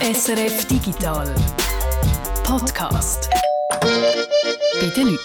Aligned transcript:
SRF 0.00 0.66
Digital 0.66 1.32
Podcast. 2.42 3.30
Bei 3.80 4.88
den 4.94 5.06
Leuten. 5.06 5.18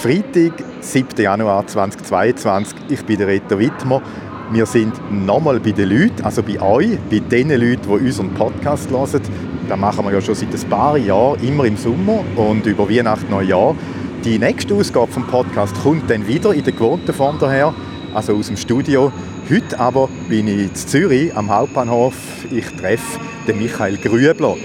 Freitag, 0.00 0.64
7. 0.80 1.08
Januar 1.16 1.66
2022. 1.66 2.76
Ich 2.88 3.04
bin 3.04 3.18
der 3.18 3.28
Reto 3.28 3.58
Wittmer. 3.58 4.02
Wir 4.50 4.66
sind 4.66 4.92
nochmal 5.10 5.60
bei 5.60 5.70
den 5.70 5.88
Leuten, 5.88 6.24
also 6.24 6.42
bei 6.42 6.60
euch, 6.60 6.98
bei 7.10 7.20
den 7.20 7.50
Leuten, 7.50 7.82
die 7.82 8.06
unseren 8.06 8.34
Podcast 8.34 8.90
hören. 8.90 9.22
Das 9.68 9.78
machen 9.78 10.04
wir 10.04 10.12
ja 10.12 10.20
schon 10.20 10.34
seit 10.34 10.52
ein 10.52 10.68
paar 10.68 10.98
Jahren, 10.98 11.42
immer 11.44 11.64
im 11.64 11.76
Sommer 11.76 12.24
und 12.36 12.66
über 12.66 12.90
Weihnachten, 12.90 13.30
Neujahr. 13.30 13.76
Die 14.24 14.38
nächste 14.38 14.74
Ausgabe 14.74 15.12
vom 15.12 15.26
Podcast 15.26 15.74
kommt 15.82 16.10
dann 16.10 16.26
wieder 16.26 16.52
in 16.52 16.64
der 16.64 16.72
gewohnten 16.72 17.12
Form 17.14 17.38
daher, 17.38 17.72
also 18.14 18.34
aus 18.34 18.48
dem 18.48 18.56
Studio. 18.56 19.12
Heute 19.50 19.78
aber 19.78 20.08
bin 20.30 20.48
ich 20.48 20.58
in 20.58 20.74
Zürich 20.74 21.36
am 21.36 21.50
Hauptbahnhof. 21.50 22.14
Ich 22.50 22.64
treffe 22.80 23.20
den 23.46 23.58
Michael 23.58 23.98
Grübler. 23.98 24.56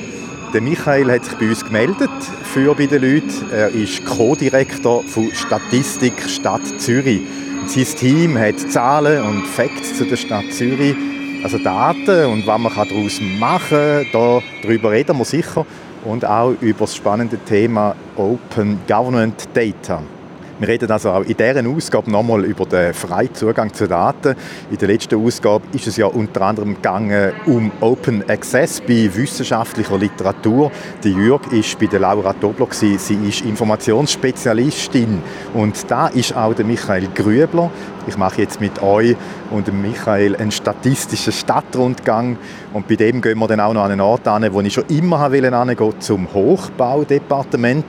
Der 0.54 0.62
Michael 0.62 1.12
hat 1.12 1.26
sich 1.26 1.38
bei 1.38 1.50
uns 1.50 1.66
gemeldet 1.66 2.10
für 2.44 2.74
bei 2.74 2.86
den 2.86 3.02
Leuten. 3.02 3.52
Er 3.52 3.68
ist 3.72 4.06
Co-Direktor 4.06 5.04
von 5.04 5.32
Statistik 5.34 6.14
Stadt 6.30 6.62
Zürich. 6.78 7.20
Und 7.60 7.70
sein 7.70 7.84
Team 7.84 8.38
hat 8.38 8.58
Zahlen 8.58 9.22
und 9.22 9.46
Facts 9.48 9.98
zu 9.98 10.06
der 10.06 10.16
Stadt 10.16 10.50
Zürich, 10.54 10.96
also 11.44 11.58
Daten 11.58 12.32
und 12.32 12.48
was 12.48 12.60
man 12.62 12.74
daraus 12.74 13.20
machen 13.38 14.08
kann. 14.14 14.42
Darüber 14.64 14.92
reden 14.92 15.18
wir 15.18 15.26
sicher. 15.26 15.66
Und 16.06 16.24
auch 16.24 16.54
über 16.62 16.86
das 16.86 16.96
spannende 16.96 17.38
Thema 17.40 17.98
Open 18.16 18.80
Government 18.88 19.50
Data. 19.54 20.02
Wir 20.60 20.68
reden 20.68 20.92
also 20.92 21.12
auch 21.12 21.22
in 21.22 21.38
dieser 21.38 21.66
Ausgabe 21.66 22.12
nochmal 22.12 22.44
über 22.44 22.66
den 22.66 22.94
freien 22.94 23.34
Zugang 23.34 23.74
zu 23.74 23.88
Daten. 23.88 24.36
In 24.70 24.78
der 24.78 24.90
letzten 24.90 25.26
Ausgabe 25.26 25.64
ist 25.72 25.88
es 25.88 25.96
ja 25.96 26.08
unter 26.08 26.42
anderem 26.42 26.76
gegangen 26.76 27.32
um 27.46 27.72
Open 27.80 28.30
Access 28.30 28.82
bei 28.82 29.10
wissenschaftlicher 29.14 29.98
Literatur. 29.98 30.70
Die 31.02 31.14
Jürg 31.14 31.50
ist 31.54 31.80
bei 31.80 31.86
der 31.86 32.02
Laura 32.02 32.34
Tobler 32.34 32.68
sie 32.72 32.96
ist 32.96 33.42
Informationsspezialistin 33.46 35.22
und 35.54 35.90
da 35.90 36.08
ist 36.08 36.36
auch 36.36 36.54
der 36.54 36.66
Michael 36.66 37.08
Grübler. 37.16 37.72
Ich 38.06 38.18
mache 38.18 38.42
jetzt 38.42 38.60
mit 38.60 38.82
euch 38.82 39.16
und 39.52 39.66
dem 39.66 39.82
Michael 39.82 40.36
einen 40.36 40.52
statistischen 40.52 41.32
Stadtrundgang 41.32 42.38
und 42.74 42.86
bei 42.86 42.98
dem 42.98 43.22
gehen 43.22 43.40
wir 43.40 43.48
dann 43.48 43.62
auch 43.62 43.74
noch 43.74 43.84
an 43.84 43.92
einen 43.92 44.02
Ort 44.02 44.28
an, 44.28 44.52
wo 44.52 44.60
ich 44.60 44.74
schon 44.74 44.88
immer 44.90 45.32
wollte, 45.32 46.00
zum 46.00 46.28
Hochbaudepartement. 46.34 47.86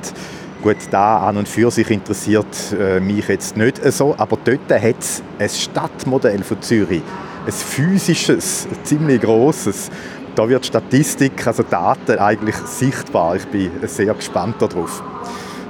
Gut, 0.62 0.77
da 0.91 1.27
an 1.27 1.39
und 1.39 1.48
für 1.48 1.70
sich 1.70 1.91
interessiert 1.91 2.47
äh, 2.78 3.00
mich 3.00 3.27
jetzt 3.28 3.56
nicht 3.56 3.83
so, 3.92 4.14
aber 4.19 4.36
dort 4.44 4.70
hat 4.70 4.97
es 4.98 5.22
ein 5.39 5.48
Stadtmodell 5.48 6.42
von 6.42 6.61
Zürich, 6.61 7.00
ein 7.47 7.53
physisches, 7.53 8.69
ziemlich 8.83 9.22
grosses. 9.22 9.91
Da 10.34 10.47
wird 10.47 10.66
Statistik, 10.66 11.47
also 11.47 11.62
Daten 11.62 12.19
eigentlich 12.19 12.56
sichtbar. 12.56 13.36
Ich 13.36 13.47
bin 13.47 13.70
sehr 13.86 14.12
gespannt 14.12 14.56
darauf. 14.61 15.03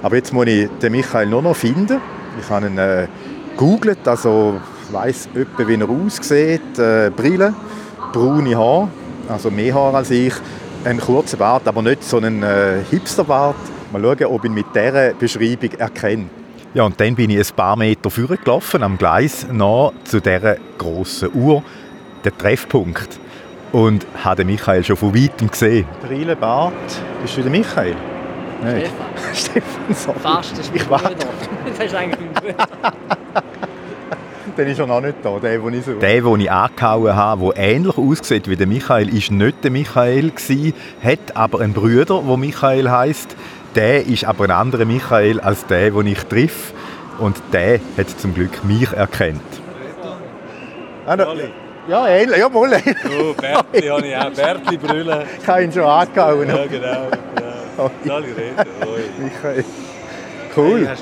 Aber 0.02 0.16
jetzt 0.16 0.32
muss 0.32 0.46
ich 0.48 0.68
den 0.82 0.90
Michael 0.90 1.28
nur 1.28 1.42
noch 1.42 1.54
finden. 1.54 2.00
Ich 2.40 2.50
habe 2.50 2.66
ihn 2.66 2.76
äh, 2.76 3.06
googelt, 3.56 4.08
also 4.08 4.60
weiß 4.90 5.28
etwa, 5.36 5.68
wie 5.68 5.74
er 5.74 5.88
aussieht. 5.88 6.78
Äh, 6.80 7.12
Brille, 7.14 7.54
braune 8.12 8.58
Haare, 8.58 8.88
also 9.28 9.52
mehr 9.52 9.72
Haar 9.72 9.94
als 9.94 10.10
ich, 10.10 10.34
einen 10.84 10.98
kurzen 10.98 11.38
Bart, 11.38 11.68
aber 11.68 11.80
nicht 11.80 12.02
so 12.02 12.16
einen 12.16 12.42
äh, 12.42 12.82
Hipsterbart 12.90 13.54
Mal 13.90 14.02
schauen, 14.02 14.24
ob 14.26 14.44
ich 14.44 14.50
ihn 14.50 14.54
mit 14.54 14.66
dieser 14.74 15.14
Beschreibung 15.14 15.72
erkenne. 15.72 16.26
Ja, 16.74 16.84
und 16.84 17.00
dann 17.00 17.16
bin 17.16 17.30
ich 17.30 17.38
ein 17.38 17.56
paar 17.56 17.74
Meter 17.74 18.08
vorgelaufen 18.08 18.84
am 18.84 18.96
Gleis 18.96 19.46
nach 19.50 19.92
zu 20.04 20.20
dieser 20.20 20.56
grossen 20.78 21.30
Uhr, 21.34 21.64
der 22.24 22.36
Treffpunkt. 22.36 23.18
Und 23.72 24.06
habe 24.22 24.44
Michael 24.44 24.84
schon 24.84 24.96
von 24.96 25.14
weitem 25.14 25.50
gesehen. 25.50 25.86
Brille, 26.06 26.36
Bart, 26.36 26.72
bist 27.22 27.36
du 27.36 27.42
der 27.42 27.50
Michael? 27.50 27.96
Nein. 28.62 28.82
Stefan. 29.34 29.34
Stefan, 29.34 29.94
sorry. 29.94 30.18
Fast, 30.20 30.52
das 30.52 30.66
ist 30.66 30.76
ich 30.76 30.90
warte. 30.90 31.14
Das 31.76 31.86
ist 31.86 31.94
eigentlich 31.94 32.20
mein 32.20 32.32
Bruder. 32.34 32.66
Dann 34.56 34.66
ist 34.66 34.78
er 34.78 34.86
noch 34.86 35.00
nicht 35.00 35.16
da, 35.22 35.38
der, 35.38 35.58
den 35.58 35.74
ich 35.74 35.84
suche. 35.84 35.98
Der, 35.98 36.20
den 36.20 36.40
ich 36.40 36.50
angehauen 36.50 37.16
habe, 37.16 37.52
der 37.54 37.56
ähnlich 37.56 37.96
aussieht 37.96 38.48
wie 38.48 38.56
der 38.56 38.66
Michael, 38.66 39.06
war 39.06 39.36
nicht 39.36 39.64
der 39.64 39.70
Michael, 39.70 40.30
gewesen, 40.30 40.74
hat 41.02 41.36
aber 41.36 41.60
einen 41.60 41.72
Bruder, 41.72 42.22
der 42.26 42.36
Michael 42.36 42.90
heisst. 42.90 43.36
Der 43.74 44.06
ist 44.06 44.24
aber 44.24 44.44
ein 44.44 44.50
anderer 44.50 44.84
Michael 44.84 45.40
als 45.40 45.66
der, 45.66 45.90
den 45.90 46.06
ich 46.06 46.18
treffe. 46.24 46.72
Und 47.18 47.36
der 47.52 47.80
hat 47.96 48.08
zum 48.18 48.34
Glück 48.34 48.64
mich 48.64 48.92
erkannt. 48.92 49.42
Ah. 51.06 51.16
Ja, 51.88 52.06
ähnlich. 52.08 52.38
Ja, 52.38 52.48
mal. 52.48 52.70
Oh, 52.72 53.34
Bertli 53.34 53.88
habe 53.88 54.06
ich 54.06 54.16
auch. 54.16 54.30
Bertli 54.30 54.76
Brille. 54.76 55.24
Ich 55.40 55.48
habe 55.48 55.64
ihn 55.64 55.72
schon 55.72 55.82
angehauen. 55.82 56.48
Ja, 56.48 56.66
genau. 56.66 57.08
genau. 57.34 57.90
Sali 58.04 58.26
Rede. 58.32 58.66
Michael. 59.18 59.64
Cool. 60.56 60.86
Hey, 60.86 60.96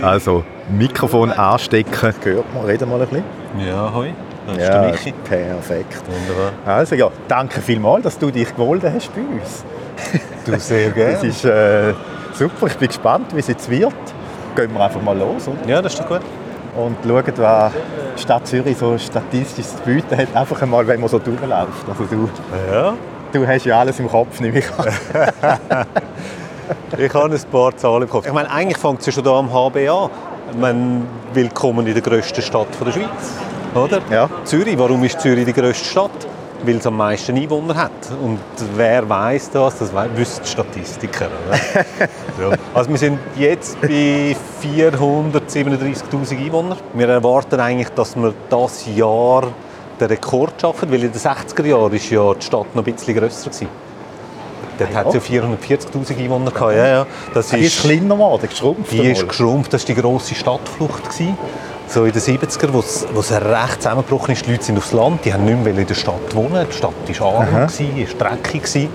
du. 0.00 0.06
Also, 0.06 0.44
Mikrofon 0.70 1.32
anstecken. 1.32 2.14
Gehört 2.22 2.54
man, 2.54 2.64
reden 2.64 2.88
wir 2.88 2.96
ein 2.96 3.00
bisschen. 3.08 3.24
Ja, 3.66 3.92
hoi. 3.94 4.12
Das 4.46 4.56
ist 4.56 4.62
Ja, 4.62 4.80
der 4.82 4.90
Michi. 4.92 5.12
perfekt. 5.24 6.02
Wunderbar. 6.06 6.52
Also 6.66 6.94
ja, 6.96 7.08
danke 7.28 7.60
vielmals, 7.60 8.02
dass 8.04 8.18
du 8.18 8.30
dich 8.30 8.48
gewollt 8.54 8.82
hast 8.84 9.14
bei 9.14 9.20
uns. 9.20 9.64
Du 10.44 10.58
sehr 10.58 10.90
gerne. 10.90 11.12
Das 11.14 11.22
ist 11.24 11.44
äh, 11.44 11.92
super, 12.34 12.66
ich 12.66 12.76
bin 12.76 12.88
gespannt, 12.88 13.34
wie 13.34 13.38
es 13.40 13.46
jetzt 13.48 13.70
wird. 13.70 13.92
Gehen 14.56 14.72
wir 14.74 14.80
einfach 14.84 15.00
mal 15.00 15.16
los 15.16 15.46
oder? 15.48 15.68
Ja, 15.68 15.80
das 15.80 15.94
ist 15.94 16.00
doch 16.02 16.08
gut. 16.08 16.20
und 16.76 16.96
schauen, 17.06 17.24
was 17.36 17.72
die 18.16 18.22
Stadt 18.22 18.46
Zürich 18.46 18.76
so 18.76 18.98
statistisch 18.98 19.66
zu 19.66 19.76
bieten 19.84 20.16
hat. 20.16 20.34
Einfach 20.34 20.60
einmal, 20.62 20.86
wenn 20.86 21.00
man 21.00 21.08
so 21.08 21.18
durchläuft. 21.18 21.88
Also 21.88 22.04
du, 22.04 22.28
Ja. 22.72 22.94
du 23.32 23.46
hast 23.46 23.64
ja 23.66 23.78
alles 23.80 23.98
im 24.00 24.08
Kopf, 24.08 24.40
nehme 24.40 24.58
ich 24.58 24.66
an. 24.76 25.86
Ich 26.98 27.14
habe 27.14 27.34
ein 27.34 27.40
paar 27.50 27.76
Zahlen 27.76 28.02
im 28.02 28.08
Kopf. 28.10 28.26
Ich 28.26 28.32
meine, 28.32 28.50
eigentlich 28.50 28.78
fängt 28.78 29.00
es 29.00 29.06
ja 29.06 29.12
schon 29.12 29.24
hier 29.24 29.32
am 29.32 29.52
HB 29.52 29.88
an. 29.88 30.10
Meine, 30.58 31.02
willkommen 31.32 31.86
in 31.86 31.94
der 31.94 32.02
grössten 32.02 32.42
Stadt 32.42 32.66
der 32.84 32.92
Schweiz. 32.92 33.06
Oder? 33.74 34.00
Ja. 34.10 34.28
Zürich. 34.44 34.76
Warum 34.78 35.02
ist 35.04 35.20
Zürich 35.20 35.44
die 35.46 35.52
grösste 35.52 35.84
Stadt? 35.88 36.10
Weil 36.64 36.76
es 36.76 36.86
am 36.86 36.96
meisten 36.96 37.36
Einwohner 37.36 37.74
hat. 37.74 37.90
Und 38.22 38.38
wer 38.76 39.08
weiß 39.08 39.50
das? 39.50 39.78
Das 39.78 39.92
wissen 40.14 40.42
die 40.44 40.48
Statistiker. 40.48 41.28
Ja. 42.40 42.50
Also 42.74 42.88
wir 42.90 42.96
sind 42.98 43.18
jetzt 43.36 43.78
bei 43.80 44.34
437'000 44.64 46.38
Einwohnern. 46.38 46.78
Wir 46.94 47.08
erwarten 47.08 47.60
eigentlich, 47.60 47.90
dass 47.90 48.16
wir 48.16 48.32
das 48.48 48.86
Jahr 48.94 49.48
den 50.00 50.08
Rekord 50.08 50.54
schaffen, 50.60 50.90
weil 50.90 51.04
in 51.04 51.12
den 51.12 51.20
60er 51.20 51.66
Jahren 51.66 51.92
ist 51.92 52.10
ja 52.10 52.32
die 52.34 52.42
Stadt 52.46 52.74
noch 52.74 52.84
ein 52.86 52.92
bisschen 52.94 53.14
grösser 53.14 53.50
gewesen. 53.50 53.68
Dort 54.78 54.94
hat 54.94 55.14
es 55.14 55.28
ja 55.28 55.42
440'000 55.42 56.18
Einwohner 56.18 56.50
gehabt. 56.50 56.72
Ja, 56.74 56.86
ja. 56.86 57.06
Das 57.34 57.48
Die 57.50 57.58
ist 57.58 57.82
kleiner 57.82 58.14
geworden, 58.14 58.48
geschrumpft. 58.48 58.90
die 58.90 59.10
ist 59.10 59.28
geschrumpft, 59.28 59.72
das 59.72 59.86
war 59.86 59.94
die 59.94 60.00
grosse 60.00 60.34
Stadtflucht. 60.34 61.04
Gewesen. 61.04 61.36
So 61.92 62.06
in 62.06 62.12
den 62.12 62.22
70er, 62.22 62.72
wo 62.72 62.78
es 62.78 63.06
wo 63.12 63.20
es 63.20 63.30
recht 63.30 63.82
zusammengebrochen 63.82 64.32
ist, 64.32 64.46
die 64.46 64.52
Leute 64.52 64.64
sind 64.64 64.78
aufs 64.78 64.92
Land, 64.92 65.26
die 65.26 65.34
haben 65.34 65.44
nicht 65.44 65.62
mehr 65.62 65.76
in 65.76 65.86
der 65.86 65.94
Stadt 65.94 66.34
wohnen. 66.34 66.66
Die 66.66 66.74
Stadt 66.74 67.20
war 67.20 67.34
arm, 67.40 67.66
ist 67.66 68.18
dreckig. 68.18 68.62
gewesen. 68.62 68.88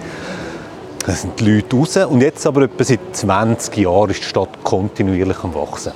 Da 1.06 1.12
sind 1.12 1.40
die 1.40 1.57
Leute 1.57 1.75
raus. 1.75 1.96
Und 1.97 2.22
jetzt 2.22 2.47
aber 2.47 2.63
etwa 2.63 2.84
seit 2.84 3.00
20 3.12 3.78
Jahren 3.78 4.09
ist 4.09 4.22
die 4.22 4.25
Stadt 4.25 4.50
kontinuierlich 4.63 5.38
am 5.44 5.53
Wachsen. 5.53 5.91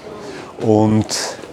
Und 0.60 1.08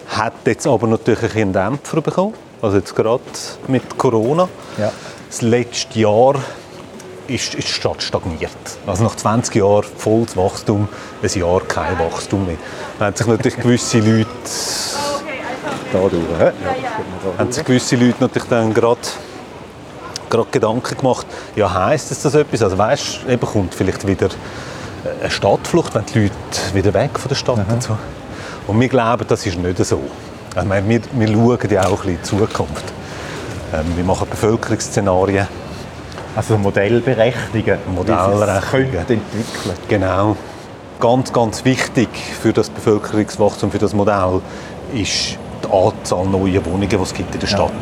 hat 0.08 0.34
jetzt 0.44 0.66
aber 0.66 0.87
natürlich 0.87 1.22
ein 1.22 1.28
bisschen 1.28 1.56
einen 1.56 1.78
Dämpfer 1.78 2.03
bekommen. 2.03 2.34
Also 2.60 2.76
jetzt 2.76 2.94
gerade 2.94 3.22
mit 3.69 3.97
Corona. 3.97 4.50
Ja. 4.76 4.92
Das 5.31 5.41
letzte 5.41 5.98
Jahr 5.98 6.34
ist, 7.26 7.54
ist 7.54 7.69
die 7.69 7.72
Stadt 7.72 8.03
stagniert. 8.03 8.50
Also 8.87 9.03
nach 9.03 9.16
20 9.16 9.54
Jahren 9.54 9.87
volles 9.97 10.37
Wachstum, 10.37 10.88
ein 11.22 11.41
Jahr 11.41 11.60
kein 11.62 11.98
Wachstum 11.98 12.44
mehr. 12.44 12.56
Da 12.98 13.06
haben 13.06 13.16
sich 13.16 13.26
natürlich 13.26 13.56
gewisse 13.56 14.00
Leute, 14.00 14.26
Da 15.93 15.99
durch. 15.99 16.12
hä? 16.38 16.53
haben 17.38 17.53
sich 17.53 17.65
gewisse 17.65 17.97
Leute 17.97 18.16
natürlich 18.21 18.49
dann 18.49 18.75
gerade 18.75 19.00
gerade 20.29 20.49
Gedanken 20.50 20.96
gemacht, 20.96 21.26
ja 21.56 21.73
heisst 21.73 22.11
es 22.12 22.23
das 22.23 22.35
etwas? 22.35 22.62
Also 22.62 22.76
weißt, 22.76 23.20
eben 23.29 23.46
kommt 23.46 23.75
vielleicht 23.75 24.06
wieder 24.06 24.29
eine 25.20 25.31
Stadtflucht, 25.31 25.94
wenn 25.94 26.05
die 26.06 26.25
Leute 26.25 26.75
wieder 26.75 26.94
weg 26.94 27.19
von 27.19 27.29
der 27.29 27.37
Stadt 27.37 27.58
und 27.69 27.82
so. 27.82 27.96
Und 28.67 28.81
wir 28.81 28.88
glauben, 28.88 29.25
das 29.26 29.46
ist 29.46 29.58
nicht 29.58 29.79
so. 29.79 30.00
Also, 30.55 30.61
ich 30.61 30.64
meine, 30.67 30.88
wir, 30.88 31.00
wir 31.12 31.29
schauen 31.29 31.70
ja 31.70 31.87
auch 31.87 31.87
ein 31.87 31.90
bisschen 31.90 32.11
in 32.11 32.17
die 32.17 32.23
Zukunft. 32.23 32.85
Ähm, 33.73 33.96
wir 33.96 34.05
machen 34.05 34.29
Bevölkerungsszenarien. 34.29 35.46
Also 36.37 36.58
Modellberechnungen. 36.58 37.79
Modellrechnungen. 37.94 38.96
Entwickeln. 38.96 39.76
Genau. 39.88 40.37
Ganz, 41.00 41.32
ganz 41.32 41.64
wichtig 41.64 42.08
für 42.43 42.52
das 42.52 42.70
Bevölkerungswachstum, 42.70 43.70
für 43.70 43.79
das 43.79 43.94
Modell, 43.94 44.40
ist 44.93 45.38
die 45.69 45.76
Anzahl 45.76 46.26
neuer 46.26 46.65
Wohnungen, 46.65 46.88
die 46.88 46.97
es 46.97 47.15
gibt 47.15 47.35
in 47.35 47.41
der 47.41 47.47
Stadt. 47.47 47.73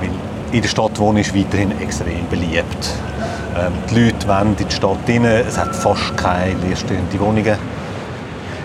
Weil 0.00 0.10
in 0.52 0.62
der 0.62 0.68
Stadt 0.68 0.98
wohnen 0.98 1.18
ist 1.18 1.34
weiterhin 1.36 1.78
extrem 1.80 2.26
beliebt. 2.28 2.92
Ähm, 3.56 3.72
die 3.90 4.04
Leute 4.06 4.28
wollen 4.28 4.56
in 4.58 4.68
die 4.68 4.74
Stadt 4.74 4.98
rein. 5.06 5.24
Es 5.24 5.58
hat 5.58 5.74
fast 5.74 6.16
keine 6.16 6.54
leerstehenden 6.60 7.20
Wohnungen. 7.20 7.56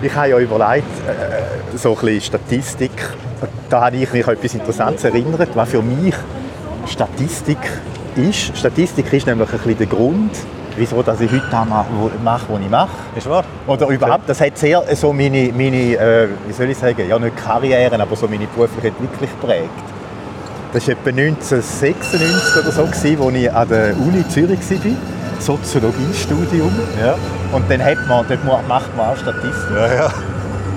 Ich 0.01 0.15
habe 0.15 0.29
ja 0.29 0.39
überlegt, 0.39 0.87
äh, 1.07 1.77
so 1.77 1.91
ein 1.91 1.95
bisschen 1.95 2.21
Statistik. 2.21 2.91
Da 3.69 3.85
habe 3.85 3.97
ich 3.97 4.11
mich 4.11 4.27
an 4.27 4.33
etwas 4.33 4.53
Interessantes 4.53 5.03
erinnert, 5.03 5.49
was 5.55 5.69
für 5.69 5.81
mich 5.81 6.15
Statistik 6.87 7.57
ist, 8.15 8.57
Statistik 8.57 9.11
ist 9.11 9.25
nämlich 9.25 9.51
ein 9.51 9.57
bisschen 9.57 9.77
der 9.77 9.87
Grund, 9.87 10.31
wieso 10.77 11.01
dass 11.03 11.19
ich 11.21 11.31
heute 11.31 11.43
das 11.51 11.65
mache, 11.67 12.45
was 12.49 12.59
ich 12.61 12.69
mache. 12.69 12.89
Ist 13.15 13.29
wahr? 13.29 13.43
Oder 13.67 13.87
überhaupt, 13.87 14.27
das 14.27 14.41
hat 14.41 14.57
sehr 14.57 14.83
so 14.95 15.13
meine, 15.13 15.51
meine 15.53 15.95
äh, 15.95 16.27
wie 16.47 16.53
soll 16.53 16.69
ich 16.69 16.77
sagen, 16.77 17.07
ja 17.07 17.17
nicht 17.19 17.37
Karrieren, 17.37 17.99
aber 18.01 18.15
so 18.15 18.27
meine 18.27 18.47
berufliche 18.47 18.87
Entwicklung 18.87 19.29
geprägt. 19.39 19.69
Das 20.73 20.87
war 20.87 20.93
etwa 20.93 21.09
1996 21.09 22.63
oder 22.63 22.71
so, 22.71 22.83
gewesen, 22.85 23.21
als 23.21 23.35
ich 23.35 23.51
an 23.53 23.67
der 23.69 23.95
Uni 23.97 24.27
Zürich 24.27 24.59
war, 24.59 24.91
Soziologiestudium. 25.39 26.71
Ja. 26.99 27.15
Und 27.51 27.69
dann 27.69 27.83
hat 27.83 27.97
man, 28.07 28.25
dort 28.27 28.43
ma- 28.43 28.61
macht 28.67 28.95
man 28.97 29.09
auch 29.09 29.17
Statistik. 29.17 29.75
Ja, 29.75 29.93
ja. 29.93 30.09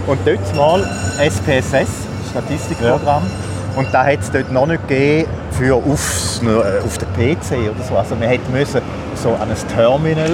Und 0.06 0.18
dort 0.24 0.54
mal 0.56 0.82
SPSS, 1.18 1.88
Statistikprogramm. 2.30 3.22
Und 3.76 3.88
da 3.92 4.04
hat 4.04 4.20
es 4.20 4.30
dort 4.30 4.50
noch 4.52 4.66
nicht 4.66 4.86
gegeben 4.88 5.28
für 5.52 5.74
aufs, 5.74 6.40
äh, 6.42 6.84
auf 6.84 6.98
den 6.98 7.08
PC 7.14 7.52
oder 7.70 7.84
so. 7.88 7.96
Also 7.96 8.14
man 8.16 8.28
hätte 8.28 8.50
müssen 8.50 8.80
so 9.16 9.30
an 9.30 9.50
ein 9.50 9.68
Terminal 9.74 10.32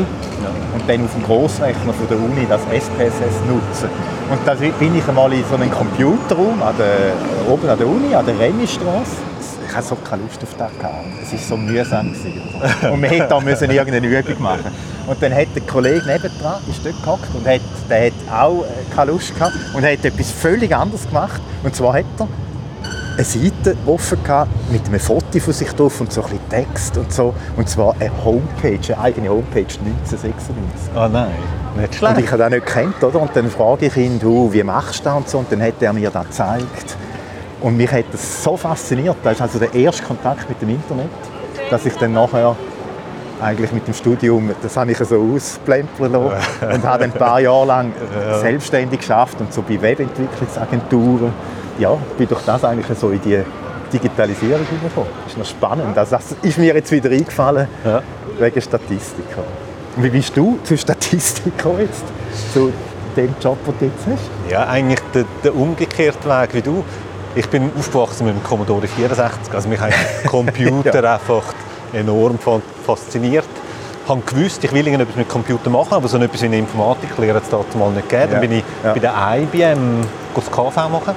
und 0.74 0.88
dann 0.88 1.04
auf 1.04 1.12
dem 1.12 1.22
Grossrechner 1.22 1.92
von 1.92 2.08
der 2.08 2.18
Uni 2.18 2.46
das 2.48 2.60
SPSS 2.62 3.40
nutzen. 3.48 3.88
Und 4.30 4.38
da 4.46 4.54
bin 4.54 4.96
ich 4.96 5.06
einmal 5.08 5.32
in 5.32 5.44
so 5.48 5.54
einem 5.54 5.70
Computerraum 5.70 6.62
an 6.62 6.74
der, 6.78 7.52
oben 7.52 7.68
an 7.68 7.78
der 7.78 7.86
Uni, 7.86 8.14
an 8.14 8.26
der 8.26 8.38
Remistrasse. 8.38 9.16
Ich 9.68 9.76
hatte 9.76 9.88
so 9.88 9.96
keine 9.96 10.22
Lust 10.22 10.42
auf 10.42 10.54
das. 10.58 10.70
Gehabt. 10.78 11.06
Es 11.22 11.32
war 11.32 11.38
so 11.38 11.56
mühsam. 11.56 12.12
gewesen? 12.12 12.92
Und 12.92 13.02
wir 13.02 13.08
hätten 13.08 13.28
da 13.28 13.40
müssen 13.40 13.70
irgendeine 13.70 14.06
Übung 14.06 14.42
machen. 14.42 14.70
Und 15.06 15.22
dann 15.22 15.34
hat 15.34 15.48
der 15.54 15.62
Kollege 15.62 16.06
nebendran, 16.06 16.62
ist 16.68 16.84
dort 16.84 17.02
gehockt 17.02 17.34
und 17.34 17.46
hat, 17.46 17.60
der 17.88 18.06
hat 18.06 18.12
auch 18.30 18.64
äh, 18.64 18.94
keine 18.94 19.12
Lust 19.12 19.34
gehabt 19.34 19.54
und 19.74 19.82
hat 19.82 20.04
etwas 20.04 20.30
völlig 20.30 20.74
anderes 20.74 21.06
gemacht. 21.08 21.40
Und 21.62 21.74
zwar 21.74 21.94
hat 21.94 22.04
er 22.18 22.28
eine 23.14 23.24
Seite 23.24 23.76
offen 23.86 24.22
gehabt 24.22 24.50
mit 24.70 24.86
einem 24.86 25.00
Foto 25.00 25.38
von 25.38 25.52
sich 25.52 25.70
drauf 25.72 26.00
und 26.00 26.12
so 26.12 26.22
ein 26.22 26.30
bisschen 26.30 26.48
Text 26.48 26.96
und 26.96 27.12
so. 27.12 27.34
Und 27.56 27.68
zwar 27.68 27.94
eine 28.00 28.10
Homepage, 28.24 28.78
eine 28.94 28.98
eigene 28.98 29.28
Homepage 29.28 29.60
1996. 29.60 30.90
Ah 30.94 31.08
nein, 31.08 31.30
nicht 31.76 31.88
Und 31.88 31.94
schlecht. 31.94 32.18
ich 32.20 32.26
habe 32.28 32.38
das 32.38 32.50
nicht 32.50 32.66
gekannt, 32.66 33.04
oder? 33.04 33.20
Und 33.20 33.30
dann 33.34 33.50
frage 33.50 33.86
ich 33.86 33.96
ihn, 33.96 34.18
du, 34.18 34.52
wie 34.52 34.62
machst 34.62 35.00
du 35.00 35.04
das 35.04 35.16
und 35.16 35.28
so? 35.28 35.38
Und 35.38 35.52
dann 35.52 35.62
hat 35.62 35.74
er 35.80 35.92
mir 35.92 36.10
das 36.10 36.26
gezeigt. 36.26 36.96
Und 37.60 37.76
mich 37.76 37.90
hat 37.92 38.06
das 38.12 38.42
so 38.42 38.56
fasziniert. 38.56 39.16
Das 39.22 39.34
ist 39.34 39.42
also 39.42 39.58
der 39.58 39.72
erste 39.74 40.02
Kontakt 40.02 40.48
mit 40.48 40.60
dem 40.60 40.70
Internet, 40.70 41.10
dass 41.70 41.86
ich 41.86 41.94
dann 41.94 42.12
nachher 42.12 42.56
eigentlich 43.40 43.72
mit 43.72 43.86
dem 43.86 43.94
Studium, 43.94 44.50
das 44.62 44.76
habe 44.76 44.92
ich 44.92 44.98
so 44.98 45.20
ausplempern 45.34 46.12
lassen 46.12 46.36
und 46.74 46.84
habe 46.84 47.00
dann 47.00 47.12
ein 47.12 47.12
paar 47.12 47.40
Jahre 47.40 47.66
lang 47.66 47.92
selbstständig 48.40 49.00
geschafft 49.00 49.40
und 49.40 49.52
so 49.52 49.62
bei 49.62 49.80
Webentwicklungsagenturen. 49.82 51.32
Ja, 51.82 51.96
bin 52.16 52.28
durch 52.28 52.42
das 52.46 52.62
eigentlich 52.64 52.96
so 52.96 53.10
in 53.10 53.20
die 53.22 53.42
Digitalisierung 53.92 54.64
gekommen. 54.82 55.08
Das 55.24 55.32
ist 55.32 55.38
noch 55.38 55.44
spannend. 55.46 55.98
Also 55.98 56.16
das 56.16 56.36
ist 56.42 56.56
mir 56.58 56.74
jetzt 56.74 56.92
wieder 56.92 57.10
eingefallen 57.10 57.66
Ja. 57.84 58.00
wegen 58.38 58.60
Statistik. 58.62 59.24
Wie 59.96 60.08
bist 60.08 60.36
du 60.36 60.58
zu 60.62 60.78
Statistik 60.78 61.56
gekommen 61.58 61.80
jetzt? 61.80 62.04
Zu 62.54 62.72
dem 63.16 63.34
Job, 63.40 63.58
den 63.66 63.74
du 63.80 63.84
jetzt 63.86 64.06
hast? 64.06 64.50
Ja, 64.52 64.68
eigentlich 64.68 65.00
der, 65.12 65.24
der 65.42 65.54
umgekehrte 65.56 66.28
Weg 66.28 66.54
wie 66.54 66.62
du. 66.62 66.84
Ich 67.34 67.48
bin 67.48 67.70
aufgewachsen 67.76 68.26
mit 68.26 68.36
dem 68.36 68.44
Commodore 68.44 68.86
64. 68.86 69.52
Also 69.52 69.68
mich 69.68 69.80
haben 69.80 69.92
Computer 70.26 71.12
einfach 71.14 71.42
enorm 71.92 72.38
fa- 72.38 72.60
fasziniert. 72.86 73.44
Ich 74.04 74.08
habe 74.08 74.20
gewusst, 74.20 74.62
ich 74.62 74.72
will 74.72 74.86
irgendetwas 74.86 75.16
mit 75.16 75.28
Computer 75.28 75.68
machen, 75.70 75.94
aber 75.94 76.06
so 76.08 76.16
etwas 76.18 76.42
wie 76.42 76.46
eine 76.46 76.58
Informatiklehre 76.58 77.34
hat 77.36 77.42
es 77.44 77.48
damals 77.50 77.74
mal 77.74 77.90
nicht 77.90 78.08
gegeben. 78.08 78.32
Dann 78.32 78.42
Ja. 78.42 78.48
bin 78.48 78.58
ich 78.58 78.64
Ja. 78.84 78.92
bei 78.94 78.98
der 79.00 79.14
IBM 79.42 80.00
das 80.34 80.50
KV 80.50 80.88
machen. 80.88 81.14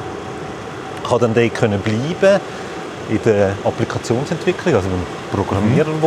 Ich 1.06 1.12
konnte 1.12 1.28
dann 1.28 1.36
dort 1.36 1.54
können 1.54 1.80
bleiben 1.82 2.42
in 3.10 3.20
der 3.24 3.54
Applikationsentwicklung, 3.64 4.74
also 4.74 4.90
bin 4.90 5.04
Programmierer 5.32 5.90
Mhm. 5.90 6.02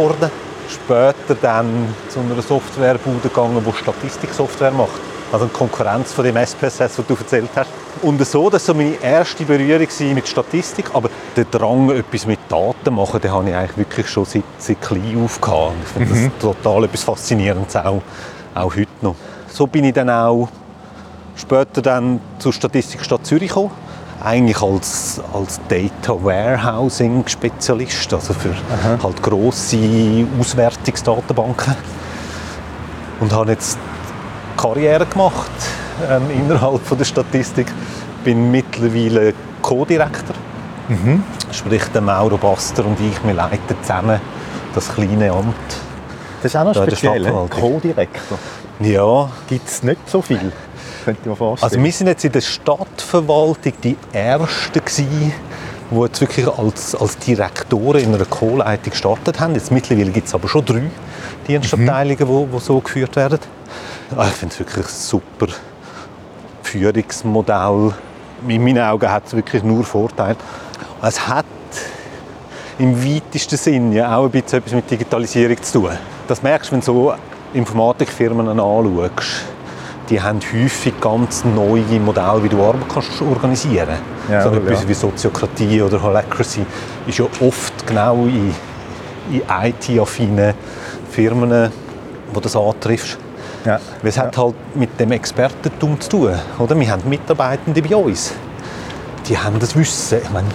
Später 0.68 1.36
dann 1.40 1.94
zu 2.08 2.18
einer 2.18 2.42
Softwarebude 2.42 3.28
gegangen, 3.28 3.64
die 3.64 3.72
Statistiksoftware 3.78 4.72
macht. 4.72 5.00
Also 5.32 5.44
eine 5.44 5.52
Konkurrenz 5.52 6.12
von 6.12 6.24
dem 6.24 6.36
SPSS, 6.36 6.98
was 6.98 7.06
du 7.06 7.14
erzählt 7.14 7.48
hast. 7.54 7.70
Und 8.02 8.26
so, 8.26 8.50
das 8.50 8.66
war 8.66 8.74
so 8.74 8.78
meine 8.78 9.00
erste 9.00 9.44
Berührung 9.44 9.86
mit 10.14 10.26
Statistik. 10.26 10.86
Aber 10.92 11.08
der 11.36 11.44
Drang, 11.44 11.90
etwas 11.90 12.26
mit 12.26 12.40
Daten 12.48 12.74
zu 12.84 12.90
machen, 12.90 13.20
den 13.20 13.30
habe 13.30 13.48
ich 13.48 13.54
eigentlich 13.54 13.76
wirklich 13.78 14.08
schon 14.08 14.24
seit, 14.24 14.42
seit 14.58 14.82
klein 14.82 15.22
auf 15.24 15.40
gehabt. 15.40 15.74
Ich 15.84 15.88
finde 15.90 16.12
Mhm. 16.12 16.32
das 16.40 16.56
total 16.56 16.84
etwas 16.84 17.04
Faszinierendes, 17.04 17.76
auch, 17.76 18.02
auch 18.54 18.74
heute 18.74 18.88
noch. 19.00 19.14
So 19.48 19.68
bin 19.68 19.84
ich 19.84 19.94
dann 19.94 20.10
auch 20.10 20.48
später 21.36 21.80
dann 21.82 22.20
zur 22.40 22.52
Statistikstadt 22.52 23.24
Zürich 23.24 23.48
gekommen. 23.48 23.70
Eigentlich 24.22 24.60
als, 24.60 25.20
als 25.32 25.60
Data 25.68 26.12
Warehousing 26.12 27.26
Spezialist, 27.26 28.12
also 28.12 28.34
für 28.34 28.50
halt 29.02 29.22
grosse 29.22 30.26
Auswertungsdatenbanken. 30.40 31.76
Und 33.20 33.32
habe 33.32 33.52
jetzt 33.52 33.78
Karriere 34.56 35.06
gemacht 35.06 35.50
ähm, 36.10 36.22
innerhalb 36.36 36.84
von 36.84 36.98
der 36.98 37.04
Statistik. 37.04 37.66
Bin 38.24 38.50
mittlerweile 38.50 39.34
Co-Direktor. 39.62 40.34
Sprich, 41.52 41.84
der 41.94 42.00
Mauro 42.00 42.36
Baster 42.36 42.84
und 42.84 42.98
ich, 43.00 43.24
wir 43.24 43.34
leiten 43.34 43.76
zusammen 43.82 44.20
das 44.74 44.92
kleine 44.92 45.30
Amt. 45.30 45.54
Das 46.42 46.52
ist 46.52 46.56
auch 46.56 46.64
noch 46.64 46.72
der 46.72 46.96
speziell. 46.96 47.32
Co-Direktor. 47.48 48.38
Ja, 48.80 49.28
Gibt 49.48 49.68
es 49.68 49.82
nicht 49.82 50.08
so 50.08 50.22
viel, 50.22 50.52
könnte 51.04 51.20
ich 51.22 51.28
mir 51.28 51.36
vorstellen. 51.36 51.70
Also 51.72 51.82
wir 51.82 51.92
sind 51.92 52.06
jetzt 52.06 52.24
in 52.24 52.32
der 52.32 52.40
Stadtverwaltung 52.40 53.72
die 53.82 53.96
Ersten 54.12 54.72
gewesen, 54.84 55.32
die 55.90 56.00
jetzt 56.00 56.20
wirklich 56.20 56.46
als, 56.46 56.94
als 56.94 57.16
Direktoren 57.18 58.00
in 58.00 58.14
einer 58.14 58.24
Co-Leitung 58.24 58.90
gestartet 58.90 59.40
haben. 59.40 59.54
Jetzt 59.54 59.70
mittlerweile 59.72 60.10
gibt 60.10 60.28
es 60.28 60.34
aber 60.34 60.48
schon 60.48 60.64
drei 60.64 60.82
Dienstabteilungen, 61.46 62.18
die, 62.50 62.56
die 62.56 62.60
so 62.60 62.80
geführt 62.80 63.16
werden. 63.16 63.38
Ah, 64.16 64.26
Ich 64.28 64.34
finde 64.34 64.52
es 64.54 64.58
wirklich 64.58 64.84
ein 64.86 64.90
super 64.92 65.46
Führungsmodell. 66.62 67.92
In 68.46 68.62
meinen 68.64 68.78
Augen 68.82 69.10
hat 69.10 69.26
es 69.26 69.34
wirklich 69.34 69.62
nur 69.62 69.84
Vorteile. 69.84 70.36
Es 71.02 71.26
hat 71.26 71.46
im 72.78 73.04
weitesten 73.04 73.56
Sinn 73.56 73.92
ja 73.92 74.16
auch 74.16 74.24
ein 74.26 74.30
bisschen 74.30 74.58
etwas 74.58 74.72
mit 74.72 74.90
Digitalisierung 74.90 75.60
zu 75.62 75.80
tun. 75.80 75.90
Das 76.28 76.42
merkst 76.42 76.70
du, 76.70 76.72
wenn 76.72 76.80
du 76.80 76.86
so 76.86 77.14
Informatikfirmen 77.54 78.48
anschaust. 78.48 79.44
Die 80.10 80.20
haben 80.22 80.40
häufig 80.52 80.94
ganz 81.00 81.44
neue 81.44 82.00
Modelle, 82.00 82.42
wie 82.42 82.48
du 82.48 82.62
Arbeit 82.62 82.88
kannst 82.92 83.20
organisieren 83.20 83.96
Ja, 84.30 84.42
kannst. 84.42 84.48
so 84.48 84.54
ja. 84.54 84.66
etwas 84.66 84.88
wie 84.88 84.94
Soziokratie 84.94 85.82
oder 85.82 86.02
Holacracy 86.02 86.64
ist 87.06 87.18
ja 87.18 87.26
oft 87.46 87.86
genau 87.86 88.24
in, 88.24 88.54
in 89.30 89.42
IT-affinen 89.62 90.54
Firmen, 91.10 91.70
wo 92.32 92.40
das 92.40 92.56
antriffst. 92.56 93.18
ja. 93.66 93.78
Weil 94.00 94.08
es 94.08 94.18
hat 94.18 94.36
halt 94.38 94.54
mit 94.74 94.98
dem 94.98 95.12
Expertentum 95.12 96.00
zu 96.00 96.08
tun. 96.08 96.34
Oder? 96.58 96.78
Wir 96.78 96.90
haben 96.90 97.06
Mitarbeitende 97.08 97.82
bei 97.82 97.94
uns. 97.94 98.32
Die 99.28 99.36
haben 99.36 99.58
das 99.58 99.76
Wissen. 99.76 100.20
Ich 100.22 100.30
meine, 100.30 100.48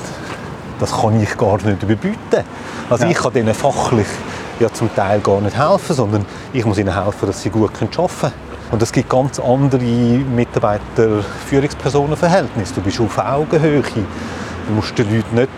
das 0.79 0.91
kann 0.99 1.21
ich 1.21 1.37
gar 1.37 1.61
nicht 1.61 1.83
überbieten. 1.83 2.43
Also 2.89 3.05
Ja. 3.05 3.11
ich 3.11 3.17
kann 3.17 3.33
denen 3.33 3.53
fachlich 3.53 4.07
ja 4.59 4.71
zum 4.73 4.93
Teil 4.95 5.19
gar 5.19 5.41
nicht 5.41 5.55
helfen, 5.55 5.95
sondern 5.95 6.25
ich 6.53 6.65
muss 6.65 6.79
ihnen 6.79 6.93
helfen, 7.03 7.27
dass 7.27 7.41
sie 7.43 7.51
gut 7.51 7.71
arbeiten 7.75 7.91
können. 7.91 8.33
Und 8.73 8.81
es 8.81 8.91
gibt 8.91 9.07
ganz 9.07 9.39
andere 9.39 9.83
Mitarbeiter-Führungspersonenverhältnisse. 9.83 12.73
Du 12.73 12.81
bist 12.81 12.99
auf 12.99 13.19
Augenhöhe. 13.19 13.83
Du 13.83 14.73
musst 14.73 14.97
den 14.97 15.15
Leuten 15.15 15.35
nicht 15.35 15.49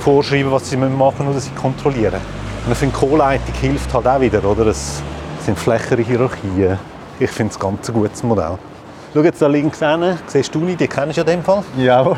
vorschreiben, 0.00 0.50
was 0.50 0.70
sie 0.70 0.78
machen 0.78 0.96
müssen 0.96 1.28
oder 1.28 1.40
sie 1.40 1.50
kontrollieren. 1.50 2.22
Und 2.64 2.72
ich 2.72 2.78
finde, 2.78 2.96
Co-Leitung 2.96 3.54
hilft 3.60 3.92
halt 3.92 4.06
auch 4.06 4.18
wieder. 4.18 4.42
Oder? 4.42 4.68
Es 4.68 5.02
sind 5.44 5.58
flächere 5.58 6.00
Hierarchien. 6.00 6.78
Ich 7.20 7.30
finde 7.30 7.52
es 7.52 7.58
ganz 7.58 7.90
ein 7.90 7.94
gutes 7.94 8.22
Modell. 8.22 8.56
Schau 9.12 9.20
jetzt 9.20 9.42
da 9.42 9.46
links 9.46 9.80
hin, 9.80 10.16
siehst 10.26 10.54
du 10.54 10.60
nicht, 10.60 10.80
die 10.80 10.88
kennst 10.88 11.18
du 11.18 11.20
ja 11.20 11.26
in 11.26 11.32
dem 11.36 11.44
Fall 11.44 11.62
Jawohl. 11.76 12.16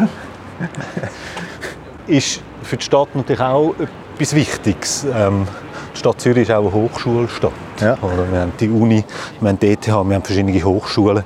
ist 2.07 2.41
für 2.62 2.76
die 2.76 2.85
Stadt 2.85 3.12
natürlich 3.17 3.43
auch 3.43 3.75
etwas 4.15 4.33
Wichtiges. 4.33 5.05
Ähm, 5.12 5.49
die 5.93 5.99
Stadt 5.99 6.21
Zürich 6.21 6.45
ist 6.45 6.53
auch 6.53 6.61
eine 6.61 6.73
Hochschulstadt. 6.73 7.65
Ja. 7.80 7.99
Oder 8.02 8.30
wir 8.30 8.40
haben 8.40 8.52
die 8.59 8.68
Uni, 8.68 9.04
wir 9.40 9.49
haben 9.49 9.59
die 9.59 9.68
ETH, 9.68 9.87
wir 9.87 9.95
haben 9.95 10.23
verschiedene 10.23 10.62
Hochschulen. 10.62 11.25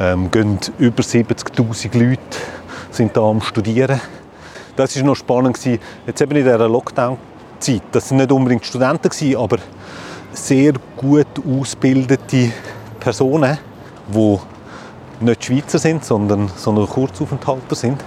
Ähm, 0.00 0.30
gehen 0.30 0.58
über 0.78 1.02
70'000 1.02 1.96
Leute 1.96 2.20
sind 2.90 3.16
da 3.16 3.22
am 3.22 3.40
Studieren. 3.40 4.00
Das 4.76 4.96
war 4.96 5.04
noch 5.04 5.14
spannend. 5.14 5.56
gewesen. 5.56 5.78
Jetzt 6.06 6.20
eben 6.20 6.36
in 6.36 6.44
dieser 6.44 6.68
Lockdown-Zeit. 6.68 7.82
Das 7.92 8.10
waren 8.10 8.18
nicht 8.18 8.32
unbedingt 8.32 8.66
Studenten, 8.66 9.08
gewesen, 9.08 9.36
aber 9.36 9.58
sehr 10.32 10.72
gut 10.96 11.26
ausgebildete 11.48 12.50
Personen, 12.98 13.58
die 14.08 14.38
nicht 15.20 15.44
Schweizer 15.44 15.78
sind, 15.78 16.04
sondern, 16.04 16.50
sondern 16.56 16.88
Kurzaufenthalter 16.88 17.76
sind. 17.76 18.02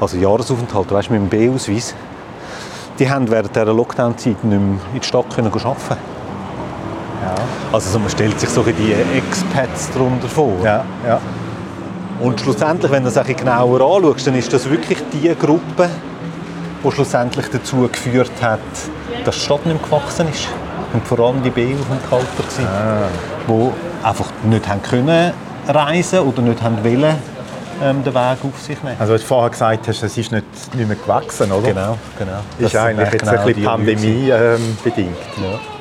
Also 0.00 0.18
Jahresaufenthalter, 0.18 0.94
weißt 0.94 1.08
du, 1.08 1.14
mit 1.14 1.22
dem 1.22 1.28
B-Ausweis. 1.28 1.94
Die 2.98 3.08
haben 3.08 3.30
während 3.30 3.56
dieser 3.56 3.72
Lockdown-Zeit 3.72 4.44
nicht 4.44 4.44
mehr 4.44 4.58
in 4.92 5.00
die 5.00 5.06
Stadt 5.06 5.34
können 5.34 5.52
arbeiten 5.52 6.13
Ja. 7.24 7.34
Also 7.72 7.90
so, 7.90 7.98
man 7.98 8.10
stellt 8.10 8.38
sich 8.38 8.50
so 8.50 8.62
die 8.62 8.94
Expats 9.16 9.90
darunter 9.92 10.28
vor. 10.28 10.52
Ja, 10.62 10.84
ja. 11.06 11.20
Und 12.20 12.40
schlussendlich, 12.40 12.90
wenn 12.92 13.02
du 13.02 13.10
das 13.10 13.18
ein 13.18 13.36
genauer 13.36 13.80
anschaust, 13.80 14.26
dann 14.26 14.36
ist 14.36 14.52
das 14.52 14.68
wirklich 14.68 14.98
die 15.12 15.34
Gruppe, 15.34 15.88
was 16.82 16.94
schlussendlich 16.94 17.46
dazu 17.50 17.88
geführt 17.90 18.32
hat, 18.40 18.60
dass 19.24 19.34
die 19.34 19.40
Stadt 19.40 19.66
nicht 19.66 19.80
mehr 19.80 19.84
gewachsen 19.84 20.28
ist. 20.28 20.48
Und 20.92 21.04
vor 21.06 21.18
allem 21.18 21.42
die 21.42 21.50
B-Aufenthalter, 21.50 22.44
ah. 22.62 23.08
die 23.48 24.06
einfach 24.06 24.30
nicht 24.44 24.68
haben 24.68 24.82
können 24.82 25.32
reisen 25.66 26.20
oder 26.20 26.42
nicht 26.42 26.62
haben 26.62 26.84
wollen, 26.84 27.16
ähm, 27.82 28.04
den 28.04 28.14
Weg 28.14 28.38
auf 28.44 28.60
sich 28.60 28.80
nehmen. 28.82 28.96
Also, 28.98 29.14
was 29.14 29.22
du 29.22 29.26
vorher 29.26 29.50
gesagt 29.50 29.88
hast, 29.88 30.02
es 30.02 30.16
ist 30.16 30.30
nicht, 30.30 30.44
nicht 30.74 30.86
mehr 30.86 30.96
gewachsen, 30.96 31.50
oder? 31.50 31.68
Genau, 31.68 31.98
genau. 32.18 32.38
Das 32.60 32.72
ist 32.72 32.76
eigentlich 32.76 33.12
jetzt 33.12 33.20
genau 33.22 33.40
ein 33.40 33.46
bisschen 33.46 33.64
Pandemie 33.64 34.30
ähm, 34.30 34.78
bedingt. 34.84 35.16
Ja. 35.42 35.73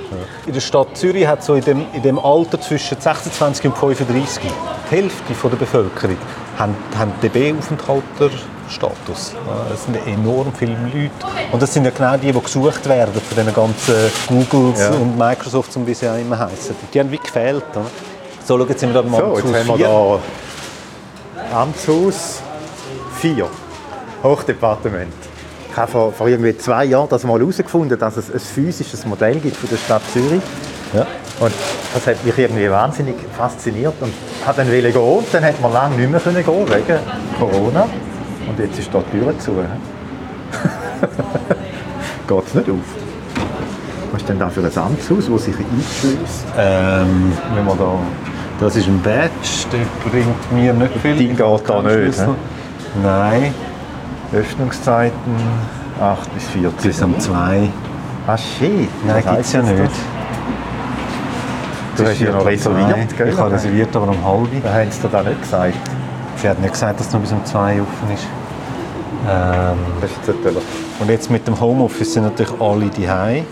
In 0.46 0.54
der 0.54 0.62
Stadt 0.62 0.98
Zürich 0.98 1.28
hat 1.28 1.44
so 1.44 1.56
in 1.56 1.64
dem, 1.64 1.86
in 1.94 2.02
dem 2.02 2.20
Alter 2.20 2.60
zwischen 2.60 3.00
26 3.00 3.66
und 3.66 3.78
35 3.78 4.44
die 4.44 4.96
Hälfte 4.96 5.34
von 5.34 5.52
der 5.52 5.58
Bevölkerung 5.58 6.18
haben, 6.58 6.76
haben 6.98 7.12
DB-Aufenthalterstatus. 7.22 9.36
Es 9.74 9.86
sind 9.86 9.98
enorm 10.08 10.52
viele 10.58 10.74
Leute. 10.74 11.12
Und 11.52 11.62
das 11.62 11.74
sind 11.74 11.86
ja 11.86 11.92
genau 11.92 12.18
die, 12.18 12.32
die 12.32 12.40
gesucht 12.40 12.88
werden 12.88 13.14
von 13.14 13.46
den 13.46 13.54
ganzen 13.54 13.96
Googles 14.28 14.80
ja. 14.80 14.92
und 14.92 15.18
Microsofts 15.18 15.76
und 15.78 15.88
wie 15.88 15.94
sie 15.94 16.10
auch 16.10 16.18
immer 16.18 16.40
heißen. 16.40 16.76
Die 16.94 17.00
haben 17.00 17.12
wie 17.12 17.18
gefehlt. 17.18 17.64
Oder? 17.72 17.86
So, 18.46 18.58
schauen 18.58 18.70
jetzt 18.70 18.80
sind 18.82 18.94
wir 18.94 19.02
da 19.02 19.08
mal 19.08 19.22
so, 19.22 19.38
jetzt 19.38 19.70
haben 19.70 19.80
wir 19.80 19.88
da 19.88 20.20
Amtshaus 21.56 22.42
4, 23.20 23.48
Hochdepartement. 24.24 25.33
Ich 25.74 25.80
habe 25.80 25.92
vor, 25.92 26.14
vor 26.14 26.28
irgendwie 26.28 26.56
zwei 26.56 26.86
Jahren 26.86 27.10
das 27.10 27.24
mal 27.24 27.40
herausgefunden, 27.40 27.98
dass 27.98 28.16
es 28.16 28.32
ein 28.32 28.40
physisches 28.40 29.08
Modell 29.08 29.40
gibt 29.40 29.58
von 29.58 29.68
der 29.68 29.78
Stadt 29.78 30.04
Zürich. 30.14 30.44
Ja. 30.94 31.08
Und 31.40 31.52
das 31.96 32.06
hat 32.06 32.24
mich 32.24 32.38
irgendwie 32.38 32.70
wahnsinnig 32.70 33.16
fasziniert 33.36 33.96
und 34.00 34.14
hat 34.46 34.60
dann 34.60 34.70
gehen. 34.70 34.94
Dann 35.32 35.44
hat 35.44 35.60
man 35.60 35.74
lange 35.74 35.96
nicht 35.96 36.12
mehr 36.12 36.20
gehen 36.20 36.46
wegen 36.46 37.00
Corona. 37.40 37.88
Und 38.48 38.60
jetzt 38.60 38.78
ist 38.78 38.94
dort 38.94 39.08
die 39.12 39.20
Tür 39.20 39.34
zu. 39.40 39.54
Geht 42.28 42.44
es 42.46 42.54
nicht 42.54 42.70
auf? 42.70 42.78
Was 44.12 44.22
ist 44.22 44.30
denn 44.30 44.38
da 44.38 44.50
für 44.50 44.60
ein 44.60 44.78
Amtshaus, 44.78 45.28
das 45.28 45.44
sich 45.44 45.56
einschließt? 45.56 46.46
Ähm, 46.56 47.34
wenn 47.56 47.66
man 47.66 47.80
da, 47.80 47.96
das 48.60 48.76
ist 48.76 48.86
ein 48.86 49.02
Badge, 49.02 49.32
der 49.72 49.88
bringt 50.08 50.52
mir 50.52 50.72
nicht 50.72 50.94
viel. 51.02 51.16
Die 51.16 51.30
geht 51.30 51.40
da 51.40 51.82
nicht. 51.82 52.20
Nein. 53.02 53.56
Öffnungszeiten 54.34 55.36
8 56.02 56.34
bis 56.34 56.48
14 56.50 56.72
Bis 56.82 57.02
um 57.02 57.20
2. 57.20 57.70
Ah, 58.28 58.38
shit. 58.38 58.90
Nein, 59.06 59.24
gibt 59.24 59.40
es 59.40 59.54
ja 59.54 59.62
nicht. 59.62 59.92
Du 61.96 62.06
hast 62.06 62.20
ja 62.20 62.32
noch 62.32 62.46
reserviert, 62.46 63.18
gell? 63.18 63.30
Ich 63.30 63.38
habe 63.38 63.52
reserviert, 63.52 63.96
aber 63.96 64.08
um 64.08 64.26
halb. 64.26 64.64
Da 64.64 64.74
haben 64.74 64.92
sie 64.92 65.02
dir 65.02 65.10
da 65.10 65.24
nicht 65.24 65.42
gesagt. 65.42 65.74
Sie 66.38 66.50
hat 66.50 66.60
nicht 66.60 66.74
gesagt, 66.74 67.00
dass 67.00 67.08
es 67.08 67.14
noch 67.14 67.22
bis 67.22 67.32
um 67.32 67.46
2 67.46 67.82
offen 67.82 68.14
ist. 68.14 68.26
Ähm, 69.30 69.78
das 70.02 70.12
ist 70.12 70.28
natürlich. 70.28 70.64
Und 71.00 71.10
jetzt 71.10 71.30
mit 71.30 71.48
dem 71.48 71.60
Homeoffice 71.60 72.14
sind 72.14 72.24
natürlich 72.24 72.60
alle 72.60 72.88
daheim. 72.88 73.46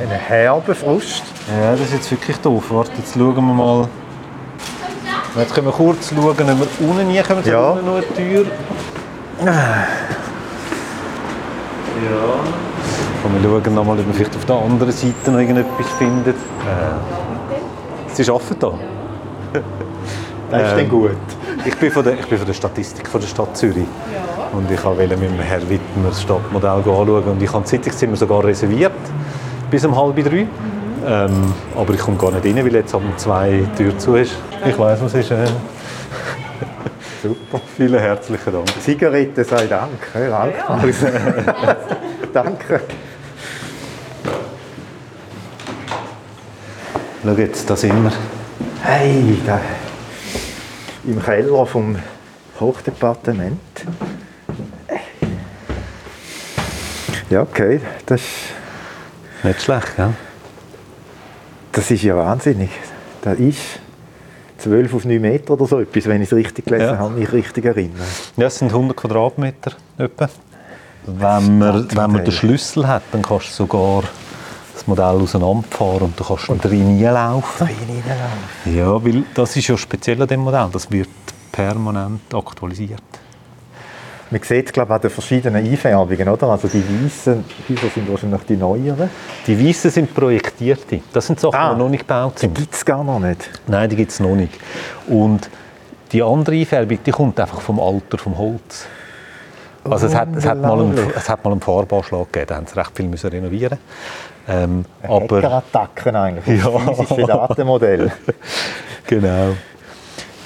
Eine 0.00 0.14
herbe 0.14 0.74
Frust. 0.74 1.24
Ja, 1.60 1.72
das 1.72 1.80
ist 1.80 1.94
jetzt 1.94 2.10
wirklich 2.10 2.36
doof. 2.38 2.64
Warte, 2.70 2.92
jetzt 2.98 3.14
schauen 3.14 3.34
wir 3.34 3.42
mal. 3.42 3.88
Jetzt 5.36 5.54
können 5.54 5.66
wir 5.66 5.72
kurz 5.72 6.10
schauen, 6.10 6.28
ob 6.28 6.38
wir 6.38 6.88
unten 6.88 7.16
rein 7.16 7.24
kommen. 7.26 7.42
Ja. 7.44 7.70
Unten 7.70 7.86
noch 7.86 7.96
eine 7.96 8.14
Tür. 8.14 8.46
Ja. 9.44 9.86
Und 13.24 13.42
wir 13.42 13.62
schauen 13.62 13.74
nochmal, 13.74 13.98
ob 13.98 14.06
wir 14.06 14.14
vielleicht 14.14 14.36
auf 14.36 14.44
der 14.44 14.56
anderen 14.56 14.92
Seite 14.92 15.30
noch 15.30 15.38
irgendetwas 15.38 15.86
finden. 15.98 16.30
Äh. 16.30 16.34
Sie 18.12 18.30
arbeiten 18.30 18.56
da. 18.58 18.72
Das 20.50 20.62
ist 20.62 20.70
ähm, 20.70 20.76
dann 20.78 20.88
gut. 20.88 21.10
Ich 21.66 21.76
bin, 21.76 21.90
von 21.90 22.02
der, 22.02 22.14
ich 22.14 22.26
bin 22.26 22.38
von 22.38 22.46
der 22.46 22.54
Statistik 22.54 23.06
von 23.06 23.20
der 23.20 23.28
Stadt 23.28 23.54
Zürich. 23.54 23.76
Ja. 23.76 24.48
Und 24.56 24.70
ich 24.70 24.82
wollte 24.82 25.14
mit 25.14 25.28
dem 25.28 25.38
Herrn 25.38 25.68
Wittmer 25.68 26.08
das 26.08 26.22
Stadtmodell 26.22 26.70
anschauen. 26.70 27.10
Und 27.10 27.42
ich 27.42 27.52
habe 27.52 27.60
das 27.60 27.70
Sitzungszimmer 27.70 28.16
sogar 28.16 28.42
reserviert, 28.42 28.92
bis 29.70 29.84
um 29.84 29.94
halb 29.94 30.16
drei. 30.16 30.44
Mhm. 30.44 30.48
Ähm, 31.06 31.54
aber 31.76 31.92
ich 31.92 32.00
komme 32.00 32.16
gar 32.16 32.32
nicht 32.32 32.46
rein, 32.46 32.64
weil 32.64 32.74
jetzt 32.76 32.94
um 32.94 33.02
zwei 33.16 33.62
Tür 33.76 33.98
zu 33.98 34.14
ist. 34.14 34.36
Ich 34.66 34.78
weiß, 34.78 35.02
was 35.02 35.12
ist. 35.12 35.30
Äh, 35.30 35.44
Super. 37.28 37.60
Vielen 37.76 38.00
herzlichen 38.00 38.52
Dank. 38.54 38.82
Zigarette 38.82 39.44
sei 39.44 39.66
Dank. 39.66 40.00
Ja, 40.14 40.46
ja. 40.46 40.46
Danke. 42.32 42.80
Schau 47.22 47.32
jetzt, 47.32 47.68
da 47.68 47.76
sind 47.76 48.02
wir. 48.02 48.12
Hey, 48.82 49.38
da, 49.44 49.60
im 51.04 51.22
Keller 51.22 51.66
vom 51.66 51.96
Hochdepartement. 52.58 53.60
Ja, 57.28 57.42
okay, 57.42 57.82
das 58.06 58.22
ist... 58.22 58.28
Nicht 59.42 59.60
schlecht, 59.60 59.96
gell? 59.96 60.14
Das 61.72 61.90
ist 61.90 62.02
ja 62.02 62.16
wahnsinnig. 62.16 62.70
Das 63.20 63.38
ist 63.38 63.80
12 64.58 64.94
auf 64.94 65.04
9 65.04 65.20
Meter 65.20 65.54
oder 65.54 65.66
so 65.66 65.80
etwas, 65.80 66.06
wenn 66.06 66.22
ich 66.22 66.28
es 66.28 66.36
richtig 66.36 66.66
gelesen 66.66 66.94
ja. 66.94 66.98
habe, 66.98 67.14
mich 67.14 67.32
richtig 67.32 67.64
erinnere. 67.64 68.04
Ja, 68.36 68.46
es 68.46 68.58
sind 68.58 68.72
100 68.72 68.96
Quadratmeter 68.96 69.72
etwa. 69.96 70.28
Wenn 71.06 71.58
man, 71.58 71.88
wenn 71.90 72.10
man 72.10 72.24
den 72.24 72.32
Schlüssel 72.32 72.86
hat, 72.86 73.02
dann 73.12 73.22
kannst 73.22 73.50
du 73.50 73.54
sogar 73.54 74.02
das 74.74 74.86
Modell 74.86 75.04
auseinanderfahren 75.04 76.02
und 76.02 76.20
du 76.20 76.24
kannst 76.24 76.48
und 76.48 76.62
drin 76.62 77.02
reinlaufen. 77.02 77.68
Ja, 78.66 79.02
weil 79.02 79.24
das 79.34 79.56
ist 79.56 79.68
ja 79.68 79.76
speziell 79.76 80.20
an 80.20 80.28
dem 80.28 80.40
Modell. 80.40 80.68
Das 80.72 80.90
wird 80.90 81.08
permanent 81.50 82.34
aktualisiert. 82.34 83.02
Man 84.30 84.42
sieht 84.42 84.66
es 84.66 84.72
glaube 84.72 84.90
ich, 84.90 84.94
an 84.94 85.00
den 85.00 85.10
verschiedenen 85.10 85.64
Einfärbungen, 85.64 86.28
oder? 86.28 86.48
Also 86.48 86.68
die 86.68 86.82
weißen 86.82 87.44
Häuser 87.68 87.88
sind 87.88 88.10
wahrscheinlich 88.10 88.42
die 88.42 88.56
neueren. 88.56 89.10
Die 89.46 89.68
weißen 89.68 89.90
sind 89.90 90.14
projektierte. 90.14 91.00
Das 91.12 91.26
sind 91.26 91.40
Sachen, 91.40 91.54
ah, 91.54 91.72
die 91.72 91.78
noch 91.78 91.88
nicht 91.88 92.06
gebaut 92.06 92.38
sind. 92.38 92.56
Die 92.56 92.62
gibt 92.62 92.74
es 92.74 92.84
gar 92.84 93.02
noch 93.02 93.18
nicht? 93.18 93.48
Nein, 93.66 93.88
die 93.88 93.96
gibt 93.96 94.10
es 94.10 94.20
noch 94.20 94.34
nicht. 94.34 94.52
Und 95.06 95.48
die 96.12 96.22
andere 96.22 96.56
Einfärbung, 96.56 96.98
die 97.04 97.10
kommt 97.10 97.40
einfach 97.40 97.60
vom 97.60 97.80
Alter 97.80 98.18
vom 98.18 98.36
Holz. 98.36 98.86
Also 99.84 100.06
es 100.06 100.14
hat, 100.14 100.28
es, 100.36 100.44
hat 100.44 100.60
mal 100.60 100.78
einen, 100.78 100.98
es 101.16 101.28
hat 101.28 101.44
mal 101.44 101.52
einen 101.52 101.60
Farbanschlag 101.62 102.32
gegeben, 102.32 102.46
da 102.48 102.56
haben 102.56 102.66
sie 102.66 102.76
recht 102.76 102.90
viel 102.94 103.06
müssen 103.06 103.30
renovieren 103.30 103.78
ähm, 104.48 104.84
aber 105.02 105.44
Attacken 105.44 106.16
eigentlich, 106.16 106.62
ja. 106.62 106.70
physische 106.94 107.26
Datenmodell. 107.26 108.10
genau, 109.06 109.54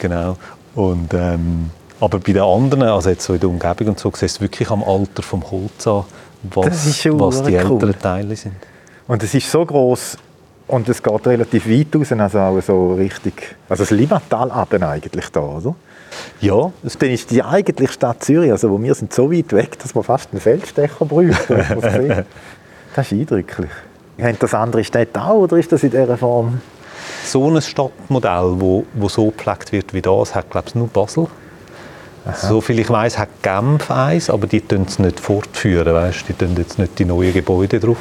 genau. 0.01 0.37
Und 0.75 1.15
ähm, 1.15 1.71
aber 2.03 2.19
bei 2.19 2.33
den 2.33 2.43
anderen, 2.43 2.83
also 2.83 3.11
jetzt 3.11 3.25
so 3.25 3.33
in 3.33 3.39
der 3.39 3.49
Umgebung 3.49 3.89
und 3.89 4.01
so, 4.01 4.11
siehst 4.13 4.39
du 4.39 4.41
wirklich 4.41 4.69
am 4.71 4.83
Alter 4.83 5.23
vom 5.23 5.49
Holz 5.49 5.87
an, 5.87 6.03
was, 6.43 7.07
was 7.07 7.43
die 7.45 7.55
cool. 7.55 7.73
älteren 7.75 7.99
Teile 8.01 8.35
sind. 8.35 8.57
Und 9.07 9.23
es 9.23 9.33
ist 9.33 9.49
so 9.49 9.65
groß 9.65 10.19
und 10.67 10.89
es 10.89 11.01
geht 11.01 11.27
relativ 11.29 11.69
weit 11.69 11.95
raus, 11.95 12.11
also 12.11 12.39
auch 12.41 12.61
so 12.61 12.95
richtig, 12.95 13.55
also 13.69 13.85
das 13.85 13.91
Limmatal 13.93 14.51
eigentlich 14.51 15.29
da, 15.29 15.41
oder? 15.43 15.77
Ja. 16.41 16.73
Dann 16.99 17.11
ist 17.11 17.31
die 17.31 17.43
eigentliche 17.43 17.93
Stadt 17.93 18.25
Zürich, 18.25 18.51
also 18.51 18.71
wo 18.71 18.83
wir 18.83 18.95
sind 18.97 19.15
so 19.15 19.31
weit 19.31 19.53
weg, 19.53 19.79
dass 19.79 19.95
man 19.95 20.03
fast 20.03 20.31
einen 20.33 20.41
Feldstecher 20.41 21.05
bräuchte. 21.05 21.55
das 22.97 23.07
ist 23.07 23.13
eindrücklich. 23.13 23.71
Haben 24.21 24.37
das 24.41 24.55
andere 24.55 24.83
Städte 24.83 25.23
auch, 25.23 25.43
oder 25.43 25.57
ist 25.57 25.71
das 25.71 25.85
in 25.85 25.91
dieser 25.91 26.17
Form? 26.17 26.61
So 27.25 27.49
ein 27.49 27.63
Stadtmodell, 27.63 28.55
wo, 28.57 28.85
wo 28.95 29.09
so 29.09 29.31
gepflegt 29.31 29.71
wird 29.71 29.95
wie 29.95 30.03
das, 30.03 30.35
hat 30.35 30.51
glaube 30.51 30.67
ich 30.67 30.75
nur 30.75 30.89
Basel. 30.89 31.29
Aha. 32.25 32.35
So 32.35 32.61
viel 32.61 32.79
ich 32.79 32.89
weiß, 32.89 33.19
hat 33.19 33.29
Genf 33.43 33.91
eins, 33.91 34.31
aber 34.31 34.47
die 34.47 34.61
tun 34.61 34.85
es 34.87 34.99
nicht 34.99 35.19
fortführen, 35.19 35.93
weißt? 35.93 36.29
die 36.29 36.35
tun 36.35 36.55
jetzt 36.57 36.79
nicht 36.79 36.99
die 36.99 37.05
neuen 37.05 37.33
Gebäude 37.33 37.81
drauf. 37.81 37.99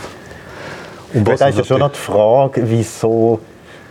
Und 1.14 1.28
was 1.28 1.40
da 1.40 1.48
ist 1.48 1.58
ja 1.58 1.64
schon 1.64 1.80
noch 1.80 1.92
die 1.92 2.00
Frage, 2.00 2.64
wieso 2.66 3.40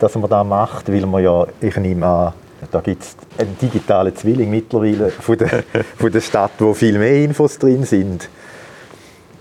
dass 0.01 0.15
man 0.15 0.31
das 0.31 0.47
macht, 0.47 0.91
weil 0.91 1.07
man 1.07 1.23
ja, 1.23 1.47
ich 1.61 1.77
nehme 1.77 2.07
an, 2.07 2.33
da 2.71 2.81
gibt 2.81 3.03
es 3.03 3.17
einen 3.39 3.57
digitalen 3.59 4.15
Zwilling 4.17 4.51
mittlerweile 4.51 5.11
von 5.11 5.37
der, 5.39 5.63
von 5.99 6.11
der 6.11 6.21
Stadt, 6.21 6.53
wo 6.59 6.75
viel 6.75 6.99
mehr 6.99 7.17
Infos 7.17 7.59
drin 7.59 7.85
sind. 7.85 8.29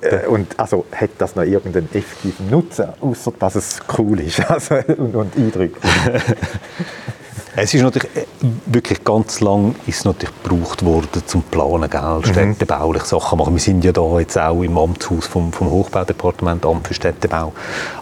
Äh, 0.01 0.27
und 0.27 0.57
also 0.57 0.85
hat 0.93 1.11
das 1.17 1.35
noch 1.35 1.43
irgendeinen 1.43 1.89
effektiven 1.93 2.49
Nutzen, 2.49 2.89
außer 3.01 3.33
dass 3.39 3.55
es 3.55 3.79
cool 3.97 4.19
ist 4.21 4.39
also, 4.49 4.75
und, 4.97 5.15
und 5.15 5.35
eindrücklich? 5.35 5.83
Es 7.55 7.73
ist 7.73 7.81
natürlich 7.81 8.15
äh, 8.15 8.25
wirklich 8.67 9.03
ganz 9.03 9.39
lang 9.39 9.75
ist 9.87 10.05
natürlich 10.05 10.33
gebraucht 10.43 10.85
worden 10.85 11.23
zum 11.25 11.41
Planen, 11.43 11.89
gell? 11.89 12.01
Mhm. 12.01 12.23
städtebauliche 12.25 13.05
Sachen 13.05 13.39
machen. 13.39 13.53
Wir 13.53 13.59
sind 13.59 13.83
ja 13.83 13.91
da 13.91 14.19
jetzt 14.19 14.37
auch 14.37 14.61
im 14.61 14.77
Amtshaus 14.77 15.27
vom, 15.27 15.51
vom 15.51 15.69
Hochbaudepartement 15.69 16.65
Amt 16.65 16.87
für 16.87 16.93
Städtebau. 16.93 17.53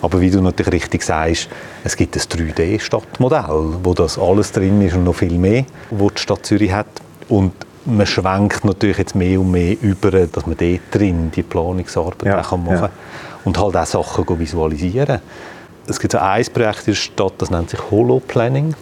Aber 0.01 0.19
wie 0.19 0.29
du 0.29 0.41
natürlich 0.41 0.73
richtig 0.73 1.03
sagst, 1.03 1.49
es 1.83 1.95
gibt 1.95 2.15
ein 2.15 2.21
3D-Stadtmodell, 2.21 3.77
wo 3.83 3.93
das 3.93 4.19
alles 4.19 4.51
drin 4.51 4.81
ist 4.81 4.95
und 4.95 5.05
noch 5.05 5.15
viel 5.15 5.37
mehr, 5.37 5.65
wo 5.91 6.09
die 6.09 6.21
Stadt 6.21 6.45
Zürich 6.45 6.73
hat. 6.73 6.87
Und 7.29 7.53
man 7.85 8.05
schwenkt 8.05 8.65
natürlich 8.65 8.97
jetzt 8.97 9.15
mehr 9.15 9.39
und 9.39 9.51
mehr 9.51 9.77
über, 9.81 10.11
dass 10.11 10.45
man 10.45 10.57
dort 10.57 10.81
drin 10.91 11.31
die 11.33 11.43
Planungsarbeit 11.43 12.23
ja, 12.25 12.35
machen 12.37 12.65
kann. 12.65 12.75
Ja. 12.75 12.89
Und 13.45 13.57
halt 13.57 13.77
auch 13.77 13.85
Sachen 13.85 14.39
visualisieren. 14.39 15.21
Es 15.87 16.01
gibt 16.01 16.11
so 16.11 16.17
ein 16.17 16.45
Projekt 16.53 16.79
in 16.79 16.93
der 16.93 16.95
Stadt, 16.95 17.33
das 17.37 17.49
nennt 17.49 17.69
sich 17.69 17.79
Holo 17.89 18.19
Planning 18.19 18.75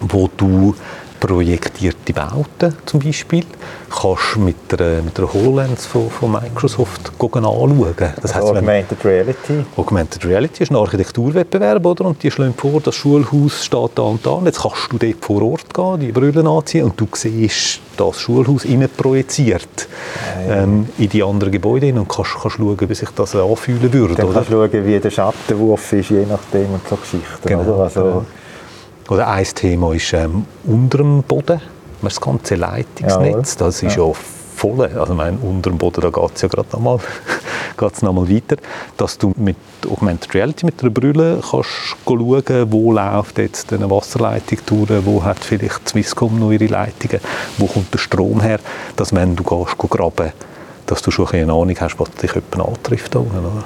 wo 0.00 0.28
du 0.36 0.74
projektierte 1.18 2.12
Bauten 2.12 2.76
zum 2.84 3.00
Beispiel 3.00 3.44
kannst 3.90 4.36
mit 4.36 4.56
einer, 4.78 5.02
mit 5.02 5.18
einer 5.18 5.32
HoloLens 5.32 5.86
von, 5.86 6.10
von 6.10 6.30
Microsoft 6.32 7.10
anschauen. 7.18 7.94
Das 8.20 8.34
heisst, 8.34 8.48
wenn- 8.48 8.56
Augmented 8.58 9.04
Reality. 9.04 9.64
Augmented 9.76 10.24
Reality 10.26 10.62
ist 10.64 10.70
ein 10.70 10.76
Architekturwettbewerb, 10.76 11.84
oder? 11.86 12.04
Und 12.04 12.22
die 12.22 12.30
schlagen 12.30 12.54
vor, 12.54 12.80
das 12.82 12.94
Schulhaus 12.94 13.64
steht 13.64 13.90
da 13.94 14.02
und 14.02 14.24
da. 14.26 14.30
Und 14.30 14.46
jetzt 14.46 14.60
kannst 14.60 14.92
du 14.92 14.98
dort 14.98 15.24
vor 15.24 15.42
Ort 15.42 15.72
gehen, 15.72 16.00
die 16.00 16.12
Brille 16.12 16.48
anziehen 16.48 16.84
und 16.84 17.00
du 17.00 17.08
siehst 17.14 17.80
das 17.96 18.20
Schulhaus 18.20 18.66
innen 18.66 18.90
projiziert 18.94 19.88
ähm, 20.48 20.86
in 20.98 21.08
die 21.08 21.22
anderen 21.22 21.50
Gebäude 21.50 21.86
hin 21.86 21.98
und 21.98 22.08
kannst, 22.08 22.32
kannst 22.40 22.58
schauen, 22.58 22.76
wie 22.78 22.94
sich 22.94 23.08
das 23.16 23.34
anfühlen 23.34 23.90
würde. 23.92 24.14
Dann 24.16 24.32
kannst 24.34 24.50
du 24.50 24.54
schauen, 24.68 24.86
wie 24.86 25.00
der 25.00 25.10
Schattenwurf 25.10 25.92
ist, 25.94 26.10
je 26.10 26.26
nachdem 26.28 26.74
und 26.74 26.86
so 26.88 26.96
Geschichten. 26.96 27.24
Genau? 27.46 27.82
Also, 27.82 28.02
genau. 28.02 28.24
Oder 29.08 29.28
ein 29.28 29.44
Thema 29.44 29.94
ist 29.94 30.12
ähm, 30.12 30.46
unter 30.64 30.98
dem 30.98 31.22
Boden, 31.22 31.60
das 32.02 32.20
ganze 32.20 32.56
Leitungsnetz, 32.56 33.56
das 33.56 33.82
ist 33.82 33.96
ja, 33.96 34.12
voll. 34.56 34.86
Also 34.86 35.12
ich 35.12 35.16
meine, 35.16 35.38
unter 35.38 35.70
dem 35.70 35.78
Boden, 35.78 36.00
da 36.00 36.10
geht 36.10 36.34
es 36.34 36.42
ja 36.42 36.48
gerade 36.48 36.68
noch 36.72 36.80
mal, 36.80 36.98
geht's 37.78 38.02
noch 38.02 38.12
mal 38.12 38.28
weiter, 38.28 38.56
dass 38.96 39.18
du 39.18 39.32
mit 39.36 39.56
Augmented 39.88 40.34
Reality, 40.34 40.66
mit 40.66 40.80
einer 40.82 40.90
Brille 40.90 41.40
kannst 41.48 41.68
schauen, 42.04 42.72
wo 42.72 42.92
läuft 42.92 43.38
jetzt 43.38 43.72
eine 43.72 43.88
Wasserleitung 43.90 44.58
durch, 44.66 45.06
wo 45.06 45.22
hat 45.22 45.38
vielleicht 45.38 45.88
Swisscom 45.88 46.38
noch 46.40 46.50
ihre 46.50 46.66
Leitungen, 46.66 47.20
wo 47.58 47.66
kommt 47.66 47.92
der 47.92 47.98
Strom 47.98 48.40
her, 48.40 48.58
dass 48.96 49.14
wenn 49.14 49.36
du 49.36 49.44
gehst, 49.44 49.78
gehst 49.78 49.90
graben, 49.90 50.32
dass 50.86 51.02
du 51.02 51.10
schon 51.10 51.28
eine 51.28 51.52
Ahnung 51.52 51.76
hast, 51.78 51.98
was 51.98 52.10
dich 52.12 52.34
jemand 52.34 52.76
antrifft. 52.76 53.14
da 53.14 53.20
unten, 53.20 53.38
Oder? 53.38 53.64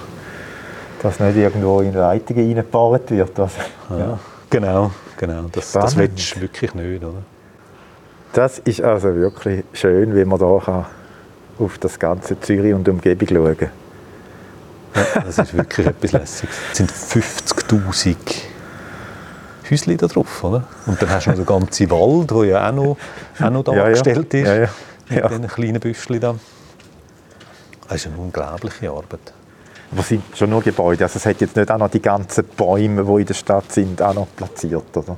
dass 1.02 1.18
nicht 1.18 1.37
irgendwo 1.37 1.80
in 1.80 1.94
Leitungen 1.94 2.47
reingebaut 2.47 3.11
wird. 3.11 3.38
Also, 3.38 3.59
Ja. 3.97 4.18
Genau, 4.50 4.90
genau. 5.26 5.44
Das, 5.52 5.72
das 5.72 5.96
willst 5.96 6.36
du 6.36 6.40
wirklich 6.40 6.74
nicht, 6.74 7.02
oder? 7.04 7.22
Das 8.32 8.58
ist 8.60 8.80
also 8.80 9.14
wirklich 9.14 9.64
schön, 9.72 10.14
wie 10.16 10.24
man 10.24 10.38
da 10.38 10.58
kann 10.64 10.86
auf 11.58 11.78
das 11.78 11.98
ganze 11.98 12.38
Zürich 12.40 12.72
und 12.72 12.88
Umgebung 12.88 13.28
schauen 13.28 13.56
kann. 13.58 13.70
Das 15.24 15.38
ist 15.38 15.54
wirklich 15.54 15.86
etwas 15.86 16.12
Lässiges. 16.12 16.56
Es 16.72 16.76
sind 16.78 16.90
50'000 16.92 18.16
Häuschen 19.70 19.96
da 19.98 20.06
drauf, 20.08 20.42
oder? 20.44 20.64
Und 20.86 21.00
dann 21.00 21.10
hast 21.10 21.26
du 21.26 21.30
noch 21.30 21.36
den 21.36 21.46
ganzen 21.46 21.90
Wald, 21.90 22.30
der 22.30 22.44
ja 22.44 22.68
auch 22.70 22.74
noch, 22.74 22.96
auch 23.40 23.50
noch 23.50 23.66
Ja, 23.68 23.72
ja. 23.74 23.82
dargestellt 23.84 24.34
ist. 24.34 24.46
Ja, 24.46 24.54
ja. 24.54 24.68
Mit 25.08 25.18
Ja. 25.18 25.28
diesen 25.28 25.48
kleinen 25.48 25.80
Büschchen 25.80 26.20
da. 26.20 26.34
Das 27.88 27.96
ist 27.98 28.06
eine 28.06 28.16
unglaubliche 28.16 28.90
Arbeit. 28.90 29.32
Aber 29.92 30.00
es 30.00 30.09
sind 30.09 30.23
schon 30.35 30.50
nur 30.50 30.62
Gebäude. 30.62 31.04
Also 31.04 31.16
es 31.16 31.26
hat 31.26 31.40
jetzt 31.40 31.56
nicht 31.56 31.70
auch 31.70 31.78
noch 31.78 31.90
die 31.90 32.00
ganzen 32.00 32.44
Bäume, 32.56 33.04
die 33.04 33.20
in 33.20 33.26
der 33.26 33.35
Stadt 33.35 33.73
sind, 33.73 34.00
auch 34.00 34.14
noch 34.14 34.28
platziert, 34.37 34.97
oder? 34.97 35.16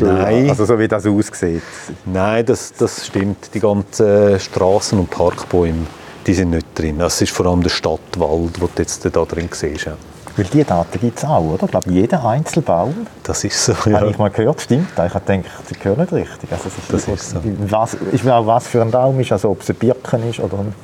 Nein. 0.00 0.48
Also 0.48 0.64
so 0.64 0.78
wie 0.78 0.88
das 0.88 1.06
aussieht. 1.06 1.62
Nein, 2.06 2.44
das, 2.46 2.72
das 2.72 3.06
stimmt. 3.06 3.54
Die 3.54 3.60
ganzen 3.60 4.38
Straßen- 4.38 4.98
und 4.98 5.10
Parkbäume, 5.10 5.86
die 6.26 6.34
sind 6.34 6.50
nicht 6.50 6.66
drin. 6.74 6.98
Das 6.98 7.20
ist 7.20 7.32
vor 7.32 7.46
allem 7.46 7.62
der 7.62 7.70
Stadtwald, 7.70 8.56
den 8.56 8.60
du 8.60 8.68
jetzt 8.78 9.04
da 9.04 9.24
drin 9.24 9.48
siehst. 9.52 9.88
Weil 10.34 10.46
diese 10.46 10.64
Daten 10.64 10.98
gibt 10.98 11.18
es 11.18 11.24
auch, 11.26 11.42
oder? 11.42 11.64
Ich 11.64 11.70
glaube, 11.70 11.90
jeder 11.90 12.24
Einzelbaum, 12.24 13.06
Das 13.22 13.44
ist 13.44 13.62
so, 13.64 13.76
habe 13.76 13.90
ja. 13.90 14.06
ich 14.06 14.16
mal 14.18 14.30
gehört, 14.30 14.62
stimmt. 14.62 14.88
Ich 14.92 14.98
habe 14.98 15.20
gedacht, 15.20 15.50
die 15.68 15.74
gehören 15.78 16.00
nicht 16.00 16.12
richtig. 16.12 16.50
Also 16.50 16.68
es 16.68 16.78
ist, 16.78 16.92
Das 16.92 17.08
ist 17.08 17.30
so. 17.30 17.40
Was, 17.68 17.94
ist 17.94 18.26
auch 18.26 18.46
was 18.46 18.66
für 18.66 18.80
ein 18.80 18.90
Baum 18.90 19.20
ist, 19.20 19.30
also 19.30 19.50
ob 19.50 19.60
es 19.60 19.68
ein 19.68 19.76
Birken 19.76 20.28
ist 20.30 20.40
oder 20.40 20.60
ein, 20.60 20.74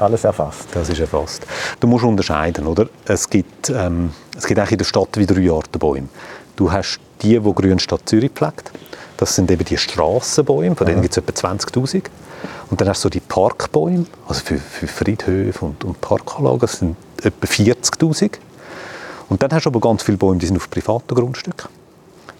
alles 0.00 0.24
erfasst. 0.24 0.68
Das 0.72 0.88
ist 0.88 1.00
erfasst. 1.00 1.46
Du 1.80 1.86
musst 1.86 2.04
unterscheiden, 2.04 2.66
oder? 2.66 2.88
Es 3.06 3.28
gibt, 3.28 3.70
ähm, 3.70 4.10
es 4.36 4.46
gibt 4.46 4.58
eigentlich 4.58 4.72
in 4.72 4.78
der 4.78 4.84
Stadt 4.84 5.16
wie 5.16 5.26
drei 5.26 5.50
Arten 5.50 5.78
Bäume. 5.78 6.08
Du 6.56 6.70
hast 6.70 7.00
die, 7.22 7.38
die 7.38 7.54
Grünstadt 7.54 8.02
Zürich 8.06 8.32
pflegt. 8.32 8.70
Das 9.16 9.36
sind 9.36 9.50
eben 9.50 9.64
die 9.64 9.78
Strassenbäume, 9.78 10.74
von 10.74 10.86
denen 10.86 11.02
gibt 11.02 11.16
es 11.16 11.18
etwa 11.18 11.32
20'000. 11.48 12.04
Und 12.70 12.80
dann 12.80 12.88
hast 12.88 13.00
du 13.00 13.06
so 13.06 13.10
die 13.10 13.20
Parkbäume, 13.20 14.06
also 14.26 14.40
für, 14.44 14.58
für 14.58 14.86
Friedhöfe 14.86 15.64
und, 15.64 15.84
und 15.84 16.00
Parkanlagen, 16.00 16.60
das 16.60 16.78
sind 16.78 16.96
etwa 17.22 17.46
40'000. 17.46 18.32
Und 19.28 19.42
dann 19.42 19.52
hast 19.52 19.64
du 19.64 19.70
aber 19.70 19.80
ganz 19.80 20.02
viele 20.02 20.18
Bäume, 20.18 20.38
die 20.38 20.46
sind 20.46 20.56
auf 20.56 20.68
privaten 20.68 21.14
Grundstücken. 21.14 21.68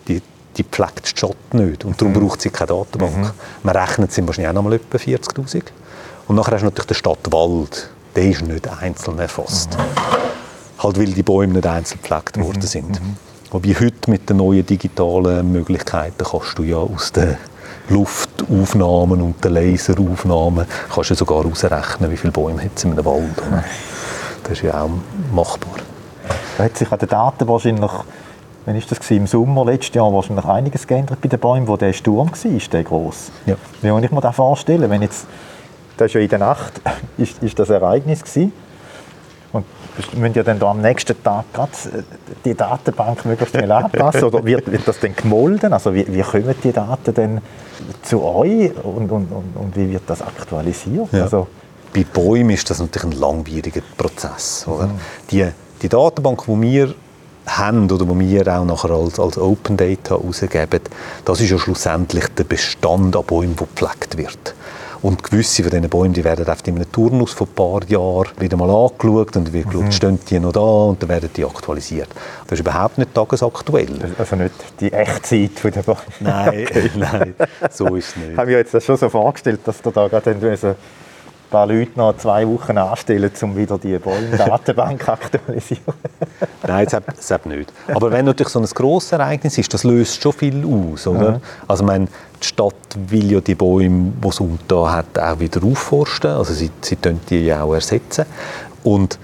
Die, 0.09 0.21
die 0.57 0.65
pflegt 0.65 1.05
die 1.05 1.09
Stadt 1.09 1.55
nicht 1.55 1.85
und 1.85 2.01
darum 2.01 2.13
braucht 2.13 2.41
sie 2.41 2.51
keine 2.51 2.69
Datenbank. 2.69 3.33
Man 3.63 3.77
rechnet, 3.77 4.13
sind 4.13 4.27
wahrscheinlich 4.27 4.51
auch 4.51 4.55
noch 4.55 4.63
mal 4.63 4.75
etwa 4.75 4.99
40'000. 4.99 5.63
Und 6.27 6.37
nachher 6.37 6.53
hast 6.53 6.63
du 6.63 6.67
natürlich 6.67 6.87
den 6.87 6.97
Stadtwald. 6.97 7.91
Der 8.17 8.25
ist 8.25 8.43
nicht 8.43 8.69
einzeln 8.69 9.19
erfasst. 9.19 9.77
Halt, 10.79 10.99
weil 10.99 11.13
die 11.13 11.23
Bäume 11.23 11.55
nicht 11.55 11.67
einzeln 11.67 12.01
gepflegt 12.01 12.39
worden 12.39 12.63
sind. 12.63 13.01
Wobei 13.51 13.75
heute 13.75 14.11
mit 14.11 14.29
den 14.29 14.39
neuen 14.39 14.65
digitalen 14.65 15.53
Möglichkeiten 15.53 16.25
kannst 16.25 16.59
du 16.59 16.63
ja 16.63 16.77
aus 16.77 17.13
den 17.13 17.37
Luftaufnahmen 17.89 19.21
und 19.21 19.45
den 19.45 19.53
Laseraufnahmen 19.53 20.67
kannst 20.93 21.11
du 21.11 21.15
sogar 21.15 21.45
ausrechnen, 21.45 22.11
wie 22.11 22.17
viele 22.17 22.33
Bäume 22.33 22.63
hat 22.65 22.71
es 22.77 22.85
in 22.85 22.93
einem 22.93 23.05
Wald. 23.05 23.39
Oder? 23.39 23.65
Das 24.43 24.53
ist 24.53 24.63
ja 24.63 24.83
auch 24.83 24.91
machbar. 25.33 25.77
Da 26.57 26.65
hat 26.65 26.77
sich 26.77 26.91
an 26.91 26.99
den 26.99 27.09
Daten 27.09 27.49
wahrscheinlich, 27.49 27.91
wann 28.65 28.77
ist 28.77 28.91
das 28.91 29.01
gewesen? 29.01 29.23
im 29.23 29.27
Sommer 29.27 29.65
letztes 29.65 29.95
Jahr 29.95 30.13
wahrscheinlich 30.13 30.45
einiges 30.45 30.87
geändert 30.87 31.21
bei 31.21 31.29
den 31.29 31.39
Bäumen, 31.39 31.69
wo 31.69 31.77
der 31.77 31.93
Sturm 31.93 32.31
war, 32.31 32.61
der 32.73 32.85
gross. 32.85 33.31
Ja. 33.47 33.57
Wie 33.83 33.89
kann 33.89 34.03
ich 34.03 34.11
mir 34.11 34.21
das 34.21 34.37
vorstellen? 34.37 34.89
Wenn 34.89 35.03
jetzt, 35.03 35.27
das 35.97 36.07
ist 36.07 36.15
ja 36.15 36.21
in 36.21 36.29
der 36.29 36.39
Nacht, 36.39 36.81
ist, 37.19 37.43
ist 37.43 37.59
das 37.59 37.71
Ereignis 37.71 38.23
gewesen. 38.23 38.53
Und 39.53 39.65
müssen 40.15 40.35
ja 40.35 40.43
dann 40.43 40.59
da 40.59 40.71
am 40.71 40.81
nächsten 40.81 41.21
Tag 41.23 41.45
äh, 41.57 42.03
die 42.45 42.55
Datenbank 42.55 43.25
möglichst 43.25 43.55
schnell 43.55 43.71
anpassen? 43.71 44.25
Oder 44.25 44.45
wird, 44.45 44.71
wird 44.71 44.87
das 44.87 44.99
dann 44.99 45.15
gemolden? 45.15 45.73
Also 45.73 45.95
wie, 45.95 46.07
wie 46.13 46.23
kommen 46.23 46.55
die 46.63 46.73
Daten 46.73 47.15
dann 47.15 47.41
zu 48.03 48.23
euch 48.23 48.73
und, 48.83 49.11
und, 49.11 49.31
und, 49.31 49.57
und 49.57 49.77
wie 49.77 49.91
wird 49.91 50.03
das 50.07 50.23
aktualisiert? 50.23 51.13
Ja. 51.13 51.23
Also, 51.23 51.47
Bei 51.95 52.05
Bäumen 52.05 52.51
ist 52.51 52.69
das 52.69 52.81
natürlich 52.81 53.15
ein 53.15 53.21
langwieriger 53.21 53.83
Prozess. 53.97 54.67
Oder? 54.67 54.91
Die, 55.31 55.47
die 55.83 55.89
Datenbank, 55.89 56.45
die 56.47 56.61
wir 56.61 56.95
haben 57.47 57.91
oder 57.91 58.05
die 58.05 58.19
wir 58.19 58.49
auch 58.49 58.65
nachher 58.65 58.91
als, 58.91 59.21
als 59.21 59.39
Open 59.39 59.77
Data 59.77 60.15
rausgeben, 60.17 60.81
das 61.25 61.41
ist 61.41 61.51
ja 61.51 61.59
schlussendlich 61.59 62.27
der 62.37 62.45
Bestand 62.45 63.15
an 63.15 63.25
Bäumen, 63.25 63.55
der 63.57 63.67
gepflegt 63.67 64.17
wird. 64.17 64.55
Und 65.05 65.23
gewisse 65.23 65.63
von 65.63 65.71
diesen 65.71 65.91
Bäumen 65.91 66.15
die 66.15 66.25
werden 66.25 66.47
oft 66.49 66.67
in 66.67 66.77
einem 66.77 66.91
Turnus 66.91 67.33
von 67.33 67.47
ein 67.47 67.55
paar 67.55 67.85
Jahren 67.89 68.31
wieder 68.39 68.57
mal 68.57 68.71
angeschaut 68.71 69.37
und 69.37 69.53
wird 69.53 69.69
geschaut, 69.69 69.93
stehen 69.93 70.19
die 70.31 70.41
noch 70.41 70.53
da 70.53 70.61
und 70.61 71.03
dann 71.03 71.11
werden 71.11 71.29
die 71.37 71.45
aktualisiert. 71.45 72.09
Das 72.47 72.53
ist 72.53 72.61
überhaupt 72.61 72.97
nicht 72.97 73.13
tagesaktuell. 73.13 74.15
also 74.19 74.37
nicht 74.37 74.55
die 74.81 74.91
Echtzeit 74.91 75.59
von 75.61 75.73
der 75.73 75.83
Bäume. 75.83 75.99
Nein, 76.21 76.67
nein, 76.95 77.35
so 77.71 77.95
ist 77.97 78.09
es 78.09 78.17
Ich 78.17 78.29
nicht. 78.29 78.39
habe 78.39 78.51
mir 78.51 78.57
jetzt 78.57 78.73
das 78.73 78.83
schon 78.83 78.97
so 78.97 79.11
vorgestellt, 79.11 79.61
dass 79.67 79.83
da, 79.83 79.91
da 79.91 80.09
gerade 80.09 80.37
dann 80.37 80.77
paar 81.55 81.67
Leute 81.69 81.93
noch 81.95 82.17
zwei 82.17 82.49
Wochen 82.49 82.77
anstellen, 82.77 83.31
um 83.43 83.57
wieder 83.57 83.79
die 83.79 83.97
Bäume-Datenbank 83.97 85.09
aktualisieren. 85.09 85.95
Nein, 86.67 86.89
das 87.07 87.31
hat, 87.31 87.47
nicht. 87.47 87.73
Aber 87.87 88.11
wenn 88.11 88.25
natürlich 88.25 88.53
so 88.53 88.59
ein 88.59 88.65
grosses 88.65 89.13
Ereignis 89.13 89.57
ist, 89.57 89.73
das 89.73 89.85
löst 89.85 90.21
schon 90.21 90.33
viel 90.33 90.65
aus, 90.65 91.07
oder? 91.07 91.41
Also 91.69 91.85
ich 91.85 91.87
meine, 91.87 92.09
die 92.45 92.49
Stadt 92.49 92.75
will 93.09 93.33
ja 93.33 93.41
die 93.41 93.55
Bäume, 93.55 94.13
die 94.23 94.29
es 94.29 94.41
unten 94.41 94.91
hat, 94.91 95.19
auch 95.19 95.41
wieder 95.41 95.63
aufforsten. 95.65 96.31
Also 96.31 96.53
sie, 96.53 96.71
sie 96.83 96.97
können 96.97 97.21
die 97.29 97.47
ja 97.47 97.63
auch 97.63 97.75
ersetzen. 97.75 98.27
Und 98.83 99.19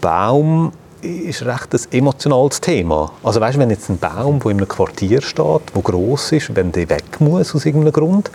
Baum 0.00 0.72
ist 1.00 1.44
recht 1.44 1.74
ein 1.74 1.80
emotionales 1.92 2.60
Thema. 2.60 3.12
Also 3.22 3.40
weißt, 3.40 3.58
wenn 3.58 3.70
jetzt 3.70 3.88
ein 3.88 3.98
Baum, 3.98 4.40
der 4.40 4.50
in 4.50 4.56
einem 4.56 4.68
Quartier 4.68 5.20
steht, 5.20 5.62
der 5.74 5.82
gross 5.82 6.32
ist, 6.32 6.54
wenn 6.56 6.72
der 6.72 6.88
weg 6.88 7.20
muss 7.20 7.54
aus 7.54 7.66
irgendeinem 7.66 7.92
Grund, 7.92 8.30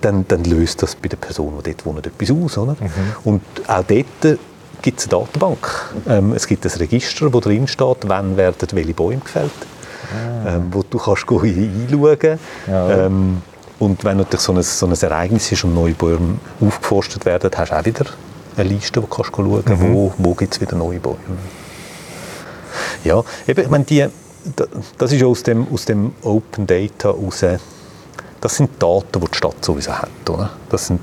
dann, 0.00 0.26
dann 0.28 0.44
löst 0.44 0.82
das 0.82 0.94
bei 0.94 1.08
der 1.08 1.16
Person, 1.16 1.54
die 1.64 1.70
dort 1.70 1.86
wohnt, 1.86 2.06
etwas 2.06 2.30
aus. 2.30 2.58
Oder? 2.58 2.76
Und 3.24 3.42
auch 3.66 3.84
dort 3.84 4.38
gibt 4.82 4.98
es 4.98 5.06
eine 5.06 5.20
Datenbank. 5.20 5.92
Ähm, 6.08 6.32
es 6.32 6.46
gibt 6.46 6.66
ein 6.66 6.72
Register, 6.72 7.32
wo 7.32 7.40
drin 7.40 7.66
steht, 7.66 7.98
wann 8.02 8.36
werden 8.36 8.68
welche 8.72 8.94
Bäume 8.94 9.18
gefällt, 9.18 9.50
ähm, 10.46 10.68
wo 10.70 10.82
du 10.82 10.98
kannst 10.98 11.24
einschauen 11.30 12.38
Ja. 12.66 13.06
ähm, 13.06 13.42
Und 13.78 14.04
wenn 14.04 14.18
natürlich 14.18 14.40
so 14.42 14.52
ein, 14.52 14.62
so 14.62 14.86
ein 14.86 14.92
Ereignis 14.92 15.50
ist 15.50 15.64
und 15.64 15.74
neue 15.74 15.94
Bäume 15.94 16.36
aufgeforstet 16.60 17.24
werden, 17.24 17.50
hast 17.56 17.70
du 17.72 17.76
auch 17.78 17.84
wieder 17.84 18.04
eine 18.56 18.68
Liste, 18.68 19.02
wo 19.02 19.06
du 19.06 19.14
kannst 19.14 19.34
schauen 19.34 19.64
kannst, 19.64 19.82
wo, 19.82 20.12
wo 20.18 20.34
gibt 20.34 20.54
es 20.54 20.60
wieder 20.60 20.76
neue 20.76 21.00
Bäume. 21.00 21.16
Ja, 23.04 23.22
eben, 23.46 23.62
ich 23.62 23.70
meine, 23.70 23.84
die, 23.84 24.06
da- 24.56 24.66
das 24.98 25.12
ist 25.12 25.20
ja 25.20 25.26
aus 25.26 25.42
dem, 25.42 25.66
aus 25.72 25.84
dem 25.84 26.12
Open 26.22 26.66
Data 26.66 27.10
raus, 27.10 27.44
das 28.40 28.56
sind 28.56 28.70
Daten, 28.82 29.20
die 29.20 29.26
die 29.30 29.36
Stadt 29.36 29.64
sowieso 29.64 29.92
hat. 29.92 30.08
Oder? 30.28 30.50
Das 30.68 30.86
sind 30.88 31.00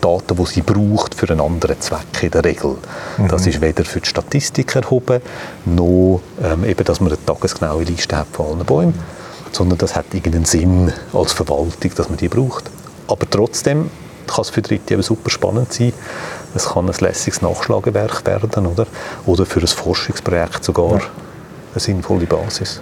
Daten, 0.00 0.36
die 0.36 0.46
sie 0.46 0.62
braucht 0.62 1.14
für 1.14 1.30
einen 1.30 1.40
anderen 1.40 1.80
Zweck 1.80 2.22
in 2.22 2.30
der 2.30 2.44
Regel. 2.44 2.76
Das 3.28 3.46
ist 3.46 3.60
weder 3.60 3.84
für 3.84 4.00
die 4.00 4.08
Statistik 4.08 4.74
erhoben, 4.76 5.20
noch 5.64 6.20
ähm, 6.42 6.64
eben, 6.64 6.84
dass 6.84 7.00
man 7.00 7.12
eine 7.12 7.24
tagesgenaue 7.24 7.84
Liste 7.84 8.16
hat 8.16 8.26
von 8.32 8.46
allen 8.46 8.64
Bäumen, 8.66 8.94
sondern 9.54 9.78
das 9.78 9.94
hat 9.94 10.06
irgendeinen 10.12 10.44
Sinn 10.44 10.92
als 11.12 11.32
Verwaltung, 11.32 11.92
dass 11.96 12.08
man 12.08 12.18
die 12.18 12.28
braucht. 12.28 12.70
Aber 13.06 13.28
trotzdem 13.28 13.90
kann 14.26 14.42
es 14.42 14.50
für 14.50 14.62
Dritte 14.62 14.94
eben 14.94 15.02
super 15.02 15.30
spannend 15.30 15.72
sein. 15.72 15.92
Es 16.54 16.70
kann 16.70 16.88
ein 16.88 16.94
lässiges 16.98 17.42
Nachschlagewerk 17.42 18.26
werden, 18.26 18.66
oder? 18.66 18.86
Oder 19.26 19.46
für 19.46 19.60
ein 19.60 19.66
Forschungsprojekt 19.66 20.64
sogar 20.64 20.94
eine 20.94 21.80
sinnvolle 21.80 22.26
Basis. 22.26 22.80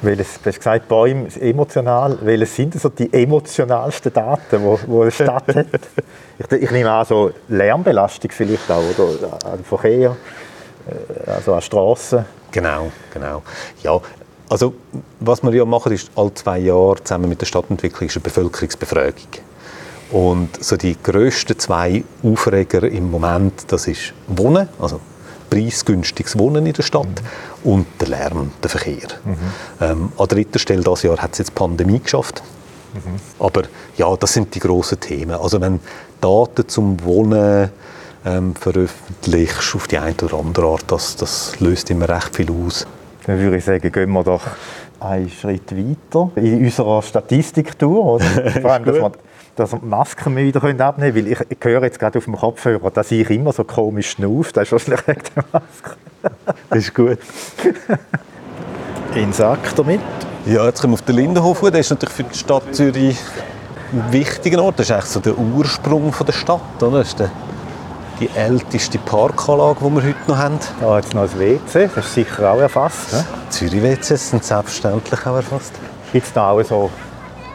Welches, 0.00 0.40
du 0.40 0.48
hast 0.48 0.58
gesagt, 0.58 0.88
Bäume 0.88 1.28
emotional. 1.40 2.18
Welches 2.22 2.54
sind 2.54 2.80
so 2.80 2.88
die 2.88 3.12
emotionalsten 3.12 4.12
Daten, 4.12 4.62
wo, 4.62 4.78
wo 4.86 5.02
eine 5.02 5.10
Stadt 5.10 5.48
hat? 5.54 5.66
Ich, 6.38 6.52
ich 6.52 6.70
nehme 6.70 6.90
an, 6.90 7.04
so 7.04 7.32
Lärmbelastung 7.48 8.30
vielleicht 8.30 8.70
auch, 8.70 8.82
oder? 8.96 9.38
An 9.52 9.64
Verkehr, 9.64 10.16
äh, 10.86 11.30
also 11.30 11.54
an 11.54 11.62
Straßen. 11.62 12.24
Genau, 12.52 12.92
genau. 13.12 13.42
Ja, 13.82 14.00
also 14.48 14.74
was 15.20 15.42
wir 15.42 15.52
ja 15.52 15.64
machen, 15.64 15.92
ist 15.92 16.10
alle 16.16 16.32
zwei 16.34 16.58
Jahre 16.58 17.02
zusammen 17.02 17.28
mit 17.28 17.40
der 17.40 17.46
Stadtentwicklung 17.46 18.08
eine 18.10 18.20
Bevölkerungsbefragung. 18.20 19.28
Und 20.10 20.64
so 20.64 20.76
die 20.76 20.96
grössten 21.02 21.58
zwei 21.58 22.02
Aufreger 22.22 22.84
im 22.84 23.10
Moment, 23.10 23.64
das 23.68 23.86
ist 23.86 24.14
Wohnen, 24.26 24.68
also 24.78 25.00
preisgünstiges 25.50 26.38
Wohnen 26.38 26.66
in 26.66 26.72
der 26.72 26.82
Stadt 26.82 27.22
und 27.64 27.86
der 28.00 28.08
Lärm, 28.08 28.52
der 28.62 28.70
Verkehr. 28.70 29.08
Ähm, 29.80 30.12
an 30.16 30.28
dritter 30.28 30.58
Stelle 30.58 30.82
dieses 30.82 31.02
Jahr 31.02 31.18
hat 31.18 31.32
es 31.32 31.38
jetzt 31.38 31.50
die 31.50 31.54
Pandemie 31.54 32.00
geschafft. 32.00 32.42
Aber 33.38 33.62
ja, 33.96 34.16
das 34.16 34.32
sind 34.32 34.54
die 34.54 34.60
grossen 34.60 34.98
Themen. 35.00 35.36
Also 35.38 35.60
wenn 35.60 35.80
Daten 36.20 36.68
zum 36.68 37.02
Wohnen 37.04 37.70
ähm, 38.24 38.54
veröffentlichst 38.54 39.74
auf 39.74 39.88
die 39.88 39.98
eine 39.98 40.14
oder 40.22 40.38
andere 40.38 40.66
Art, 40.66 40.84
das, 40.88 41.16
das 41.16 41.60
löst 41.60 41.90
immer 41.90 42.08
recht 42.08 42.34
viel 42.34 42.50
aus. 42.50 42.86
Dann 43.28 43.38
würde 43.40 43.58
ich 43.58 43.64
sagen, 43.66 43.92
gehen 43.92 44.10
wir 44.10 44.24
doch 44.24 44.40
einen 45.00 45.28
Schritt 45.28 45.70
weiter 45.76 46.30
in 46.36 46.64
unserer 46.64 47.02
Statistiktour. 47.02 48.14
Oder? 48.14 48.24
Vor 48.62 48.72
allem, 48.72 48.84
dass 48.86 48.94
wir, 48.94 49.12
dass 49.54 49.72
wir 49.72 49.78
die 49.80 49.84
Masken 49.84 50.34
wieder 50.34 50.64
abnehmen 50.64 51.12
können. 51.12 51.14
Weil 51.14 51.32
ich, 51.32 51.38
ich 51.46 51.58
höre 51.60 51.82
jetzt 51.82 51.98
gerade 51.98 52.16
auf 52.16 52.24
dem 52.24 52.36
Kopfhörer, 52.36 52.90
dass 52.90 53.10
ich 53.10 53.28
immer 53.28 53.52
so 53.52 53.64
komisch 53.64 54.12
schnaufe. 54.12 54.50
Das 54.54 54.72
ist 54.72 54.72
wahrscheinlich 54.72 55.06
wegen 55.06 55.20
der 55.36 55.44
Maske. 55.52 55.96
Das 56.70 56.78
ist 56.78 56.94
gut. 56.94 57.18
In 59.14 59.30
Sack 59.34 59.76
damit. 59.76 60.00
Ja, 60.46 60.64
jetzt 60.64 60.80
kommen 60.80 60.94
wir 60.94 60.98
auf 60.98 61.02
den 61.02 61.16
Lindenhof. 61.16 61.60
Der 61.60 61.80
ist 61.80 61.90
natürlich 61.90 62.14
für 62.14 62.24
die 62.24 62.38
Stadt 62.38 62.74
Zürich 62.74 63.18
ein 63.92 64.10
wichtiger 64.10 64.62
Ort. 64.62 64.78
Das 64.78 64.86
ist 64.86 64.92
eigentlich 64.92 65.04
so 65.04 65.20
der 65.20 65.36
Ursprung 65.36 66.14
von 66.14 66.26
der 66.26 66.32
Stadt. 66.32 66.82
Oder? 66.82 67.00
Das 67.00 67.08
ist 67.08 67.18
der, 67.18 67.30
die 68.20 68.30
älteste 68.34 68.98
Parkanlage, 68.98 69.78
die 69.80 69.90
wir 69.94 70.02
heute 70.02 70.18
noch 70.26 70.36
haben. 70.36 70.58
Da 70.80 70.96
jetzt 70.96 71.14
noch 71.14 71.22
ein 71.22 71.38
WC, 71.38 71.88
das 71.94 72.06
ist 72.06 72.14
sicher 72.14 72.52
auch 72.52 72.58
erfasst. 72.58 73.12
Ne? 73.12 73.24
Zürich-WCs 73.50 74.30
sind 74.30 74.44
selbstverständlich 74.44 75.26
auch 75.26 75.36
erfasst. 75.36 75.72
Gibt 76.12 76.26
es 76.26 76.32
da 76.32 76.50
auch 76.50 76.62
so 76.62 76.90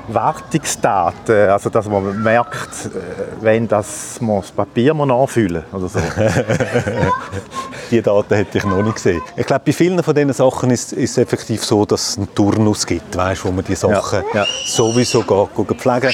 Wartungsdaten, 0.08 1.49
also 1.49 1.69
dass 1.69 1.88
man 1.88 2.21
merkt, 2.21 2.86
äh, 2.86 3.41
wenn 3.41 3.67
das, 3.67 4.19
man 4.19 4.41
das 4.41 4.52
Papier 4.52 4.93
muss 4.93 5.08
nachfüllen 5.08 5.63
oder 5.71 5.88
so? 5.88 5.99
Die 7.91 8.02
Daten 8.02 8.36
hätte 8.36 8.58
ich 8.58 8.63
noch 8.65 8.82
nicht 8.82 8.95
gesehen. 8.95 9.21
Ich 9.36 9.45
glaube, 9.45 9.63
bei 9.65 9.71
vielen 9.71 10.04
von 10.04 10.13
diesen 10.13 10.34
Sachen 10.34 10.71
ist 10.71 10.93
ist 10.93 11.12
es 11.12 11.17
effektiv 11.17 11.63
so, 11.63 11.86
dass 11.86 12.10
es 12.10 12.17
einen 12.17 12.34
Turnus 12.36 12.86
gibt, 12.86 13.15
weißt, 13.15 13.45
wo 13.45 13.52
man 13.52 13.63
die 13.63 13.76
Sachen 13.76 14.23
ja. 14.34 14.45
sowieso 14.65 15.23
geht, 15.23 15.67
geht 15.67 15.82
pflegen 15.82 16.12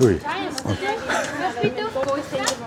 Ui. 0.00 0.20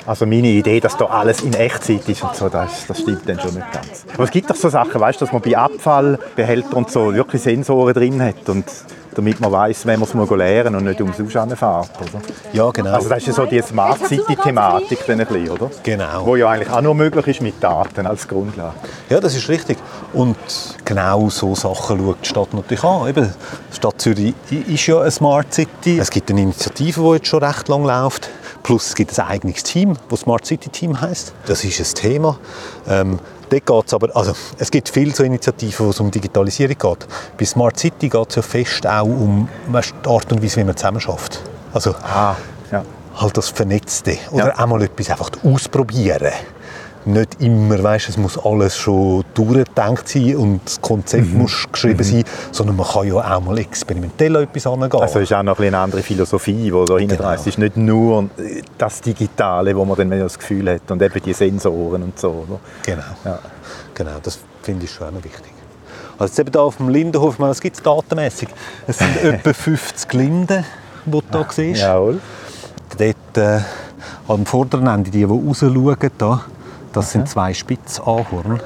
Also 0.05 0.25
meine 0.25 0.47
Idee, 0.47 0.79
dass 0.79 0.97
da 0.97 1.05
alles 1.05 1.41
in 1.41 1.53
Echtzeit 1.53 2.07
ist 2.09 2.23
und 2.23 2.35
so, 2.35 2.49
das, 2.49 2.87
das 2.87 2.99
stimmt 2.99 3.27
dann 3.27 3.39
schon 3.39 3.53
nicht 3.53 3.71
ganz. 3.71 4.05
Aber 4.13 4.23
es 4.23 4.31
gibt 4.31 4.49
doch 4.49 4.55
so 4.55 4.69
Sachen, 4.69 4.99
weißt, 4.99 5.21
dass 5.21 5.31
man 5.31 5.41
bei 5.41 5.55
Abfallbehältern 5.55 6.73
und 6.73 6.91
so 6.91 7.13
wirklich 7.13 7.41
Sensoren 7.41 7.93
drin 7.93 8.21
hat 8.21 8.49
und 8.49 8.65
damit 9.15 9.39
man 9.39 9.51
weiß, 9.51 9.85
wenn 9.85 9.99
man 9.99 10.07
es 10.07 10.13
mal 10.13 10.37
lernen 10.37 10.75
und 10.75 10.85
nicht 10.85 11.01
ums 11.01 11.19
Ausschauen 11.19 11.55
fährt, 11.55 11.89
oder? 11.99 12.21
Ja, 12.53 12.69
genau. 12.71 12.93
Also 12.93 13.09
das 13.09 13.19
ist 13.19 13.27
ja 13.27 13.33
so 13.33 13.45
die 13.45 13.61
Smart 13.61 13.99
City-Thematik 14.07 15.05
dann 15.05 15.19
ein 15.19 15.27
bisschen, 15.27 15.49
oder? 15.49 15.69
Genau. 15.83 16.25
Wo 16.25 16.35
ja 16.35 16.49
eigentlich 16.49 16.69
auch 16.69 16.81
nur 16.81 16.95
möglich 16.95 17.27
ist 17.27 17.41
mit 17.41 17.61
Daten 17.61 18.07
als 18.07 18.27
Grundlage. 18.27 18.75
Ja, 19.09 19.19
das 19.19 19.35
ist 19.35 19.49
richtig. 19.49 19.77
Und 20.13 20.37
genau 20.85 21.29
so 21.29 21.55
Sachen 21.55 21.99
schaut 21.99 22.17
die 22.23 22.29
Stadt 22.29 22.53
natürlich 22.53 22.83
an. 22.83 23.09
Eben, 23.09 23.33
die 23.71 23.75
Stadt 23.75 24.01
Zürich 24.01 24.33
ist 24.49 24.87
ja 24.87 25.01
eine 25.01 25.11
Smart 25.11 25.53
City. 25.53 25.99
Es 25.99 26.09
gibt 26.09 26.29
eine 26.31 26.41
Initiative, 26.41 27.01
die 27.01 27.13
jetzt 27.15 27.27
schon 27.27 27.43
recht 27.43 27.67
lang 27.67 27.83
läuft. 27.83 28.29
Plus 28.71 28.87
es 28.87 28.95
gibt 28.95 29.19
ein 29.19 29.27
eigenes 29.27 29.63
Team, 29.63 29.97
das 30.09 30.21
Smart 30.21 30.45
City 30.45 30.69
Team 30.69 31.01
heißt. 31.01 31.33
Das 31.45 31.65
ist 31.65 31.77
ein 31.81 31.93
Thema. 31.93 32.39
Ähm, 32.87 33.19
dort 33.49 33.65
geht's 33.65 33.93
aber, 33.93 34.15
also, 34.15 34.31
es 34.59 34.71
gibt 34.71 34.87
viele 34.87 35.13
so 35.13 35.23
Initiativen, 35.25 35.87
wo 35.87 35.89
es 35.89 35.99
um 35.99 36.09
Digitalisierung 36.09 36.77
geht. 36.77 37.05
Bei 37.37 37.43
Smart 37.43 37.77
City 37.77 38.07
geht 38.07 38.29
es 38.29 38.35
ja 38.37 38.41
fest 38.41 38.87
auch 38.87 39.03
um 39.03 39.49
die 39.67 40.07
Art 40.09 40.31
und 40.31 40.41
Weise, 40.41 40.55
wie 40.61 40.63
man 40.63 40.77
zusammen 40.77 41.01
schafft. 41.01 41.41
Also 41.73 41.93
Ah, 42.01 42.37
ja. 42.71 42.85
halt 43.17 43.35
das 43.35 43.49
Vernetzte. 43.49 44.17
Oder 44.31 44.47
Ja. 44.57 44.63
auch 44.63 44.67
mal 44.67 44.81
etwas 44.83 45.09
einfach 45.09 45.31
ausprobieren. 45.43 46.31
Nicht 47.05 47.41
immer, 47.41 47.81
weißt, 47.81 48.09
es 48.09 48.17
muss 48.17 48.37
alles 48.37 48.77
schon 48.77 49.23
durchgedacht 49.33 50.07
sein 50.07 50.35
und 50.37 50.61
das 50.65 50.79
Konzept 50.81 51.27
Mhm. 51.33 51.39
muss 51.39 51.65
geschrieben 51.71 52.03
sein, 52.03 52.23
sondern 52.51 52.75
man 52.75 52.85
kann 52.87 53.07
ja 53.07 53.15
auch 53.15 53.41
mal 53.41 53.57
experimentell 53.57 54.35
an 54.37 54.43
etwas 54.43 54.67
angehen. 54.67 55.01
Also 55.01 55.19
ist 55.19 55.33
auch 55.33 55.41
noch 55.41 55.57
ein 55.59 55.67
eine 55.67 55.79
andere 55.79 56.03
Philosophie, 56.03 56.69
die 56.69 56.85
da 56.85 56.97
hinten 56.97 57.17
Genau. 57.17 57.31
ist. 57.33 57.41
Es 57.41 57.47
ist 57.47 57.57
nicht 57.57 57.75
nur 57.75 58.29
das 58.77 59.01
Digitale, 59.01 59.75
wo 59.75 59.83
man 59.83 59.97
dann 59.97 60.11
das 60.11 60.37
Gefühl 60.37 60.69
hat 60.75 60.91
und 60.91 61.01
eben 61.01 61.21
die 61.23 61.33
Sensoren 61.33 62.03
und 62.03 62.19
so. 62.19 62.45
Oder? 62.47 62.59
genau. 62.85 63.01
Ja. 63.25 63.39
genau, 63.95 64.11
das 64.21 64.37
finde 64.61 64.85
ich 64.85 64.91
schon 64.91 65.07
auch 65.07 65.11
noch 65.11 65.23
wichtig. 65.23 65.51
Also 66.19 66.29
jetzt 66.31 66.39
eben 66.39 66.51
hier 66.51 66.61
auf 66.61 66.77
dem 66.77 66.89
Lindenhof, 66.89 67.39
meine, 67.39 67.49
was 67.49 67.61
gibt 67.61 67.77
es 67.77 67.81
datenmässig? 67.81 68.49
Es 68.85 68.99
sind 68.99 69.17
etwa 69.23 69.53
50 69.53 70.13
Linden, 70.13 70.63
die 71.05 71.11
du 71.11 71.21
hier 71.31 71.45
siehst. 71.49 71.81
Jawohl. 71.81 72.19
Dort 72.95 73.37
äh, 73.37 73.59
am 74.27 74.45
vorderen 74.45 74.85
Ende, 74.85 75.09
die, 75.09 75.17
die 75.19 75.23
rausschauen, 75.23 75.97
da, 76.19 76.41
das 76.93 77.11
sind 77.11 77.29
zwei 77.29 77.53
Spitzahorn. 77.53 78.59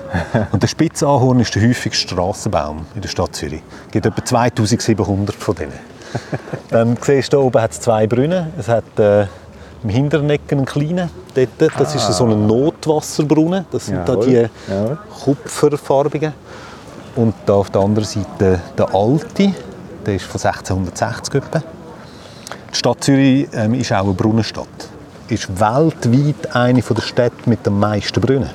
Und 0.51 0.63
der 0.63 0.67
Spitzahorn 0.67 1.39
ist 1.39 1.53
der 1.55 1.67
häufigste 1.67 2.07
Strassenbaum 2.07 2.85
in 2.95 3.01
der 3.01 3.09
Stadt 3.09 3.35
Zürich. 3.35 3.61
Es 3.87 3.91
gibt 3.91 4.05
etwa 4.05 4.23
2700 4.23 5.35
von 5.35 5.55
denen. 5.55 5.73
Dann 6.69 6.97
siehst 7.01 7.33
du, 7.33 7.37
hier 7.37 7.45
oben 7.45 7.61
hat 7.61 7.71
es 7.71 7.81
zwei 7.81 8.07
Brunnen. 8.07 8.53
Es 8.57 8.67
hat 8.67 8.97
äh, 8.99 9.27
im 9.83 9.89
hinteren 9.89 10.29
Ecken 10.29 10.59
einen 10.59 10.65
kleinen. 10.65 11.09
Dort, 11.35 11.79
das 11.79 11.93
ist 11.93 12.07
so 12.13 12.25
ein 12.25 12.47
Notwasserbrunnen. 12.47 13.65
Das 13.71 13.85
sind 13.87 14.07
da 14.07 14.13
Jawohl, 14.13 14.25
die 14.25 14.71
jawohl. 14.71 14.97
kupferfarbigen. 15.23 16.33
Und 17.15 17.33
da 17.45 17.53
auf 17.53 17.69
der 17.69 17.81
anderen 17.81 18.07
Seite 18.07 18.61
der 18.77 18.95
alte. 18.95 19.53
Der 20.05 20.15
ist 20.15 20.25
von 20.25 20.41
1660 20.41 21.35
etwa. 21.35 21.63
Die 22.71 22.75
Stadt 22.75 23.03
Zürich 23.03 23.47
ähm, 23.53 23.73
ist 23.75 23.91
auch 23.93 24.03
eine 24.03 24.13
Brunnenstadt. 24.13 24.67
Ist 25.27 25.59
weltweit 25.59 26.55
eine 26.55 26.81
der 26.81 27.01
Städte 27.01 27.49
mit 27.49 27.65
den 27.65 27.79
meisten 27.79 28.21
Brunnen. 28.21 28.49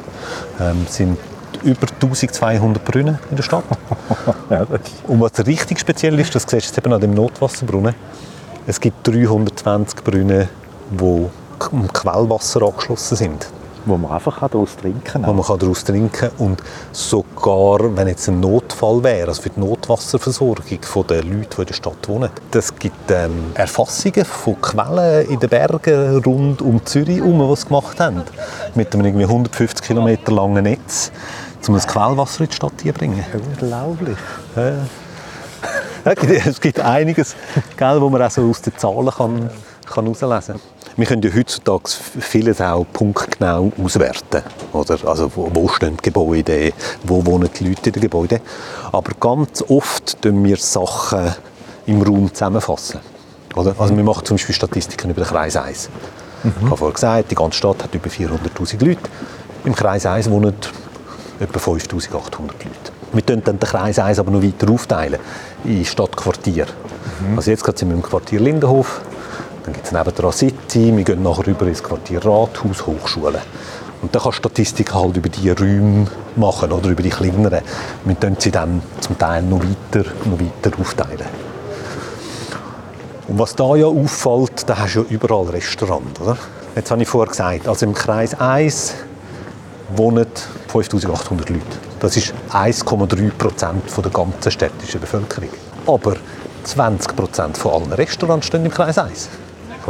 Ähm, 0.61 0.87
es 0.87 0.97
sind 0.97 1.19
über 1.63 1.87
1200 1.89 2.85
Brunnen 2.85 3.19
in 3.31 3.37
der 3.37 3.43
Stadt. 3.43 3.65
Ja, 4.51 4.67
Und 5.07 5.21
was 5.21 5.47
richtig 5.47 5.79
speziell 5.79 6.19
ist, 6.19 6.35
das 6.35 6.43
siehst 6.43 6.53
du 6.53 6.57
jetzt 6.57 6.79
eben 6.79 6.93
an 6.93 7.01
dem 7.01 7.15
Notwasserbrunnen. 7.15 7.95
Es 8.67 8.81
gibt 8.81 9.07
320 9.07 10.03
Brunnen, 10.03 10.49
die 10.91 11.27
am 11.73 11.93
Quellwasser 11.93 12.63
angeschlossen 12.63 13.17
sind 13.17 13.47
wo 13.87 13.97
man 13.97 14.11
einfach 14.13 14.49
daraus 14.49 14.77
trinken 14.77 15.03
kann. 15.05 15.27
wo 15.27 15.33
man 15.33 15.45
kann 15.45 15.59
daraus 15.59 15.85
trinken 15.85 16.11
kann. 16.13 16.31
Und 16.39 16.63
sogar, 16.93 17.79
wenn 17.97 18.09
jetzt 18.09 18.29
ein 18.29 18.41
Notfall 18.41 19.03
wäre, 19.03 19.29
also 19.29 19.43
für 19.43 19.51
die 19.51 19.61
Notwasserversorgung 19.61 20.79
der 21.09 21.25
Leute, 21.25 21.49
die 21.57 21.61
in 21.63 21.67
der 21.67 21.75
Stadt 21.75 22.09
wohnen, 22.09 22.31
das 22.51 22.75
gibt 22.77 23.11
ähm, 23.11 23.53
Erfassungen 23.55 24.25
von 24.25 24.61
Quellen 24.61 25.29
in 25.29 25.39
den 25.41 25.49
Bergen 25.49 26.19
rund 26.25 26.63
um 26.63 26.85
Zürich 26.85 27.19
herum, 27.19 27.49
die 27.49 27.57
sie 27.61 27.67
gemacht 27.67 28.01
haben. 28.01 28.23
Mit 28.75 28.93
einem 28.95 29.05
irgendwie 29.07 29.25
150 29.25 29.87
km 29.87 30.17
langen 30.35 30.65
Netz, 30.65 31.11
um 31.67 31.75
das 31.75 31.87
Quellwasser 31.87 32.43
in 32.43 32.49
die 32.51 32.57
Stadt 32.57 32.73
zu 32.81 32.93
bringen. 32.93 33.25
Unglaublich. 33.33 34.17
Gibt- 36.05 36.47
es 36.47 36.61
gibt 36.61 36.81
einiges, 36.81 37.37
gell, 37.77 38.01
wo 38.01 38.09
man 38.09 38.23
auch 38.23 38.31
so 38.31 38.49
aus 38.49 38.63
den 38.63 38.77
Zahlen 38.77 39.11
kann, 39.11 39.51
kann 39.87 40.05
herauslesen 40.07 40.55
kann. 40.55 40.80
Wir 40.97 41.07
können 41.07 41.23
ja 41.23 41.31
heutzutage 41.35 41.85
vieles 42.21 42.61
auch 42.61 42.85
punktgenau 42.93 43.73
auswerten. 43.83 44.43
Oder? 44.73 44.99
Also, 45.07 45.31
wo, 45.35 45.51
wo 45.53 45.69
stehen 45.69 45.97
die 45.97 46.03
Gebäude, 46.03 46.73
wo 47.05 47.25
wohnen 47.25 47.49
die 47.59 47.69
Leute 47.69 47.89
in 47.89 47.93
den 47.93 48.03
Gebäuden. 48.03 48.41
Aber 48.93 49.13
ganz 49.19 49.63
oft 49.69 50.21
tun 50.21 50.45
wir 50.45 50.57
Sachen 50.57 51.35
im 51.87 52.03
Raum 52.03 52.33
zusammenfassen. 52.33 53.01
Oder? 53.55 53.75
Also 53.79 53.97
wir 53.97 54.05
machen 54.05 54.25
zum 54.25 54.37
Beispiel 54.37 54.55
Statistiken 54.55 55.11
über 55.11 55.23
den 55.23 55.29
Kreis 55.29 55.57
1. 55.57 55.91
Ich 56.43 56.65
habe 56.65 56.77
vorhin 56.77 56.95
gesagt, 56.95 57.31
die 57.31 57.35
ganze 57.35 57.59
Stadt 57.59 57.83
hat 57.83 57.95
über 57.95 58.09
400'000 58.09 58.85
Leute. 58.85 59.01
Im 59.65 59.75
Kreis 59.75 60.07
1 60.07 60.31
wohnen 60.31 60.55
etwa 61.39 61.59
5800 61.59 62.65
Leute. 62.65 62.77
Wir 63.13 63.27
teilen 63.27 63.43
dann 63.45 63.59
den 63.59 63.69
Kreis 63.69 63.99
1 63.99 64.19
aber 64.19 64.31
noch 64.31 64.43
weiter 64.43 64.71
aufteilen 64.71 65.21
in 65.65 65.85
Stadtquartier. 65.85 66.67
Also 67.37 67.51
jetzt 67.51 67.65
sind 67.65 67.89
wir 67.89 67.97
im 67.97 68.03
Quartier 68.03 68.41
Lindenhof, 68.41 69.01
dann 69.71 69.75
gibt 69.75 69.87
es 69.87 69.93
nebendran 69.93 70.33
City, 70.33 70.97
wir 70.97 71.05
gehen 71.05 71.23
nachher 71.23 71.47
rüber 71.47 71.67
ins 71.67 71.81
Quartier 71.81 72.25
Rathaus, 72.25 72.87
Hochschule. 72.87 73.41
Und 74.03 74.13
dann 74.13 74.23
kannst 74.23 74.39
du 74.39 74.49
Statistik 74.49 74.93
halt 74.93 75.17
über 75.17 75.29
die 75.29 75.51
Räume 75.51 76.07
machen 76.35 76.73
oder 76.73 76.89
über 76.89 77.03
die 77.03 77.11
kleineren. 77.11 77.61
Wir 78.05 78.19
teilen 78.19 78.37
sie 78.39 78.51
dann 78.51 78.83
zum 79.01 79.17
Teil 79.17 79.43
noch 79.43 79.61
weiter, 79.61 80.11
noch 80.25 80.41
weiter 80.41 80.77
aufteilen. 80.81 81.29
Und 83.29 83.39
was 83.39 83.55
da 83.55 83.77
ja 83.77 83.87
auffällt, 83.87 84.69
da 84.69 84.77
hast 84.77 84.95
du 84.95 85.03
ja 85.03 85.07
überall 85.09 85.47
Restaurant, 85.51 86.21
oder? 86.21 86.37
Jetzt 86.75 86.91
habe 86.91 87.03
ich 87.03 87.09
vorher 87.09 87.31
gesagt, 87.31 87.69
also 87.69 87.87
im 87.87 87.95
Kreis 87.95 88.35
1 88.41 88.95
wohnen 89.95 90.27
5800 90.67 91.49
Leute. 91.49 91.63
Das 92.01 92.17
ist 92.17 92.35
1,3 92.53 93.31
Prozent 93.31 93.85
der 93.97 94.11
ganzen 94.11 94.51
städtischen 94.51 95.01
Bevölkerung. 95.01 95.51
Aber 95.87 96.17
20 96.65 97.17
Prozent 97.17 97.59
von 97.59 97.73
allen 97.73 97.93
Restaurants 97.93 98.47
stehen 98.47 98.65
im 98.65 98.71
Kreis 98.71 98.99
1. 98.99 99.29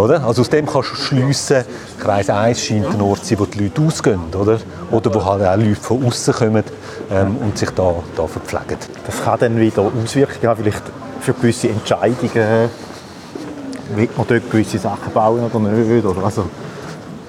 Oder? 0.00 0.24
Also 0.24 0.42
aus 0.42 0.50
dem 0.50 0.66
kannst 0.66 0.92
du 0.92 0.94
schliessen, 0.96 1.64
Kreis 1.98 2.30
1 2.30 2.60
scheint 2.60 2.86
ein 2.86 3.00
Ort 3.00 3.20
zu 3.20 3.26
sein, 3.26 3.40
wo 3.40 3.44
die 3.44 3.64
Leute 3.64 3.82
ausgehen. 3.82 4.20
Oder, 4.34 4.58
oder 4.90 5.14
wo 5.14 5.24
halt 5.24 5.42
auch 5.44 5.56
Leute 5.56 5.76
von 5.76 6.04
außen 6.04 6.34
kommen 6.34 6.64
ähm, 7.10 7.36
und 7.36 7.58
sich 7.58 7.70
da, 7.70 7.94
da 8.16 8.26
verpflegen. 8.26 8.78
Das 9.06 9.22
kann 9.22 9.38
dann 9.38 9.58
wieder 9.58 9.82
Auswirkungen 9.82 10.48
haben, 10.48 10.62
vielleicht 10.62 10.82
für 11.20 11.34
gewisse 11.34 11.68
Entscheidungen, 11.68 12.70
will 13.94 14.08
man 14.16 14.26
dort 14.26 14.50
gewisse 14.50 14.78
Sachen 14.78 15.12
bauen 15.12 15.44
oder 15.44 15.58
nicht. 15.58 16.04
Oder 16.04 16.24
also, 16.24 16.46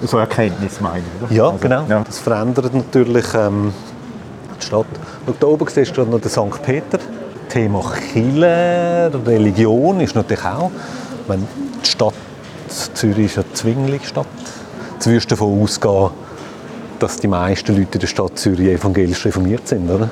so 0.03 0.17
Erkenntnis 0.17 0.79
meine 0.79 1.03
ich. 1.29 1.35
Ja, 1.35 1.45
Also, 1.45 1.57
genau. 1.57 1.85
Ja. 1.89 2.03
Das 2.03 2.19
verändert 2.19 2.73
natürlich 2.73 3.25
ähm, 3.33 3.73
die 4.59 4.65
Stadt. 4.65 4.85
Schau, 5.25 5.35
da 5.39 5.47
oben 5.47 5.67
siehst 5.67 5.91
du 5.91 5.95
gerade 5.95 6.11
noch 6.11 6.21
den 6.21 6.29
St. 6.29 6.61
Peter. 6.63 6.99
Thema 7.49 7.83
Kirche, 8.13 9.11
Religion 9.25 9.99
ist 9.99 10.15
natürlich 10.15 10.45
auch. 10.45 10.71
Meine, 11.27 11.43
die 11.83 11.89
Stadt 11.89 12.13
Zürich 13.01 13.35
ist 13.35 13.39
eine 13.39 13.51
Zwingli-Stadt. 13.53 14.27
Jetzt 14.93 15.07
würdest 15.07 15.31
du 15.31 15.35
davon 15.35 15.63
ausgehen, 15.63 16.11
dass 16.99 17.17
die 17.17 17.27
meisten 17.27 17.75
Leute 17.75 17.93
in 17.95 17.99
der 17.99 18.05
Stadt 18.05 18.37
Zürich 18.37 18.67
evangelisch 18.67 19.25
reformiert 19.25 19.67
sind, 19.67 19.89
oder? 19.89 20.11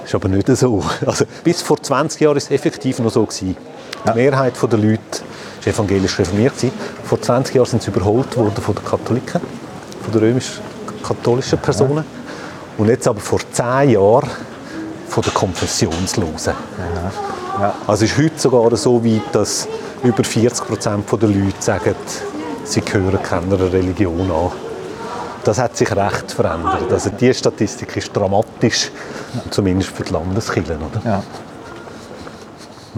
Das 0.00 0.08
ist 0.08 0.14
aber 0.16 0.28
nicht 0.28 0.48
so. 0.48 0.82
Also, 1.06 1.26
bis 1.44 1.62
vor 1.62 1.80
20 1.80 2.20
Jahren 2.20 2.32
war 2.32 2.38
es 2.38 2.50
effektiv 2.50 2.98
noch 2.98 3.12
so. 3.12 3.24
Gewesen. 3.24 3.56
Die 4.04 4.12
Mehrheit 4.16 4.54
der 4.60 4.78
Leute 4.80 5.00
war 5.62 5.72
evangelisch 5.72 6.18
reformiert. 6.18 6.54
Vor 7.04 7.22
20 7.22 7.54
Jahren 7.54 7.66
sind 7.66 7.82
sie 7.84 7.92
überholt 7.92 8.36
worden 8.36 8.60
von 8.60 8.74
den 8.74 8.84
Katholiken, 8.84 9.40
von 10.02 10.12
den 10.12 10.20
römisch-katholischen 10.22 11.60
Personen. 11.60 12.04
Und 12.78 12.88
jetzt 12.88 13.06
aber 13.06 13.20
vor 13.20 13.38
10 13.52 13.90
Jahren 13.90 14.28
von 15.08 15.22
den 15.22 15.34
Konfessionslosen. 15.34 16.54
Also 17.86 18.04
es 18.04 18.12
ist 18.12 18.18
heute 18.18 18.38
sogar 18.38 18.76
so 18.76 19.04
weit, 19.04 19.22
dass 19.32 19.68
über 20.02 20.22
40 20.22 20.66
Prozent 20.66 21.04
der 21.10 21.28
Leute 21.28 21.54
sagen, 21.60 21.94
sie 22.64 22.80
gehören 22.80 23.22
keiner 23.22 23.72
Religion 23.72 24.30
an. 24.30 24.52
Das 25.44 25.58
hat 25.58 25.76
sich 25.76 25.90
recht 25.94 26.32
verändert. 26.32 26.92
Also 26.92 27.10
die 27.10 27.32
Statistik 27.32 27.96
ist 27.96 28.14
dramatisch, 28.14 28.90
zumindest 29.50 29.90
für 29.90 30.02
die 30.02 30.12
Landeskirchen. 30.12 30.76
Oder? 30.76 31.00
Ja. 31.04 31.22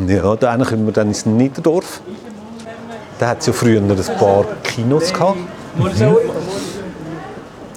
Ja, 0.07 0.37
dann 0.37 0.65
kommen 0.65 0.87
wir 0.87 0.93
dann 0.93 1.09
ins 1.09 1.27
Niederdorf. 1.27 2.01
Da 3.19 3.31
hat 3.31 3.41
es 3.41 3.47
ja 3.47 3.53
früher 3.53 3.81
ein 3.81 3.97
paar 4.19 4.45
Kinos 4.63 5.13
gehabt. 5.13 5.39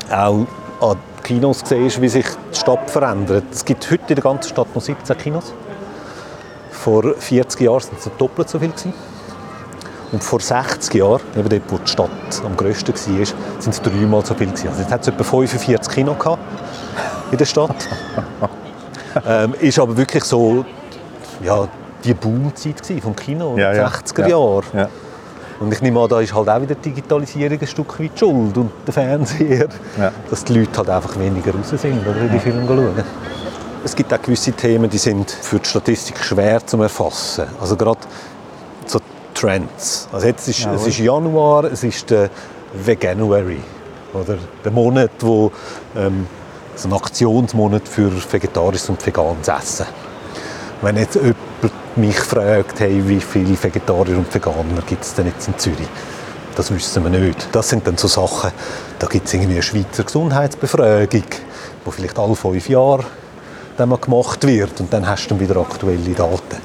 Auch 0.10 0.46
an 0.82 0.98
Kinos 1.24 1.64
du, 1.64 1.76
wie 2.02 2.10
sich 2.10 2.26
die 2.54 2.58
Stadt 2.58 2.90
verändert. 2.90 3.46
Es 3.52 3.66
gibt 3.66 3.90
heute 3.90 4.04
in 4.10 4.16
der 4.16 4.24
ganzen 4.24 4.50
Stadt 4.50 4.68
noch 4.74 4.82
17 4.82 5.18
Kinos. 5.18 5.54
Vor 6.84 7.14
40 7.16 7.62
Jahren 7.62 7.84
waren 7.84 7.98
es 8.00 8.10
doppelt 8.18 8.50
so 8.50 8.58
viel. 8.58 8.70
Gewesen. 8.70 8.94
Und 10.12 10.24
vor 10.24 10.40
60 10.40 10.96
Jahren, 10.96 11.22
eben 11.38 11.48
dort, 11.48 11.62
wo 11.70 11.78
die 11.78 11.88
Stadt 11.88 12.10
am 12.44 12.58
grössten 12.58 12.94
war, 12.94 13.20
waren 13.20 13.70
es 13.70 13.82
dreimal 13.82 14.26
so 14.26 14.34
viel. 14.34 14.48
Gewesen. 14.48 14.70
Also 14.70 14.82
jetzt 14.82 14.92
hat 14.92 15.02
es 15.02 15.08
etwa 15.10 15.24
45 15.24 15.94
Kinos 15.94 16.18
gehabt 16.18 16.42
in 17.32 17.38
der 17.38 17.46
Stadt. 17.46 17.88
ähm, 19.28 19.54
ist 19.60 19.78
aber 19.78 19.96
wirklich 19.96 20.24
so 20.24 20.66
ja, 21.44 21.68
die 22.04 22.16
Boomzeit 22.16 22.82
vom 23.02 23.16
Kino 23.16 23.54
in 23.54 23.60
Ja, 23.60 23.72
den 23.72 23.82
ja. 23.82 23.88
60er 23.88 24.22
Ja. 24.22 24.28
Jahren. 24.28 24.66
Ja. 24.74 24.90
Und 25.60 25.72
ich 25.72 25.82
nehme 25.84 26.00
an, 26.00 26.10
da 26.10 26.20
ist 26.20 26.34
halt 26.34 26.50
auch 26.50 26.62
wieder 26.62 26.74
die 26.74 26.90
Digitalisierung 26.90 27.60
ein 27.62 27.68
Stück 27.68 28.00
weit 28.00 28.18
schuld 28.18 28.58
und 28.58 28.72
der 28.88 28.94
Fernseher, 28.96 29.68
dass 30.32 30.44
die 30.44 30.58
Leute 30.58 30.76
halt 30.80 30.90
einfach 30.90 31.18
weniger 31.20 31.52
raus 31.52 31.70
sind 31.70 32.02
oder 32.08 32.20
in 32.20 32.32
die 32.32 32.40
Filme 32.40 32.66
schauen. 32.66 33.04
Es 33.84 33.96
gibt 33.96 34.14
auch 34.14 34.22
gewisse 34.22 34.52
Themen, 34.52 34.90
die 34.90 35.00
sind 35.00 35.32
für 35.32 35.58
die 35.58 35.68
Statistik 35.68 36.20
schwer 36.20 36.66
zu 36.66 36.80
erfassen. 36.82 37.46
Also 37.60 37.76
gerade 37.76 38.00
so 38.86 39.00
Trends. 39.34 40.08
Also 40.12 40.28
jetzt 40.28 40.48
ist, 40.48 40.68
es 40.68 40.88
ist 40.88 41.00
Januar, 41.00 41.64
es 41.64 41.84
ist 41.84 42.10
der 42.12 42.30
Veganuary, 42.74 43.60
oder 44.14 44.38
der 44.64 44.72
Monat, 44.72 45.12
wo 45.22 45.52
ähm, 45.96 46.28
so 46.76 46.90
ein 46.90 46.94
Aktionsmonat 46.94 47.88
für 47.88 48.12
vegetarisches 48.32 48.90
und 48.90 49.06
veganes 49.06 49.48
Essen. 49.48 49.88
Wenn 50.84 50.98
jetzt 50.98 51.16
jemand 51.16 51.36
mich 51.96 52.20
fragt, 52.20 52.80
hey, 52.80 53.02
wie 53.08 53.20
viele 53.20 53.62
Vegetarier 53.62 54.18
und 54.18 54.34
Veganer 54.34 54.82
gibt 54.88 55.04
es 55.04 55.16
denn 55.16 55.26
jetzt 55.26 55.48
in 55.48 55.58
Zürich? 55.58 55.90
Das 56.56 56.72
wissen 56.72 57.04
wir 57.04 57.20
nicht. 57.20 57.48
Das 57.52 57.70
sind 57.70 57.88
dann 57.88 57.98
so 57.98 58.08
Sachen, 58.08 58.52
da 59.00 59.08
gibt 59.08 59.28
es 59.28 59.34
irgendwie 59.34 59.54
eine 59.54 59.64
Schweizer 59.64 60.04
Gesundheitsbefragung, 60.04 61.24
die 61.86 61.92
vielleicht 61.92 62.20
alle 62.20 62.36
fünf 62.36 62.70
Jahre 62.70 63.06
dann 63.82 63.90
mal 63.90 63.98
gemacht 63.98 64.46
wird 64.48 64.80
und 64.80 64.92
dann 64.94 65.08
hast 65.08 65.26
du 65.26 65.30
dann 65.36 65.40
wieder 65.40 65.58
aktuelle 65.60 65.98
Daten. 66.14 66.58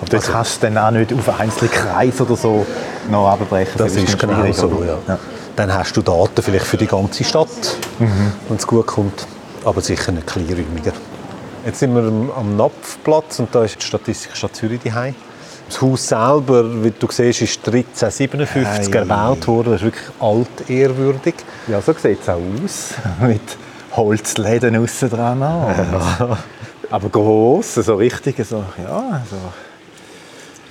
Aber 0.00 0.10
das 0.10 0.26
kannst 0.26 0.62
du 0.62 0.66
dann 0.66 0.78
auch 0.78 0.90
nicht 0.90 1.12
auf 1.12 1.40
einzelne 1.40 1.70
Kreise 1.70 2.22
oder 2.24 2.36
so 2.36 2.66
noch 3.10 3.28
abbrechen. 3.28 3.72
Das 3.78 3.96
ist 3.96 4.18
genau 4.18 4.34
schwierig, 4.34 4.56
so, 4.56 4.66
oder? 4.68 4.98
ja. 5.08 5.18
Dann 5.56 5.72
hast 5.72 5.96
du 5.96 6.02
Daten 6.02 6.42
vielleicht 6.42 6.66
für 6.66 6.76
die 6.76 6.86
ganze 6.86 7.22
Stadt, 7.24 7.48
wenn 7.98 8.56
es 8.56 8.66
gut 8.66 8.86
kommt, 8.86 9.26
aber 9.64 9.80
sicher 9.80 10.12
nicht 10.12 10.26
kleinräumiger. 10.26 10.92
Jetzt 11.64 11.78
sind 11.78 11.94
wir 11.94 12.02
am- 12.36 12.56
Napfplatz 12.56 13.38
und 13.38 13.54
da 13.54 13.64
ist 13.64 13.76
die 13.80 13.86
Statistikstadt 13.86 14.54
Zürich 14.56 14.80
daheim. 14.84 15.14
Das 15.68 15.80
Haus 15.80 16.08
selber, 16.08 16.84
wie 16.84 16.90
du 16.90 17.06
siehst, 17.10 17.40
ist 17.40 17.66
1357 17.66 18.94
Ei. 18.94 18.98
erbaut 18.98 19.46
worden. 19.46 19.72
Das 19.72 19.80
ist 19.80 19.84
wirklich 19.86 20.04
altehrwürdig. 20.20 21.34
Ja, 21.68 21.80
so 21.80 21.92
sieht 21.94 22.20
es 22.20 22.28
auch 22.28 22.34
aus. 22.62 22.88
Mit 23.26 23.40
Holzläden 23.96 24.76
aussen 24.76 25.10
dran. 25.10 25.40
Ja. 25.40 26.38
Aber 26.90 27.08
gross, 27.08 27.74
so 27.74 27.94
richtig, 27.96 28.36
so, 28.46 28.64
ja, 28.82 29.22
so 29.28 29.36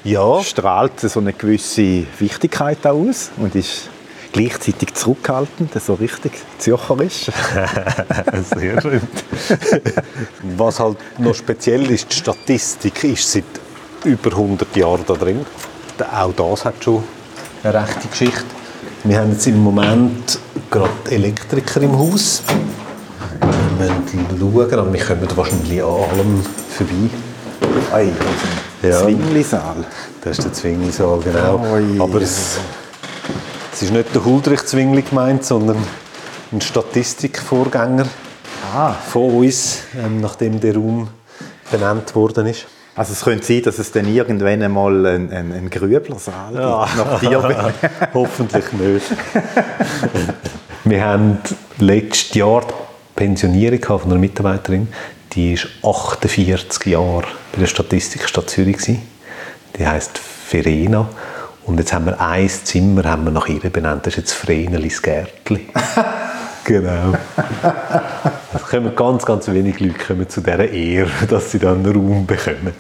Ja, 0.04 0.44
strahlt 0.44 1.00
so 1.00 1.20
eine 1.20 1.34
gewisse 1.34 2.06
Wichtigkeit 2.20 2.86
aus 2.86 3.32
und 3.38 3.56
ist 3.56 3.90
gleichzeitig 4.34 4.94
zurückhaltend, 4.94 5.72
so 5.82 5.94
richtig 5.94 6.34
zürcherisch. 6.58 7.26
sehr 8.56 8.82
schön. 8.82 9.02
Was 10.58 10.80
halt 10.80 10.98
noch 11.20 11.36
speziell 11.36 11.90
ist, 11.92 12.12
die 12.12 12.16
Statistik 12.18 13.04
ist 13.04 13.32
seit 13.32 13.46
über 14.04 14.32
100 14.32 14.76
Jahren 14.76 15.04
da 15.08 15.14
drin. 15.14 15.46
Auch 16.12 16.34
das 16.34 16.66
hat 16.66 16.84
schon 16.84 17.04
eine 17.64 17.74
rechte 17.74 18.08
Geschichte. 18.08 18.44
Wir 19.06 19.20
haben 19.20 19.32
jetzt 19.32 19.48
im 19.48 19.62
Moment 19.62 20.40
gerade 20.70 20.90
Elektriker 21.10 21.82
im 21.82 21.98
Haus. 21.98 22.44
Wir 23.80 23.90
müssen 23.92 24.26
schauen, 24.40 24.80
aber 24.80 24.94
wir 24.94 25.04
kommen 25.04 25.28
wahrscheinlich 25.36 25.82
an 25.84 25.90
allem 25.90 26.44
vorbei. 26.70 27.10
Ei, 27.94 28.10
Ja. 28.88 29.00
Zwinglisaal. 29.02 29.76
Das 30.22 30.38
ist 30.38 30.46
der 30.46 30.54
Zwinglisaal, 30.54 31.20
genau. 31.24 31.60
Ui. 31.74 32.00
Aber 32.02 32.22
es, 32.22 32.58
es 33.74 33.82
ist 33.82 33.92
nicht 33.94 34.14
der 34.14 34.24
Huldrych-Zwingli 34.26 35.02
gemeint, 35.04 35.44
sondern 35.46 35.78
ein 36.52 36.62
Statistikvorgänger 36.62 38.06
Ah. 38.76 38.94
von 38.94 39.38
uns, 39.38 39.80
ähm, 40.04 40.20
nachdem 40.22 40.60
der 40.60 40.76
Raum 40.76 41.08
benannt 41.72 42.14
worden 42.16 42.48
ist. 42.48 42.66
Also 42.96 43.14
es 43.14 43.22
könnte 43.22 43.46
sein, 43.46 43.62
dass 43.64 43.80
es 43.80 43.92
dann 43.92 44.12
irgendwann 44.14 44.62
einmal 44.62 45.06
einen, 45.06 45.32
einen, 45.32 45.52
einen 45.54 45.70
Grüblersaal 45.70 46.54
Ja. 46.56 46.86
gibt, 46.86 46.98
nach 46.98 47.20
dir. 47.20 47.74
Hoffentlich 48.14 48.72
nicht. 48.74 49.06
Wir 50.84 51.06
haben 51.06 51.38
letztes 51.80 52.34
Jahr 52.36 52.64
Pensionierung 53.16 54.00
von 54.00 54.12
einer 54.12 54.20
Mitarbeiterin, 54.20 54.88
die 55.34 55.54
ist 55.54 55.68
48 55.84 56.86
Jahre 56.86 57.26
bei 57.52 57.60
der 57.60 57.68
Statistikstadt 57.68 58.50
Zürich 58.50 58.78
gewesen. 58.78 59.02
Die 59.78 59.88
heißt 59.88 60.18
Verena 60.18 61.10
und 61.66 61.80
jetzt 61.80 61.94
haben 61.94 62.06
wir 62.06 62.20
ein 62.20 62.50
Zimmer 62.50 63.04
haben 63.06 63.26
wir 63.26 63.32
nach 63.32 63.48
ihr 63.48 63.70
benannt. 63.70 64.06
Das 64.06 64.14
ist 64.14 64.18
jetzt 64.18 64.34
Vrenelis 64.34 65.02
Gärtli. 65.02 65.68
genau. 66.64 67.14
Es 68.54 68.64
kommen 68.64 68.96
ganz, 68.96 69.26
ganz 69.26 69.48
wenig 69.48 69.80
Leute 69.80 70.00
kommen 70.06 70.30
zu 70.30 70.42
dieser 70.42 70.70
Ehre, 70.70 71.26
dass 71.30 71.52
sie 71.52 71.60
dann 71.60 71.86
einen 71.86 71.96
Raum 71.96 72.26
bekommen. 72.26 72.74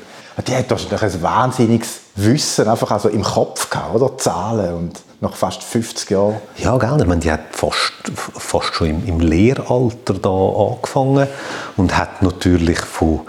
Die 0.47 0.55
hat 0.55 0.69
doch 0.69 1.01
ein 1.01 1.21
wahnsinniges 1.21 2.02
Wissen 2.15 2.67
einfach 2.67 2.91
also 2.91 3.09
im 3.09 3.23
Kopf 3.23 3.69
gehabt, 3.69 3.95
oder? 3.95 4.17
Zahlen 4.17 4.75
und 4.75 5.01
nach 5.19 5.35
fast 5.35 5.63
50 5.63 6.11
Jahren. 6.11 6.35
Ja, 6.57 6.77
gell? 6.77 6.97
Ich 6.99 7.07
meine, 7.07 7.21
die 7.21 7.31
hat 7.31 7.55
fast, 7.55 7.93
fast 8.13 8.75
schon 8.75 8.89
im, 8.89 9.07
im 9.07 9.19
Lehralter 9.19 10.13
da 10.13 10.29
angefangen 10.29 11.27
und 11.77 11.97
hat 11.97 12.21
natürlich 12.21 12.79
von 12.79 13.21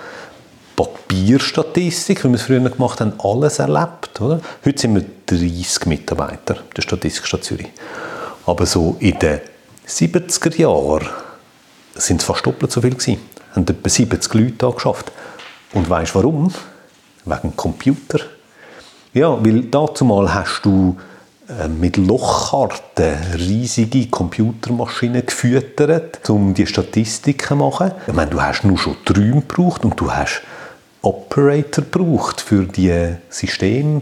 Papierstatistik, 0.76 2.24
wie 2.24 2.28
wir 2.28 2.34
es 2.34 2.42
früher 2.42 2.60
gemacht 2.68 3.00
haben, 3.00 3.14
alles 3.20 3.58
erlebt. 3.58 4.20
Oder? 4.20 4.40
Heute 4.64 4.80
sind 4.80 4.94
wir 4.96 5.04
30 5.26 5.86
Mitarbeiter 5.86 6.56
der 6.76 6.82
Statistikstadt 6.82 7.44
Zürich. 7.44 7.68
Aber 8.44 8.66
so 8.66 8.96
in 8.98 9.18
den 9.18 9.40
70er 9.86 10.56
Jahren 10.56 11.08
sind 11.94 12.20
es 12.20 12.26
fast 12.26 12.44
doppelt 12.44 12.72
so 12.72 12.80
viel 12.80 12.90
gewesen. 12.90 13.20
Haben 13.54 13.66
etwa 13.68 13.88
70 13.88 14.34
Leute 14.34 14.52
da 14.58 14.70
geschafft. 14.70 15.12
Und 15.72 15.88
weißt 15.88 16.14
du 16.14 16.18
warum? 16.18 16.52
Wegen 17.24 17.56
Computer. 17.56 18.20
Ja, 19.14 19.44
weil 19.44 19.62
dazu 19.62 20.04
mal 20.04 20.34
hast 20.34 20.62
du 20.64 20.96
äh, 21.48 21.68
mit 21.68 21.96
Lochkarten 21.96 23.14
riesige 23.36 24.08
Computermaschinen 24.08 25.24
gefüttert, 25.24 26.28
um 26.28 26.52
die 26.52 26.66
Statistiken 26.66 27.46
zu 27.46 27.54
machen. 27.56 27.92
Ich 28.08 28.12
meine, 28.12 28.32
du 28.32 28.42
hast 28.42 28.64
nur 28.64 28.76
schon 28.76 28.96
Träume 29.04 29.42
gebraucht 29.42 29.84
und 29.84 30.00
du 30.00 30.10
hast 30.10 30.42
Operator 31.02 31.84
gebraucht 31.84 32.40
für 32.40 32.64
die 32.64 33.14
Systeme. 33.28 34.00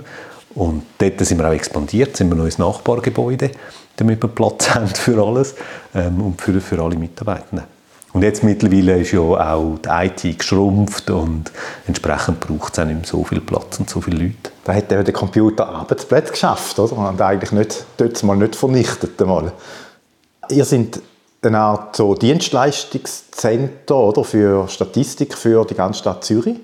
Und 0.55 0.85
dort 0.97 1.21
sind 1.21 1.39
wir 1.39 1.47
auch 1.47 1.53
expandiert, 1.53 2.17
sind 2.17 2.31
wir 2.31 2.37
noch 2.37 2.47
ins 2.47 2.57
Nachbargebäude, 2.59 3.51
damit 3.97 4.23
wir 4.23 4.31
Platz 4.31 4.71
haben 4.75 4.87
für 4.87 5.23
alles 5.23 5.55
ähm, 5.95 6.23
und 6.23 6.41
für, 6.41 6.59
für 6.59 6.83
alle 6.83 6.97
Mitarbeitenden. 6.97 7.72
Und 8.13 8.23
jetzt 8.23 8.45
mittlerweile 8.45 9.01
ist 9.01 9.13
ja 9.13 9.21
auch 9.21 9.79
die 9.79 9.89
IT 9.89 10.39
geschrumpft 10.39 11.09
und 11.11 11.51
entsprechend 11.87 12.41
braucht 12.41 12.75
es 12.75 12.79
auch 12.79 12.85
nicht 12.85 12.97
mehr 12.97 13.07
so 13.07 13.25
viel 13.25 13.41
Platz 13.41 13.81
und 13.81 13.89
so 13.89 14.03
viele 14.03 14.19
Leute. 14.19 14.51
Da 14.65 14.75
hat 14.75 14.91
der 14.91 15.13
Computer 15.13 15.67
Arbeitsplätze 15.67 16.33
geschafft, 16.33 16.79
oder? 16.79 16.93
Und 16.97 17.21
eigentlich 17.21 17.53
nicht, 17.53 17.87
dort 17.97 18.23
mal 18.23 18.37
nicht 18.37 18.55
vernichtet. 18.55 19.21
Einmal. 19.21 19.53
Ihr 20.51 20.65
seid 20.65 21.01
eine 21.41 21.59
Art 21.59 21.97
so 21.97 22.15
Dienstleistungszentrum 22.15 24.09
oder, 24.09 24.25
für 24.25 24.69
Statistik 24.69 25.37
für 25.37 25.65
die 25.65 25.75
ganze 25.75 26.01
Stadt 26.01 26.23
Zürich. 26.23 26.57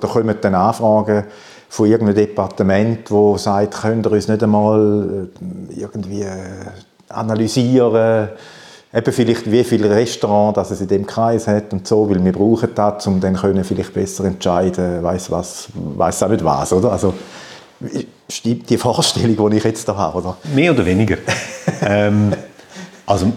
Da 0.00 0.08
kommen 0.08 0.36
dann 0.40 0.54
Anfragen 0.54 1.24
von 1.68 1.86
irgendeinem 1.86 2.16
Departement, 2.16 3.10
wo 3.10 3.36
sagt, 3.38 3.80
könnt 3.80 4.06
ihr 4.06 4.12
uns 4.12 4.28
nicht 4.28 4.42
einmal 4.42 5.28
äh, 5.70 5.80
irgendwie 5.80 6.22
äh, 6.22 6.66
analysieren, 7.08 8.28
eben 8.96 9.12
vielleicht 9.12 9.50
wie 9.50 9.62
viele 9.62 9.90
Restaurants 9.90 10.56
dass 10.56 10.70
es 10.70 10.80
in 10.80 10.88
dem 10.88 11.06
Kreis 11.06 11.46
hat 11.46 11.72
und 11.72 11.86
so, 11.86 12.08
weil 12.08 12.24
wir 12.24 12.32
brauchen 12.32 12.70
das, 12.74 13.06
um 13.06 13.20
dann 13.20 13.36
können 13.36 13.62
vielleicht 13.62 13.92
besser 13.92 14.24
entscheiden, 14.24 15.02
weiß 15.02 15.30
was, 15.30 15.68
weiß 15.74 16.22
auch 16.22 16.28
nicht 16.28 16.44
was, 16.44 16.72
oder? 16.72 16.92
Also 16.92 17.12
stimmt 18.28 18.70
die 18.70 18.78
Vorstellung, 18.78 19.50
die 19.50 19.58
ich 19.58 19.64
jetzt 19.64 19.86
da 19.88 19.96
habe, 19.96 20.18
oder? 20.18 20.36
Mehr 20.54 20.72
oder 20.72 20.86
weniger. 20.86 21.18
ähm, 21.82 22.32
also 23.04 23.32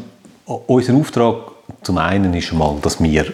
unser 0.46 0.96
Auftrag 0.96 1.36
zum 1.84 1.98
einen 1.98 2.34
ist 2.34 2.54
mal, 2.54 2.78
dass 2.82 3.02
wir 3.04 3.26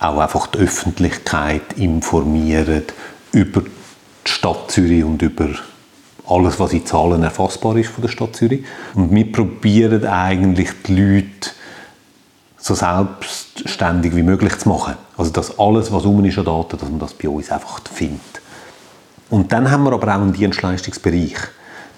auch 0.00 0.18
einfach 0.18 0.46
die 0.48 0.58
Öffentlichkeit 0.58 1.74
informieren 1.76 2.84
über 3.32 3.62
die 3.62 4.30
Stadt 4.30 4.70
Zürich 4.70 5.04
und 5.04 5.20
über 5.22 5.48
alles, 6.26 6.60
was 6.60 6.72
in 6.72 6.84
Zahlen 6.84 7.22
erfassbar 7.22 7.76
ist 7.76 7.90
von 7.90 8.02
der 8.02 8.08
Stadt 8.08 8.36
Zürich. 8.36 8.64
Und 8.94 9.14
wir 9.14 9.30
probieren 9.30 10.06
eigentlich 10.06 10.70
die 10.86 10.94
Leute 10.94 11.50
so 12.58 12.74
selbstständig 12.74 14.14
wie 14.14 14.22
möglich 14.22 14.58
zu 14.58 14.68
machen. 14.68 14.94
Also 15.16 15.30
dass 15.30 15.58
alles, 15.58 15.92
was 15.92 16.04
um 16.04 16.24
ist 16.24 16.38
an 16.38 16.44
Daten, 16.44 16.78
dass 16.78 16.88
man 16.88 16.98
das 16.98 17.14
bei 17.14 17.28
uns 17.28 17.50
einfach 17.50 17.80
findet. 17.92 18.20
Und 19.30 19.52
dann 19.52 19.70
haben 19.70 19.84
wir 19.84 19.92
aber 19.92 20.08
auch 20.08 20.20
einen 20.20 20.32
Dienstleistungsbereich. 20.32 21.36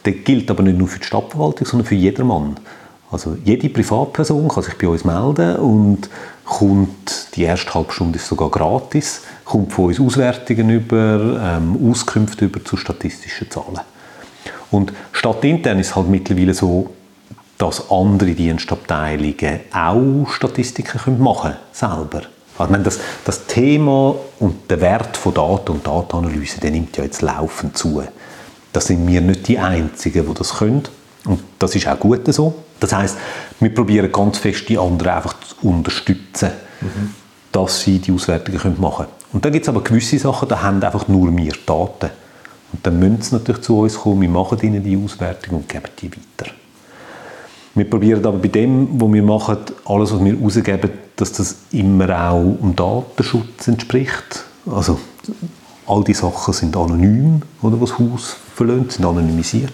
Der 0.05 0.13
gilt 0.13 0.51
aber 0.51 0.63
nicht 0.63 0.79
nur 0.79 0.89
für 0.89 0.99
die 0.99 1.07
Stadtverwaltung, 1.07 1.67
sondern 1.67 1.87
für 1.87 1.95
jedermann. 1.95 2.57
Also 3.11 3.37
jede 3.45 3.69
Privatperson 3.69 4.49
kann 4.49 4.63
sich 4.63 4.79
bei 4.79 4.89
uns 4.89 5.05
melden 5.05 5.57
und 5.57 6.09
kommt, 6.45 7.35
die 7.35 7.43
erste 7.43 7.75
halbe 7.75 7.93
Stunde 7.93 8.19
ist 8.19 8.29
sogar 8.29 8.51
gratis, 8.51 9.23
kommt 9.45 9.73
von 9.73 9.87
uns 9.87 10.01
Auswertungen 10.01 10.71
über, 10.71 11.41
ähm, 11.43 11.91
Auskünfte 11.91 12.45
über 12.45 12.65
zu 12.65 12.77
statistischen 12.77 13.51
Zahlen. 13.51 13.81
Und 14.71 14.93
stadtintern 15.13 15.79
ist 15.81 15.89
es 15.89 15.97
halt 15.97 16.09
mittlerweile 16.09 16.55
so, 16.55 16.91
dass 17.61 17.91
andere 17.91 18.33
Dienstabteilungen 18.33 19.61
auch 19.73 20.31
Statistiken 20.31 21.23
machen 21.23 21.53
können, 21.53 21.57
selber. 21.73 22.23
Also 22.57 22.75
das, 22.77 22.99
das 23.25 23.47
Thema 23.47 24.15
und 24.39 24.71
der 24.71 24.81
Wert 24.81 25.17
von 25.17 25.35
Daten 25.35 25.73
und 25.73 25.87
Datenanalyse, 25.87 26.61
der 26.61 26.71
nimmt 26.71 26.97
ja 26.97 27.05
jetzt 27.05 27.21
laufend 27.21 27.77
zu. 27.77 28.03
Da 28.73 28.81
sind 28.81 29.07
wir 29.07 29.21
nicht 29.21 29.49
die 29.49 29.59
Einzigen, 29.59 30.27
die 30.27 30.35
das 30.35 30.55
können. 30.55 30.83
Und 31.27 31.41
das 31.59 31.75
ist 31.75 31.87
auch 31.87 32.01
gut 32.01 32.33
so. 32.33 32.55
Das 32.79 32.95
heißt, 32.95 33.19
wir 33.61 33.75
probieren 33.75 34.11
ganz 34.11 34.39
fest 34.39 34.69
die 34.69 34.79
anderen 34.79 35.13
einfach 35.13 35.35
zu 35.41 35.69
unterstützen, 35.69 36.51
mhm. 36.81 37.15
dass 37.53 37.81
sie 37.81 37.99
die 37.99 38.13
Auswertungen 38.13 38.81
machen 38.81 39.07
können. 39.07 39.17
Und 39.33 39.45
dann 39.45 39.53
gibt 39.53 39.65
es 39.65 39.69
aber 39.69 39.83
gewisse 39.83 40.19
Sachen, 40.19 40.49
da 40.49 40.63
haben 40.63 40.83
einfach 40.83 41.09
nur 41.09 41.35
wir 41.37 41.53
Daten. 41.67 42.11
Und 42.73 42.87
dann 42.87 42.99
müssen 42.99 43.21
sie 43.23 43.35
natürlich 43.35 43.63
zu 43.63 43.81
uns 43.81 43.99
kommen, 43.99 44.23
wir 44.23 44.29
machen 44.31 44.59
ihnen 44.63 44.83
die 44.83 44.97
Auswertung 44.97 45.59
und 45.59 45.69
geben 45.69 45.91
die 46.01 46.11
weiter. 46.11 46.53
Wir 47.75 47.89
probieren 47.89 48.25
aber 48.25 48.39
bei 48.39 48.49
dem, 48.49 49.01
was 49.01 49.13
wir 49.13 49.23
machen, 49.23 49.59
alles, 49.85 50.13
was 50.13 50.25
wir 50.25 50.41
rausgeben, 50.41 50.91
dass 51.17 51.33
das 51.33 51.57
immer 51.73 52.31
auch 52.31 52.57
dem 52.61 52.75
Datenschutz 52.75 53.69
entspricht. 53.69 54.45
Also 54.67 54.99
all 55.87 56.05
die 56.05 56.15
Sachen 56.15 56.55
sind 56.55 56.77
anonym, 56.77 57.43
oder, 57.63 57.81
was 57.81 57.99
Haus 57.99 58.37
verlöhnt, 58.55 58.93
sind 58.93 59.05
anonymisiert. 59.05 59.73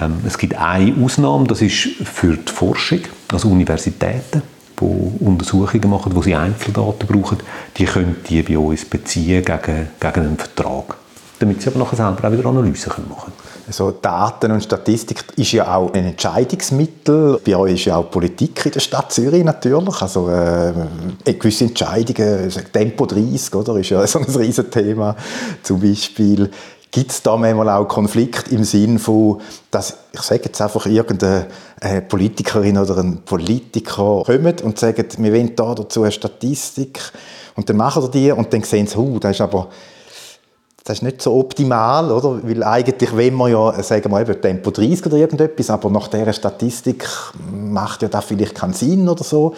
Ähm, 0.00 0.18
es 0.26 0.36
gibt 0.36 0.54
eine 0.54 0.94
Ausnahme, 1.02 1.46
das 1.46 1.62
ist 1.62 1.88
für 2.04 2.36
die 2.36 2.52
Forschung, 2.52 3.00
also 3.28 3.48
Universitäten, 3.48 4.42
die 4.80 5.24
Untersuchungen 5.24 5.90
machen, 5.90 6.14
wo 6.14 6.22
sie 6.22 6.34
Einzeldaten 6.34 7.06
brauchen, 7.08 7.38
die 7.76 7.84
können 7.84 8.16
die 8.28 8.42
bei 8.42 8.58
uns 8.58 8.84
beziehen 8.84 9.44
gegen, 9.44 9.88
gegen 9.98 10.20
einen 10.20 10.38
Vertrag, 10.38 10.96
damit 11.38 11.62
sie 11.62 11.70
aber 11.70 11.78
nachher 11.80 11.96
selber 11.96 12.28
auch 12.28 12.32
wieder 12.32 12.46
Analysen 12.46 12.92
machen 13.08 13.24
können. 13.24 13.47
Also 13.68 13.90
Daten 13.90 14.50
und 14.50 14.64
Statistik 14.64 15.22
ist 15.36 15.52
ja 15.52 15.76
auch 15.76 15.92
ein 15.92 16.06
Entscheidungsmittel. 16.06 17.38
Bei 17.44 17.54
euch 17.54 17.74
ist 17.74 17.84
ja 17.84 17.96
auch 17.96 18.10
Politik 18.10 18.64
in 18.64 18.72
der 18.72 18.80
Stadt 18.80 19.12
Zürich 19.12 19.44
natürlich. 19.44 20.00
Also 20.00 20.30
äh, 20.30 20.72
gewisse 21.34 21.66
Entscheidungen, 21.66 22.50
Tempo 22.72 23.04
30, 23.04 23.54
oder, 23.54 23.76
ist 23.76 23.90
ja 23.90 24.06
so 24.06 24.20
ein 24.20 24.24
Riesenthema. 24.24 25.14
Zum 25.62 25.80
Beispiel 25.80 26.50
Gibt 26.90 27.10
es 27.10 27.22
da 27.22 27.36
manchmal 27.36 27.68
auch 27.68 27.86
Konflikt 27.86 28.48
im 28.48 28.64
Sinn 28.64 28.98
von, 28.98 29.42
dass, 29.70 29.98
ich 30.12 30.22
sage 30.22 30.44
jetzt 30.46 30.60
einfach, 30.62 30.86
irgendeine 30.86 31.46
äh, 31.80 32.00
Politikerin 32.00 32.78
oder 32.78 32.96
ein 32.96 33.20
Politiker 33.26 34.22
kommt 34.24 34.62
und 34.62 34.78
sagt, 34.78 35.22
wir 35.22 35.32
wollen 35.34 35.54
da 35.54 35.74
dazu 35.74 36.02
eine 36.02 36.12
Statistik 36.12 36.98
und 37.56 37.68
dann 37.68 37.76
machen 37.76 38.02
sie 38.04 38.10
die 38.10 38.32
und 38.32 38.50
dann 38.54 38.62
sehen 38.62 38.86
sie, 38.86 38.96
uh, 38.96 39.18
das 39.18 39.32
ist 39.32 39.42
aber 39.42 39.68
das 40.88 40.98
ist 40.98 41.02
nicht 41.02 41.20
so 41.20 41.34
optimal, 41.34 42.10
oder? 42.10 42.40
Weil 42.42 42.62
eigentlich 42.62 43.14
wenn 43.14 43.34
man 43.34 43.52
ja, 43.52 43.82
sagen 43.82 44.10
wir 44.10 44.22
eben, 44.22 44.40
Tempo 44.40 44.70
30 44.70 45.04
oder 45.04 45.18
irgendetwas, 45.18 45.68
aber 45.68 45.90
nach 45.90 46.08
dieser 46.08 46.32
Statistik 46.32 47.06
macht 47.52 48.00
ja 48.00 48.08
das 48.08 48.24
vielleicht 48.24 48.54
keinen 48.54 48.72
Sinn 48.72 49.06
oder 49.06 49.22
so. 49.22 49.54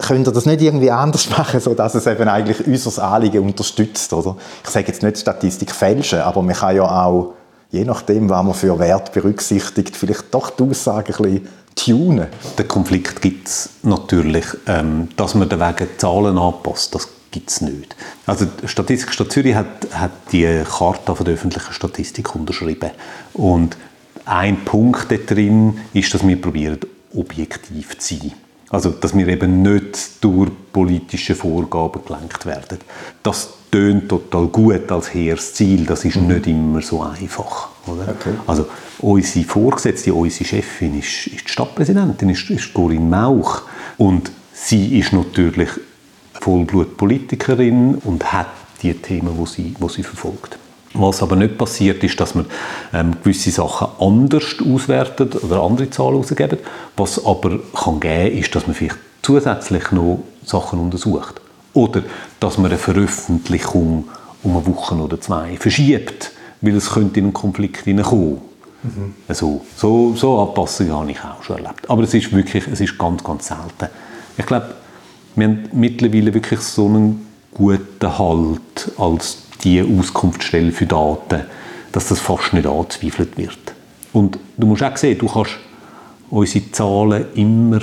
Könnt 0.00 0.26
ihr 0.26 0.32
das 0.32 0.44
nicht 0.44 0.60
irgendwie 0.60 0.90
anders 0.90 1.30
machen, 1.38 1.60
so 1.60 1.74
dass 1.74 1.94
es 1.94 2.06
eben 2.08 2.28
eigentlich 2.28 2.66
unser 2.66 3.04
Anliegen 3.04 3.44
unterstützt, 3.44 4.12
oder? 4.12 4.36
Ich 4.64 4.70
sage 4.70 4.88
jetzt 4.88 5.04
nicht 5.04 5.18
Statistik 5.18 5.70
fälschen, 5.70 6.18
aber 6.18 6.42
man 6.42 6.56
kann 6.56 6.74
ja 6.74 6.82
auch, 6.82 7.34
je 7.70 7.84
nachdem, 7.84 8.28
was 8.28 8.44
man 8.44 8.54
für 8.54 8.76
Wert 8.80 9.12
berücksichtigt, 9.12 9.96
vielleicht 9.96 10.34
doch 10.34 10.50
die 10.50 10.64
Aussage 10.64 11.14
ein 11.16 11.22
bisschen 11.22 11.48
tunen. 11.76 12.26
Den 12.58 12.66
Konflikt 12.66 13.22
gibt 13.22 13.46
es 13.46 13.70
natürlich, 13.84 14.46
ähm, 14.66 15.10
dass 15.16 15.36
man 15.36 15.48
wegen 15.48 15.88
Zahlen 15.96 16.36
anpasst. 16.38 16.92
Das 16.92 17.08
gibt 17.32 17.50
es 17.50 17.60
nicht. 17.60 17.96
Also 18.26 18.44
die 18.44 18.68
Statistik 18.68 19.12
Stadt 19.12 19.32
Zürich 19.32 19.56
hat, 19.56 19.88
hat 19.92 20.12
die 20.30 20.62
Charta 20.64 21.16
von 21.16 21.24
der 21.24 21.34
öffentlichen 21.34 21.72
Statistik 21.72 22.36
unterschrieben. 22.36 22.90
Und 23.32 23.76
ein 24.24 24.64
Punkt 24.64 25.10
da 25.10 25.16
drin 25.16 25.78
ist, 25.92 26.14
dass 26.14 26.24
wir 26.26 26.40
probieren, 26.40 26.78
objektiv 27.14 27.98
zu 27.98 28.14
sein. 28.14 28.32
Also, 28.70 28.88
dass 28.88 29.14
wir 29.14 29.28
eben 29.28 29.60
nicht 29.60 30.24
durch 30.24 30.50
politische 30.72 31.34
Vorgaben 31.34 32.02
gelenkt 32.06 32.46
werden. 32.46 32.78
Das 33.22 33.50
tönt 33.70 34.08
total 34.08 34.46
gut 34.46 34.90
als 34.90 35.12
hehres 35.12 35.52
Ziel, 35.52 35.84
das 35.84 36.06
ist 36.06 36.16
mhm. 36.16 36.28
nicht 36.28 36.46
immer 36.46 36.80
so 36.80 37.02
einfach. 37.02 37.68
Oder? 37.86 38.08
Okay. 38.08 38.32
Also, 38.46 38.66
unsere 39.00 39.44
Vorgesetzte, 39.44 40.14
unsere 40.14 40.46
Chefin 40.46 40.98
ist, 40.98 41.26
ist 41.26 41.48
die 41.48 41.52
Stadtpräsidentin, 41.52 42.30
ist, 42.30 42.48
ist 42.48 42.72
Corinne 42.72 43.04
Mauch. 43.04 43.62
Und 43.98 44.32
sie 44.54 44.98
ist 44.98 45.12
natürlich 45.12 45.68
Vollblutpolitikerin 46.42 47.94
und 47.96 48.32
hat 48.32 48.48
die 48.82 48.94
Themen, 48.94 49.38
wo 49.38 49.46
sie, 49.46 49.76
wo 49.78 49.88
sie 49.88 50.02
verfolgt. 50.02 50.58
Was 50.94 51.22
aber 51.22 51.36
nicht 51.36 51.56
passiert, 51.56 52.02
ist, 52.02 52.20
dass 52.20 52.34
man 52.34 52.46
ähm, 52.92 53.14
gewisse 53.22 53.50
Sachen 53.50 53.88
anders 53.98 54.56
auswertet 54.60 55.42
oder 55.42 55.62
andere 55.62 55.88
Zahlen 55.88 56.16
ausgeben. 56.16 56.58
Was 56.96 57.24
aber 57.24 57.60
kann 57.72 58.00
geben, 58.00 58.38
ist, 58.38 58.54
dass 58.54 58.66
man 58.66 58.74
vielleicht 58.74 58.98
zusätzlich 59.22 59.90
noch 59.92 60.24
Sachen 60.44 60.80
untersucht. 60.80 61.40
Oder 61.74 62.02
dass 62.40 62.58
man 62.58 62.66
eine 62.66 62.78
Veröffentlichung 62.78 64.08
um 64.42 64.56
eine 64.56 64.66
Woche 64.66 64.96
oder 64.96 65.20
zwei 65.20 65.56
verschiebt, 65.56 66.32
weil 66.60 66.76
es 66.76 66.90
könnte 66.90 67.20
in 67.20 67.26
einen 67.26 67.32
Konflikt 67.32 67.84
hineinkommen. 67.84 68.40
Mhm. 68.82 69.14
Also, 69.28 69.64
so, 69.76 70.14
so 70.16 70.40
Anpassungen 70.40 70.92
habe 70.92 71.10
ich 71.12 71.20
auch 71.20 71.42
schon 71.42 71.58
erlebt. 71.58 71.88
Aber 71.88 72.02
es 72.02 72.12
ist 72.12 72.32
wirklich, 72.32 72.66
es 72.66 72.80
ist 72.80 72.98
ganz, 72.98 73.22
ganz 73.22 73.46
selten. 73.46 73.88
Ich 74.36 74.44
glaube, 74.44 74.74
wir 75.34 75.46
haben 75.46 75.68
mittlerweile 75.72 76.34
wirklich 76.34 76.60
so 76.60 76.86
einen 76.86 77.26
guten 77.52 78.18
Halt 78.18 78.92
als 78.98 79.38
die 79.64 79.82
Auskunftsstelle 79.82 80.72
für 80.72 80.86
Daten, 80.86 81.42
dass 81.92 82.08
das 82.08 82.20
fast 82.20 82.52
nicht 82.52 82.66
angezweifelt 82.66 83.36
wird. 83.36 83.58
Und 84.12 84.38
du 84.56 84.66
musst 84.66 84.82
auch 84.82 84.96
sehen, 84.96 85.18
du 85.18 85.28
kannst 85.28 85.52
unsere 86.30 86.70
Zahlen 86.72 87.26
immer 87.34 87.80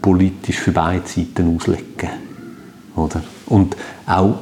politisch 0.00 0.58
für 0.58 0.72
beide 0.72 1.06
Seiten 1.06 1.56
auslegen. 1.56 2.10
Oder? 2.96 3.22
Und 3.46 3.76
auch 4.06 4.36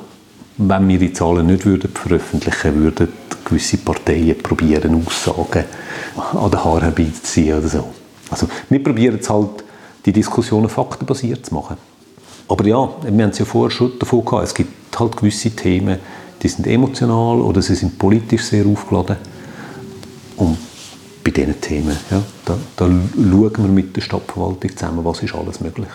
wenn 0.59 0.89
wir 0.89 0.99
die 0.99 1.13
Zahlen 1.13 1.47
nicht 1.47 1.67
würden 1.67 1.91
veröffentlichen 1.91 2.75
würden, 2.77 3.09
gewisse 3.45 3.79
Parteien 3.79 4.39
probieren, 4.39 5.03
Aussagen 5.07 5.65
an 6.17 6.51
den 6.51 6.65
Haaren 6.65 6.83
herbeizuziehen 6.83 7.59
oder 7.59 7.69
so. 7.69 7.85
Also 8.31 8.49
wir 8.69 8.83
probieren 8.83 9.19
es 9.21 9.31
halt, 9.31 9.65
die 10.05 10.13
Diskussionen 10.13 10.69
faktenbasiert 10.69 11.47
zu 11.47 11.55
machen. 11.55 11.77
Aber 12.49 12.65
ja, 12.67 12.89
wir 13.03 13.25
haben 13.25 13.31
es 13.31 13.39
ja 13.39 13.45
vorher 13.45 13.71
schon 13.71 13.99
davon 13.99 14.25
gehabt, 14.25 14.45
es 14.45 14.55
gibt 14.55 14.99
halt 14.99 15.17
gewisse 15.17 15.51
Themen, 15.51 15.99
die 16.43 16.49
sind 16.49 16.67
emotional 16.67 17.41
oder 17.41 17.61
sie 17.63 17.75
sind 17.75 17.99
politisch 17.99 18.43
sehr 18.45 18.67
aufgeladen. 18.67 19.17
Und 20.37 20.59
bei 21.25 21.31
diesen 21.31 21.61
Themen, 21.61 21.97
ja, 22.11 22.23
da, 22.45 22.57
da 22.77 22.85
schauen 22.87 23.53
wir 23.57 23.69
mit 23.69 23.97
der 23.97 24.03
Stadtverwaltung 24.03 24.77
zusammen, 24.77 25.05
was 25.05 25.23
ist 25.23 25.35
alles 25.35 25.61
möglich. 25.61 25.89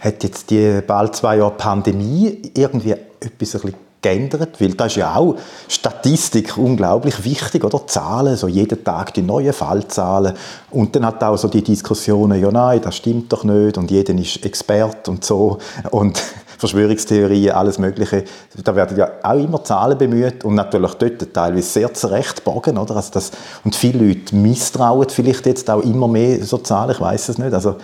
Hat 0.00 0.22
jetzt 0.22 0.50
die 0.50 0.80
bald 0.86 1.16
zwei 1.16 1.36
Jahre 1.36 1.52
Pandemie 1.52 2.50
irgendwie 2.54 2.92
etwas 2.92 3.54
ein 3.54 3.60
bisschen 3.62 3.74
geändert? 4.02 4.60
Weil 4.60 4.74
da 4.74 4.86
ist 4.86 4.96
ja 4.96 5.14
auch 5.14 5.36
Statistik 5.68 6.56
unglaublich 6.56 7.24
wichtig, 7.24 7.64
oder? 7.64 7.86
Zahlen, 7.86 8.36
so 8.36 8.48
jeden 8.48 8.82
Tag 8.84 9.14
die 9.14 9.22
neuen 9.22 9.52
Fallzahlen. 9.52 10.34
Und 10.70 10.94
dann 10.96 11.06
hat 11.06 11.22
auch 11.22 11.36
so 11.36 11.48
die 11.48 11.62
Diskussionen, 11.62 12.40
ja 12.40 12.50
nein, 12.50 12.80
das 12.82 12.96
stimmt 12.96 13.32
doch 13.32 13.44
nicht 13.44 13.78
und 13.78 13.90
jeder 13.90 14.14
ist 14.14 14.44
Expert 14.44 15.08
und 15.08 15.24
so. 15.24 15.58
Und 15.90 16.22
Verschwörungstheorien, 16.58 17.52
alles 17.52 17.78
Mögliche. 17.78 18.24
Da 18.62 18.76
werden 18.76 18.96
ja 18.98 19.10
auch 19.22 19.34
immer 19.34 19.64
Zahlen 19.64 19.96
bemüht 19.96 20.44
und 20.44 20.56
natürlich 20.56 20.92
dort 20.94 21.32
teilweise 21.32 21.66
sehr 21.66 21.94
zurechtbogen, 21.94 22.76
oder? 22.76 22.96
Also 22.96 23.12
das, 23.12 23.30
und 23.64 23.74
viele 23.74 24.06
Leute 24.06 24.36
misstrauen 24.36 25.08
vielleicht 25.08 25.46
jetzt 25.46 25.70
auch 25.70 25.80
immer 25.80 26.06
mehr 26.06 26.44
so 26.44 26.58
Zahlen, 26.58 26.90
ich 26.90 27.00
weiß 27.00 27.30
es 27.30 27.38
nicht. 27.38 27.54
Also 27.54 27.76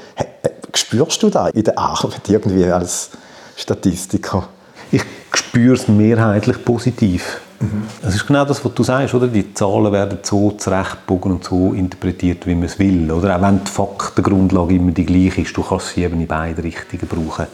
spürst 0.74 1.22
du 1.22 1.30
da 1.30 1.48
in 1.48 1.64
der 1.64 1.78
Arbeit 1.78 2.28
irgendwie 2.28 2.66
als 2.66 3.10
Statistiker? 3.56 4.46
Ich 4.90 5.02
spüre 5.34 5.74
es 5.74 5.88
mehrheitlich 5.88 6.64
positiv. 6.64 7.40
Mhm. 7.60 7.84
Es 8.02 8.14
ist 8.14 8.26
genau 8.26 8.44
das, 8.44 8.64
was 8.64 8.74
du 8.74 8.82
sagst, 8.82 9.14
oder? 9.14 9.28
Die 9.28 9.54
Zahlen 9.54 9.92
werden 9.92 10.18
so 10.22 10.50
zurechtbogen 10.52 11.32
und 11.32 11.44
so 11.44 11.72
interpretiert, 11.72 12.46
wie 12.46 12.54
man 12.54 12.64
es 12.64 12.78
will, 12.78 13.10
oder? 13.10 13.36
Auch 13.36 13.42
wenn 13.42 13.64
die 13.64 13.70
Faktengrundlage 13.70 14.74
immer 14.74 14.92
die 14.92 15.06
gleiche 15.06 15.40
ist, 15.40 15.56
du 15.56 15.62
kannst 15.62 15.94
sie 15.94 16.04
eben 16.04 16.20
in 16.20 16.26
beide 16.26 16.62
Richtungen 16.62 17.06
brauchen. 17.08 17.46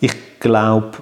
Ich 0.00 0.12
glaube, 0.40 0.98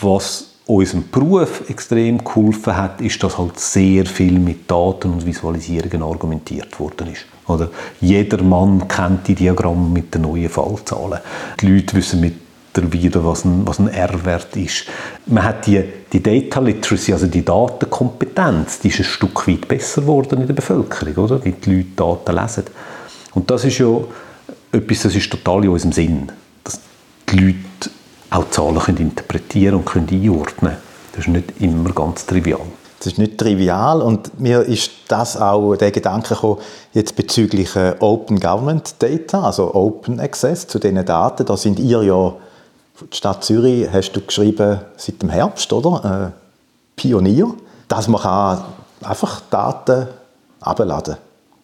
was 0.00 0.48
unserem 0.66 1.08
Beruf 1.10 1.68
extrem 1.70 2.22
geholfen 2.22 2.76
hat, 2.76 3.00
ist, 3.00 3.22
dass 3.22 3.38
halt 3.38 3.58
sehr 3.58 4.04
viel 4.04 4.38
mit 4.38 4.70
Daten 4.70 5.12
und 5.12 5.24
Visualisierungen 5.24 6.02
argumentiert 6.02 6.78
worden 6.78 7.08
ist. 7.12 7.24
Oder 7.46 7.70
jeder 8.00 8.42
Mann 8.42 8.86
kennt 8.86 9.26
die 9.28 9.34
Diagramme 9.34 9.88
mit 9.88 10.14
den 10.14 10.22
neuen 10.22 10.50
Fallzahlen. 10.50 11.20
Die 11.60 11.68
Leute 11.68 11.96
wissen 11.96 12.20
mit 12.20 12.34
wieder, 12.92 13.24
was 13.24 13.44
ein, 13.44 13.66
was 13.66 13.78
ein 13.78 13.88
R-Wert 13.88 14.56
ist. 14.56 14.86
Man 15.26 15.44
hat 15.44 15.66
die, 15.66 15.82
die 16.12 16.22
Data 16.22 16.60
Literacy, 16.60 17.12
also 17.12 17.26
die 17.26 17.44
Datenkompetenz, 17.44 18.80
die 18.80 18.88
ist 18.88 19.00
ein 19.00 19.04
Stück 19.04 19.46
weit 19.48 19.68
besser 19.68 20.02
geworden 20.02 20.40
in 20.40 20.46
der 20.46 20.54
Bevölkerung, 20.54 21.16
oder? 21.16 21.44
wie 21.44 21.52
die 21.52 21.76
Leute 21.76 21.88
Daten 21.96 22.36
lesen. 22.36 22.64
Und 23.34 23.50
das 23.50 23.64
ist 23.64 23.78
ja 23.78 23.88
etwas, 24.72 25.02
das 25.02 25.14
ist 25.14 25.30
total 25.30 25.64
in 25.64 25.70
unserem 25.70 25.92
Sinn, 25.92 26.32
dass 26.64 26.80
die 27.30 27.38
Leute 27.38 27.90
auch 28.30 28.50
Zahlen 28.50 28.78
können 28.78 28.98
interpretieren 28.98 29.76
und 29.76 29.86
können 29.86 30.08
einordnen 30.10 30.76
Das 31.12 31.26
ist 31.26 31.28
nicht 31.28 31.60
immer 31.60 31.90
ganz 31.92 32.26
trivial. 32.26 32.60
Das 32.98 33.06
ist 33.06 33.18
nicht 33.18 33.38
trivial 33.38 34.02
und 34.02 34.40
mir 34.40 34.62
ist 34.62 34.90
das 35.06 35.36
auch 35.36 35.76
der 35.76 35.92
Gedanke 35.92 36.34
gekommen, 36.34 36.58
jetzt 36.92 37.14
bezüglich 37.14 37.76
äh, 37.76 37.94
Open 38.00 38.40
Government 38.40 38.96
Data, 38.98 39.44
also 39.44 39.72
Open 39.72 40.18
Access 40.18 40.66
zu 40.66 40.80
diesen 40.80 41.04
Daten. 41.04 41.46
Da 41.46 41.56
sind 41.56 41.78
ihr 41.78 42.02
ja, 42.02 42.34
die 43.00 43.16
Stadt 43.16 43.44
Zürich, 43.44 43.88
hast 43.92 44.12
du 44.12 44.20
geschrieben, 44.20 44.80
seit 44.96 45.22
dem 45.22 45.30
Herbst, 45.30 45.72
oder? 45.72 46.32
Äh, 46.34 46.40
Pionier. 46.96 47.54
Dass 47.86 48.08
man 48.08 48.20
kann 48.20 48.64
einfach 49.02 49.40
Daten 49.50 50.08
abladen 50.60 51.16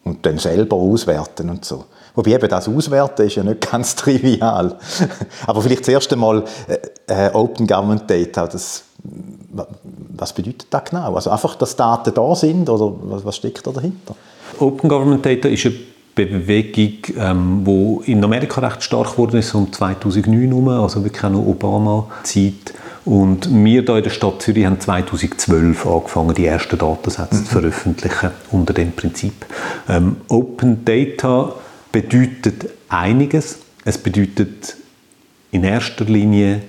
und 0.03 0.25
dann 0.25 0.37
selber 0.37 0.75
auswerten 0.77 1.49
und 1.49 1.65
so. 1.65 1.85
Wobei 2.15 2.31
eben 2.31 2.49
das 2.49 2.67
Auswerten 2.67 3.27
ist 3.27 3.35
ja 3.35 3.43
nicht 3.43 3.69
ganz 3.71 3.95
trivial. 3.95 4.77
Aber 5.45 5.61
vielleicht 5.61 5.85
zuerst 5.85 6.11
einmal 6.13 6.43
äh, 6.67 7.27
äh, 7.27 7.33
Open 7.33 7.67
Government 7.67 8.09
Data, 8.09 8.47
das, 8.47 8.83
was 9.03 10.33
bedeutet 10.33 10.67
das 10.69 10.85
genau? 10.85 11.13
Also 11.13 11.29
einfach, 11.29 11.55
dass 11.55 11.75
Daten 11.75 12.13
da 12.13 12.35
sind 12.35 12.69
oder 12.69 12.95
was, 13.03 13.25
was 13.25 13.35
steckt 13.35 13.67
da 13.67 13.71
dahinter? 13.71 14.15
Open 14.59 14.89
Government 14.89 15.25
Data 15.25 15.49
ist 15.49 15.65
eine 15.65 15.75
Bewegung, 16.15 16.93
ähm, 17.19 18.01
in 18.05 18.23
Amerika 18.23 18.61
recht 18.61 18.83
stark 18.83 19.11
geworden 19.11 19.37
ist, 19.37 19.53
um 19.53 19.71
2009 19.71 20.47
herum, 20.47 20.69
also 20.69 21.03
wirklich 21.03 21.23
auch 21.23 21.29
noch 21.29 21.45
Obama-Zeit. 21.45 22.73
Und 23.03 23.47
wir 23.51 23.81
hier 23.81 23.95
in 23.97 24.03
der 24.03 24.09
Stadt 24.09 24.41
Zürich 24.41 24.65
haben 24.65 24.79
2012 24.79 25.85
angefangen, 25.85 26.33
die 26.33 26.45
ersten 26.45 26.77
Datensätze 26.77 27.35
mhm. 27.35 27.45
zu 27.45 27.51
veröffentlichen 27.51 28.31
unter 28.51 28.73
dem 28.73 28.93
Prinzip. 28.93 29.45
Ähm, 29.87 30.17
Open 30.27 30.83
Data 30.85 31.53
bedeutet 31.91 32.65
einiges. 32.89 33.59
Es 33.83 33.97
bedeutet 33.99 34.77
in 35.51 35.63
erster 35.63 36.05
Linie, 36.05 36.61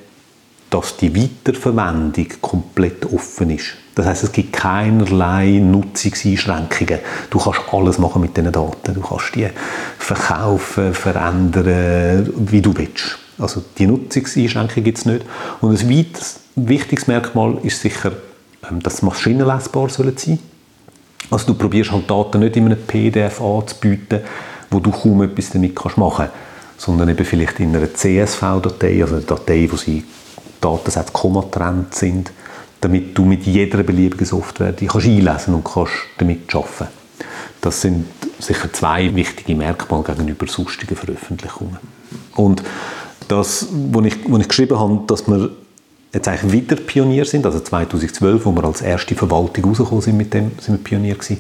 dass 0.69 0.97
die 0.97 1.15
Weiterverwendung 1.17 2.27
komplett 2.43 3.11
offen 3.11 3.51
ist. 3.51 3.77
Das 3.97 4.05
heißt, 4.05 4.25
es 4.25 4.33
gibt 4.33 4.53
keinerlei 4.53 5.59
Nutzungseinschränkungen. 5.59 6.99
Du 7.31 7.39
kannst 7.39 7.61
alles 7.73 7.97
machen 7.97 8.21
mit 8.21 8.37
diesen 8.37 8.53
Daten. 8.53 8.93
Du 8.93 9.01
kannst 9.01 9.35
die 9.35 9.49
verkaufen, 9.99 10.93
verändern, 10.93 12.31
wie 12.37 12.61
du 12.61 12.77
willst. 12.77 13.19
Also 13.39 13.65
die 13.79 13.87
Nutzungseinschränkungen 13.87 14.85
gibt 14.85 14.99
es 14.99 15.07
nicht. 15.07 15.25
Und 15.63 15.71
ein 15.71 15.91
weiteres 15.91 16.41
wichtiges 16.57 17.07
Merkmal 17.07 17.57
ist 17.63 17.81
sicher, 17.81 18.13
ähm, 18.71 18.83
dass 18.83 18.99
sie 18.99 19.07
maschinenlesbar 19.07 19.89
sein 19.89 20.13
sollen. 20.15 20.39
Also 21.31 21.47
du 21.47 21.55
probierst 21.55 21.91
halt 21.91 22.11
Daten 22.11 22.41
nicht 22.41 22.57
in 22.59 22.67
einem 22.67 22.79
PDF 22.87 23.41
anzubieten, 23.41 24.21
wo 24.71 24.79
du 24.79 24.91
kaum 24.91 25.23
etwas 25.23 25.49
damit 25.51 25.75
kannst 25.75 25.97
machen 25.97 26.27
kannst, 26.27 26.35
sondern 26.77 27.09
eben 27.09 27.25
vielleicht 27.25 27.61
in 27.61 27.75
einer 27.75 27.93
CSV-Datei, 27.93 29.03
also 29.03 29.17
eine 29.17 29.25
Datei, 29.25 29.67
wo 29.71 29.77
sie 29.77 30.05
Datensätze 30.61 31.13
kommatrend 31.13 31.95
sind, 31.95 32.31
damit 32.81 33.17
du 33.17 33.25
mit 33.25 33.45
jeder 33.45 33.83
beliebigen 33.83 34.27
Software 34.27 34.73
die 34.73 34.87
kannst 34.87 35.07
einlesen 35.07 35.55
und 35.55 35.65
kannst 35.65 35.93
damit 36.19 36.55
arbeiten. 36.55 36.89
Das 37.61 37.81
sind 37.81 38.07
sicher 38.39 38.73
zwei 38.73 39.15
wichtige 39.15 39.55
Merkmale 39.55 40.05
gegenüber 40.05 40.47
sonstigen 40.47 40.95
Veröffentlichungen. 40.95 41.79
Und 42.35 42.63
das, 43.29 43.67
was 43.93 44.05
ich, 44.05 44.17
was 44.29 44.41
ich 44.41 44.49
geschrieben 44.49 44.79
habe, 44.79 45.01
dass 45.07 45.27
wir 45.27 45.51
jetzt 46.13 46.29
eigentlich 46.29 46.53
wieder 46.53 46.77
Pionier 46.77 47.25
sind, 47.25 47.47
also 47.47 47.61
2012, 47.61 48.45
wo 48.45 48.53
wir 48.53 48.65
als 48.65 48.83
erste 48.83 49.15
Verwaltung 49.15 49.65
rausgekommen 49.65 50.03
sind 50.03 50.17
mit 50.17 50.35
dem, 50.35 50.53
sind 50.61 50.79
wir 50.79 50.85
Pionier 50.85 51.15
gewesen, 51.15 51.39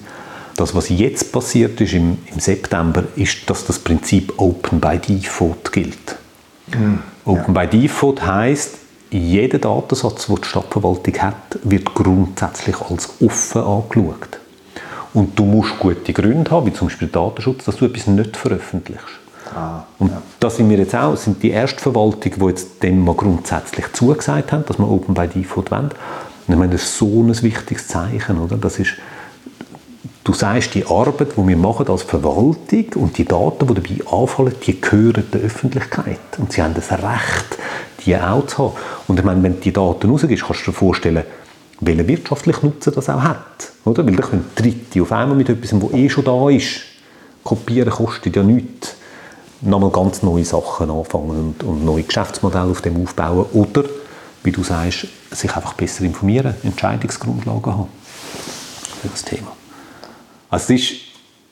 das, 0.56 0.74
was 0.74 0.88
jetzt 0.88 1.32
passiert 1.32 1.80
ist 1.80 1.92
im, 1.92 2.18
im 2.32 2.40
September, 2.40 3.04
ist, 3.14 3.48
dass 3.48 3.66
das 3.66 3.78
Prinzip 3.78 4.32
Open 4.38 4.80
by 4.80 4.98
Default 4.98 5.70
gilt. 5.70 6.16
Mhm. 6.68 7.00
Open 7.24 7.54
ja. 7.54 7.64
by 7.64 7.66
Default 7.66 8.24
heißt, 8.24 8.78
jeder 9.10 9.58
Datensatz, 9.58 10.26
den 10.26 10.36
die 10.36 10.48
Stadtverwaltung 10.48 11.14
hat, 11.18 11.58
wird 11.62 11.94
grundsätzlich 11.94 12.76
als 12.80 13.10
offen 13.20 13.62
angeschaut. 13.62 14.38
Und 15.14 15.38
du 15.38 15.44
musst 15.44 15.78
gute 15.78 16.12
Gründe 16.12 16.50
haben, 16.50 16.66
wie 16.66 16.72
zum 16.72 16.88
Beispiel 16.88 17.08
Datenschutz, 17.08 17.64
dass 17.64 17.76
du 17.76 17.86
etwas 17.86 18.06
nicht 18.06 18.36
veröffentlichst. 18.36 19.04
Ah, 19.54 19.84
und 19.98 20.10
ja. 20.10 20.20
da 20.40 20.50
sind 20.50 20.68
wir 20.68 20.76
jetzt 20.76 20.94
auch, 20.94 21.16
sind 21.16 21.42
die 21.42 21.50
erste 21.50 21.80
Verwaltung, 21.80 22.32
die 22.36 22.44
jetzt 22.46 22.82
dem 22.82 23.04
mal 23.04 23.14
grundsätzlich 23.14 23.90
zugesagt 23.92 24.52
haben, 24.52 24.64
dass 24.66 24.78
wir 24.78 24.88
Open 24.88 25.14
by 25.14 25.28
Default 25.28 25.70
wollen. 25.70 25.90
Und 26.46 26.52
ich 26.52 26.56
meine, 26.56 26.72
das 26.72 26.82
ist 26.82 26.98
so 26.98 27.22
ein 27.22 27.42
wichtiges 27.42 27.88
Zeichen, 27.88 28.38
oder? 28.38 28.56
Das 28.56 28.78
ist, 28.78 28.94
Du 30.26 30.32
sagst, 30.32 30.74
die 30.74 30.84
Arbeit, 30.84 31.36
die 31.36 31.46
wir 31.46 31.56
machen 31.56 31.86
als 31.86 32.02
Verwaltung 32.02 32.86
und 32.96 33.16
die 33.16 33.24
Daten, 33.24 33.64
die 33.64 33.74
dabei 33.74 34.10
anfallen, 34.10 34.56
die 34.66 34.80
gehören 34.80 35.22
der 35.32 35.42
Öffentlichkeit. 35.42 36.18
Und 36.38 36.52
sie 36.52 36.62
haben 36.62 36.74
das 36.74 36.90
Recht, 36.90 37.58
die 38.06 38.16
auch 38.16 38.46
zu 38.46 38.58
haben. 38.58 38.72
Und 39.08 39.18
ich 39.18 39.24
meine, 39.24 39.42
wenn 39.42 39.54
du 39.54 39.60
die 39.60 39.72
Daten 39.72 40.10
rausgibst, 40.10 40.44
kannst 40.44 40.66
du 40.66 40.70
dir 40.70 40.76
vorstellen, 40.76 41.24
welchen 41.80 42.08
wirtschaftlichen 42.08 42.66
Nutzen 42.66 42.92
das 42.94 43.10
auch 43.10 43.22
hat. 43.22 43.72
Oder? 43.84 44.06
Weil 44.06 44.16
da 44.16 44.22
können 44.22 44.46
Dritte 44.54 45.02
auf 45.02 45.12
einmal 45.12 45.36
mit 45.36 45.48
etwas, 45.48 45.70
das 45.78 45.92
eh 45.92 46.08
schon 46.08 46.24
da 46.24 46.48
ist, 46.48 46.80
kopieren 47.44 47.90
kostet 47.90 48.34
ja 48.36 48.42
nichts. 48.42 48.94
Nochmal 49.60 49.90
ganz 49.90 50.22
neue 50.22 50.44
Sachen 50.44 50.90
anfangen 50.90 51.30
und, 51.30 51.62
und 51.62 51.84
neue 51.84 52.02
Geschäftsmodelle 52.02 52.70
auf 52.70 52.82
dem 52.82 53.02
aufbauen. 53.02 53.46
Oder, 53.52 53.84
wie 54.42 54.52
du 54.52 54.62
sagst, 54.62 55.06
sich 55.30 55.54
einfach 55.54 55.74
besser 55.74 56.04
informieren, 56.04 56.54
Entscheidungsgrundlagen 56.62 57.72
haben 57.72 57.88
für 59.00 59.08
das 59.08 59.24
Thema. 59.24 59.52
Also 60.50 60.74
ist, 60.74 60.92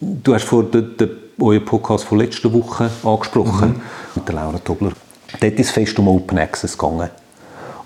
du 0.00 0.34
hast 0.34 0.44
vor 0.44 0.64
den, 0.64 0.96
den, 0.96 1.10
euren 1.40 1.64
Podcast 1.64 2.04
von 2.04 2.18
letzter 2.18 2.52
Woche 2.52 2.90
angesprochen, 3.02 3.70
mhm. 3.70 3.80
mit 4.14 4.28
der 4.28 4.34
Laura 4.34 4.58
Tobler. 4.58 4.92
Dort 5.40 5.58
ist 5.58 5.68
es 5.68 5.70
fest 5.70 5.98
um 5.98 6.08
Open 6.08 6.38
Access 6.38 6.78
gegangen. 6.78 7.10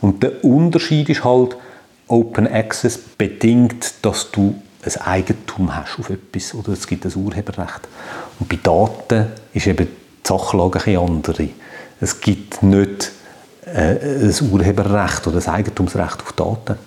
Und 0.00 0.22
der 0.22 0.44
Unterschied 0.44 1.08
ist 1.08 1.24
halt, 1.24 1.56
Open 2.06 2.46
Access 2.46 2.98
bedingt, 2.98 3.94
dass 4.02 4.30
du 4.30 4.54
ein 4.82 5.00
Eigentum 5.02 5.76
hast 5.76 5.98
auf 5.98 6.08
etwas 6.08 6.54
oder 6.54 6.72
es 6.72 6.86
gibt 6.86 7.04
ein 7.04 7.14
Urheberrecht. 7.14 7.86
Und 8.40 8.48
bei 8.48 8.58
Daten 8.62 9.26
ist 9.52 9.66
eben 9.66 9.86
die 9.86 10.26
Sachlage 10.26 10.80
ein 10.86 10.96
andere. 10.96 11.48
Es 12.00 12.20
gibt 12.20 12.62
nicht 12.62 13.12
äh, 13.66 14.26
ein 14.26 14.50
Urheberrecht 14.50 15.26
oder 15.26 15.38
ein 15.38 15.46
Eigentumsrecht 15.46 16.22
auf 16.22 16.32
Daten. 16.32 16.78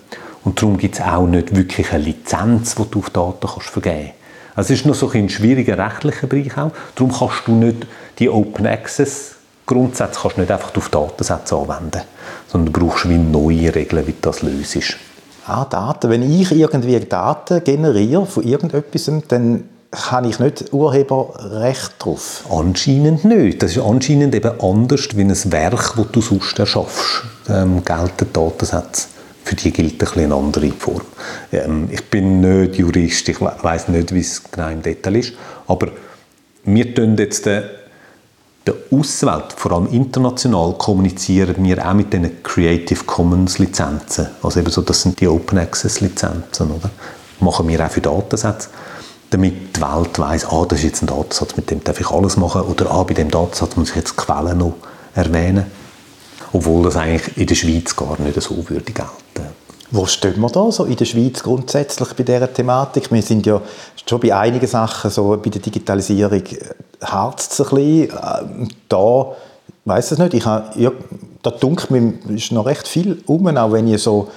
Und 0.43 0.59
darum 0.59 0.77
gibt 0.77 0.95
es 0.95 1.01
auch 1.01 1.27
nicht 1.27 1.55
wirklich 1.55 1.91
eine 1.91 2.03
Lizenz, 2.03 2.75
die 2.75 2.89
du 2.89 2.99
auf 2.99 3.09
Daten 3.11 3.47
kannst 3.47 3.69
vergeben 3.69 4.05
kannst. 4.05 4.15
Also 4.55 4.73
es 4.73 4.79
ist 4.79 4.85
noch 4.85 4.95
so 4.95 5.09
ein 5.11 5.29
schwieriger 5.29 5.77
rechtlicher 5.77 6.27
Bereich 6.27 6.57
auch. 6.57 6.71
Darum 6.95 7.13
kannst 7.13 7.47
du 7.47 7.53
nicht 7.53 7.85
die 8.19 8.29
Open 8.29 8.65
Access 8.65 9.35
Grundsätze 9.73 10.19
kannst 10.21 10.37
du 10.37 10.41
nicht 10.41 10.51
einfach 10.51 10.75
auf 10.75 10.89
Datensätze 10.89 11.55
anwenden, 11.55 12.01
sondern 12.47 12.73
du 12.73 12.79
brauchst 12.79 13.09
wie 13.09 13.17
neue 13.17 13.73
Regeln, 13.73 14.05
wie 14.07 14.11
du 14.11 14.17
das 14.21 14.41
löst. 14.41 14.97
Ah, 15.45 15.65
Daten. 15.65 16.09
Wenn 16.09 16.23
ich 16.23 16.51
irgendwie 16.51 16.99
Daten 16.99 17.63
generiere 17.63 18.25
von 18.25 18.43
irgendetwas, 18.43 19.09
dann 19.27 19.63
habe 19.93 20.29
ich 20.29 20.39
nicht 20.39 20.71
Urheberrecht 20.71 21.93
drauf? 21.99 22.45
Anscheinend 22.49 23.25
nicht. 23.25 23.61
Das 23.61 23.71
ist 23.71 23.83
anscheinend 23.83 24.33
eben 24.35 24.59
anders 24.61 25.07
wie 25.15 25.21
ein 25.21 25.51
Werk, 25.51 25.93
das 25.97 26.11
du 26.11 26.21
sonst 26.21 26.57
erschaffst. 26.59 27.23
Ähm, 27.49 27.83
gelten 27.83 28.31
Datensätze. 28.31 29.07
Für 29.43 29.55
die 29.55 29.71
gilt 29.71 30.01
ein 30.01 30.23
eine 30.23 30.35
andere 30.35 30.71
Form. 30.71 31.01
Ähm, 31.51 31.89
ich 31.91 32.05
bin 32.09 32.41
nicht 32.41 32.75
Jurist, 32.75 33.27
ich 33.27 33.41
weiß 33.41 33.89
nicht, 33.89 34.13
wie 34.13 34.19
es 34.19 34.43
genau 34.43 34.69
im 34.69 34.81
Detail 34.81 35.15
ist, 35.15 35.33
aber 35.67 35.87
wir 36.63 36.93
tun 36.93 37.17
jetzt 37.17 37.45
den, 37.45 37.63
der 38.67 38.75
Außenwelt, 38.91 39.53
vor 39.55 39.71
allem 39.71 39.87
international, 39.87 40.73
kommunizieren 40.77 41.63
wir 41.63 41.85
auch 41.87 41.93
mit 41.93 42.13
den 42.13 42.43
Creative 42.43 43.03
Commons 43.05 43.57
Lizenzen. 43.57 44.27
Also 44.43 44.59
eben 44.59 44.69
so, 44.69 44.81
das 44.81 45.01
sind 45.01 45.19
die 45.19 45.27
Open 45.27 45.57
Access 45.57 45.99
Lizenzen, 45.99 46.71
oder? 46.71 46.89
Machen 47.39 47.67
wir 47.67 47.83
auch 47.83 47.89
für 47.89 48.01
Datensätze 48.01 48.69
damit 49.31 49.77
die 49.77 49.81
Welt 49.81 50.19
weiss, 50.19 50.45
ah, 50.45 50.65
das 50.67 50.79
ist 50.79 50.85
jetzt 50.85 51.03
ein 51.03 51.07
Datensatz, 51.07 51.55
mit 51.55 51.71
dem 51.71 51.83
darf 51.83 51.99
ich 51.99 52.09
alles 52.11 52.37
machen, 52.37 52.61
oder 52.61 52.91
ah, 52.91 53.03
bei 53.03 53.13
dem 53.13 53.31
Datensatz 53.31 53.75
muss 53.77 53.89
ich 53.89 53.95
jetzt 53.95 54.11
die 54.11 54.25
Quellen 54.25 54.57
noch 54.57 54.75
erwähnen. 55.15 55.65
Obwohl 56.53 56.83
das 56.83 56.97
eigentlich 56.97 57.37
in 57.37 57.47
der 57.47 57.55
Schweiz 57.55 57.95
gar 57.95 58.19
nicht 58.19 58.39
so 58.41 58.57
würde 58.69 58.91
gelten. 58.91 59.55
Wo 59.93 60.05
stehen 60.05 60.39
wir 60.39 60.49
da 60.49 60.71
so 60.71 60.85
in 60.85 60.95
der 60.95 61.03
Schweiz 61.03 61.43
grundsätzlich 61.43 62.13
bei 62.13 62.23
dieser 62.23 62.51
Thematik? 62.51 63.11
Wir 63.11 63.21
sind 63.21 63.45
ja 63.45 63.61
schon 64.07 64.21
bei 64.21 64.33
einigen 64.33 64.65
Sachen, 64.65 65.11
so 65.11 65.37
bei 65.43 65.49
der 65.49 65.61
Digitalisierung, 65.61 66.43
harzt 67.01 67.51
es 67.51 67.59
ein 67.59 67.75
bisschen. 67.75 68.09
Ähm, 68.09 68.69
da 68.87 69.25
weiß 69.83 70.11
es 70.11 70.17
nicht. 70.17 70.33
Ich 70.33 70.45
habe, 70.45 70.79
ja, 70.79 70.91
da 71.43 71.51
dunkelt 71.51 71.91
mir 71.91 72.13
noch 72.51 72.65
recht 72.65 72.87
viel 72.87 73.21
um, 73.25 73.45
auch 73.57 73.71
wenn 73.73 73.87
ich 73.87 74.01
so 74.01 74.29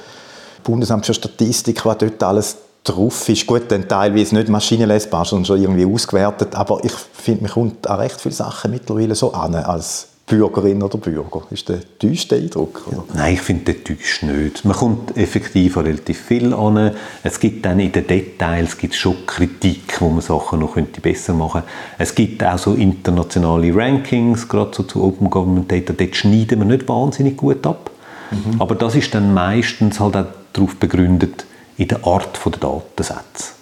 Bundesamt 0.64 1.06
für 1.06 1.14
Statistik, 1.14 1.86
was 1.86 1.98
dort 1.98 2.20
alles 2.24 2.56
drauf 2.82 3.28
ist. 3.28 3.46
Gut, 3.46 3.70
dann 3.70 3.88
teilweise 3.88 4.34
nicht 4.34 4.48
maschinenlesbar, 4.48 5.24
sondern 5.24 5.44
schon 5.44 5.62
irgendwie 5.62 5.86
ausgewertet. 5.86 6.56
Aber 6.56 6.82
ich 6.82 6.92
finde, 6.92 7.44
man 7.44 7.52
kommt 7.52 7.86
an 7.86 8.00
recht 8.00 8.20
viele 8.20 8.34
Sachen 8.34 8.72
mittlerweile 8.72 9.14
so 9.14 9.32
an 9.32 9.54
als 9.54 10.08
Bürgerin 10.26 10.82
oder 10.82 10.96
Bürger. 10.96 11.42
Ist 11.50 11.68
der 11.68 11.80
täuschte 11.98 12.36
Eindruck? 12.36 12.86
Ja, 12.90 13.04
nein, 13.12 13.34
ich 13.34 13.42
finde 13.42 13.74
den 13.74 13.84
täuscht 13.84 14.22
nicht. 14.22 14.64
Man 14.64 14.74
kommt 14.74 15.16
effektiv 15.18 15.76
relativ 15.76 16.18
viel 16.18 16.54
an. 16.54 16.92
Es 17.22 17.38
gibt 17.38 17.66
dann 17.66 17.78
in 17.78 17.92
den 17.92 18.06
Details 18.06 18.78
gibt's 18.78 18.96
schon 18.96 19.26
Kritik, 19.26 20.00
wo 20.00 20.08
man 20.08 20.22
Sachen 20.22 20.60
noch 20.60 20.74
könnte 20.74 21.02
besser 21.02 21.34
machen 21.34 21.60
könnte. 21.60 21.68
Es 21.98 22.14
gibt 22.14 22.42
auch 22.42 22.56
so 22.56 22.72
internationale 22.72 23.74
Rankings, 23.74 24.48
gerade 24.48 24.74
so 24.74 24.84
zu 24.84 25.04
Open 25.04 25.28
Government 25.28 25.70
Data. 25.70 25.92
Dort 25.92 26.16
schneiden 26.16 26.58
wir 26.58 26.64
nicht 26.64 26.88
wahnsinnig 26.88 27.36
gut 27.36 27.66
ab. 27.66 27.90
Mhm. 28.30 28.60
Aber 28.60 28.74
das 28.74 28.94
ist 28.94 29.14
dann 29.14 29.34
meistens 29.34 30.00
halt 30.00 30.16
auch 30.16 30.26
darauf 30.54 30.76
begründet, 30.76 31.44
in 31.76 31.88
der 31.88 32.06
Art 32.06 32.40
der 32.44 32.52
Datensätze. 32.52 33.52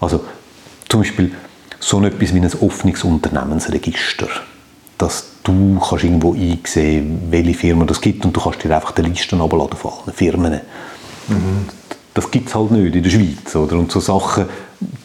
Also 0.00 0.20
zum 0.88 1.00
Beispiel 1.00 1.32
so 1.80 2.04
etwas 2.04 2.34
wie 2.34 2.40
ein 2.40 2.50
offenes 2.60 3.02
Unternehmensregister, 3.02 4.28
dass 5.02 5.24
du 5.42 5.80
kannst 5.80 6.04
irgendwo 6.04 6.32
einsehen, 6.32 7.22
welche 7.30 7.54
Firmen 7.54 7.88
es 7.88 8.00
gibt 8.00 8.24
und 8.24 8.36
du 8.36 8.40
kannst 8.40 8.62
dir 8.62 8.72
einfach 8.72 8.92
die 8.92 9.02
Listen 9.02 9.40
abladen 9.40 9.76
von 9.76 9.90
allen 9.90 10.14
Firmen. 10.14 10.60
Mhm. 11.26 11.66
Das 12.14 12.30
gibt 12.30 12.48
es 12.48 12.54
halt 12.54 12.70
nicht 12.70 12.94
in 12.94 13.02
der 13.02 13.10
Schweiz. 13.10 13.56
Oder? 13.56 13.78
Und 13.78 13.90
so 13.90 13.98
Sachen 13.98 14.46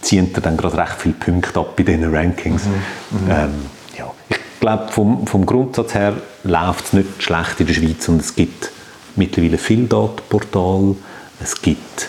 ziehen 0.02 0.32
dir 0.32 0.42
dann 0.42 0.56
gerade 0.56 0.78
recht 0.78 0.98
viele 1.00 1.16
Punkte 1.16 1.60
ab 1.60 1.76
bei 1.76 1.82
diesen 1.82 2.14
Rankings. 2.14 2.66
Mhm. 2.66 3.26
Mhm. 3.26 3.32
Ähm, 3.32 3.54
ja. 3.98 4.12
Ich 4.30 4.38
glaube, 4.60 4.92
vom, 4.92 5.26
vom 5.26 5.46
Grundsatz 5.48 5.96
her 5.96 6.14
läuft 6.44 6.86
es 6.86 6.94
nicht 6.94 7.24
schlecht 7.24 7.60
in 7.60 7.66
der 7.66 7.74
Schweiz 7.74 8.08
und 8.08 8.22
es 8.22 8.36
gibt 8.36 8.70
mittlerweile 9.16 9.58
viele 9.58 9.88
Datenportale. 9.88 10.96
Es 11.42 11.60
gibt 11.60 12.08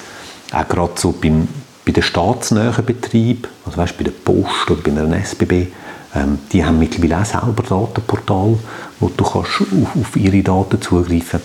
auch 0.53 0.69
gerade 0.69 0.93
so 0.97 1.13
beim, 1.13 1.49
bei 1.87 1.93
den 1.93 2.03
staatsnahen 2.03 2.85
Betrieben, 2.85 3.49
also 3.65 3.79
weißt, 3.79 3.97
bei 3.97 4.05
der 4.05 4.11
Post 4.11 4.71
oder 4.71 4.83
bei 4.83 4.91
der 4.91 5.25
SBB, 5.25 5.69
ähm, 6.15 6.39
die 6.53 6.65
haben 6.65 6.79
mittlerweile 6.79 7.21
auch 7.21 7.25
selber 7.25 7.63
Datenportal, 7.63 8.59
wo 9.01 9.09
du 9.09 9.25
kannst 9.25 9.61
auf, 9.61 9.97
auf 10.01 10.17
ihre 10.17 10.43
Daten 10.43 10.81
zugreifen 10.81 11.41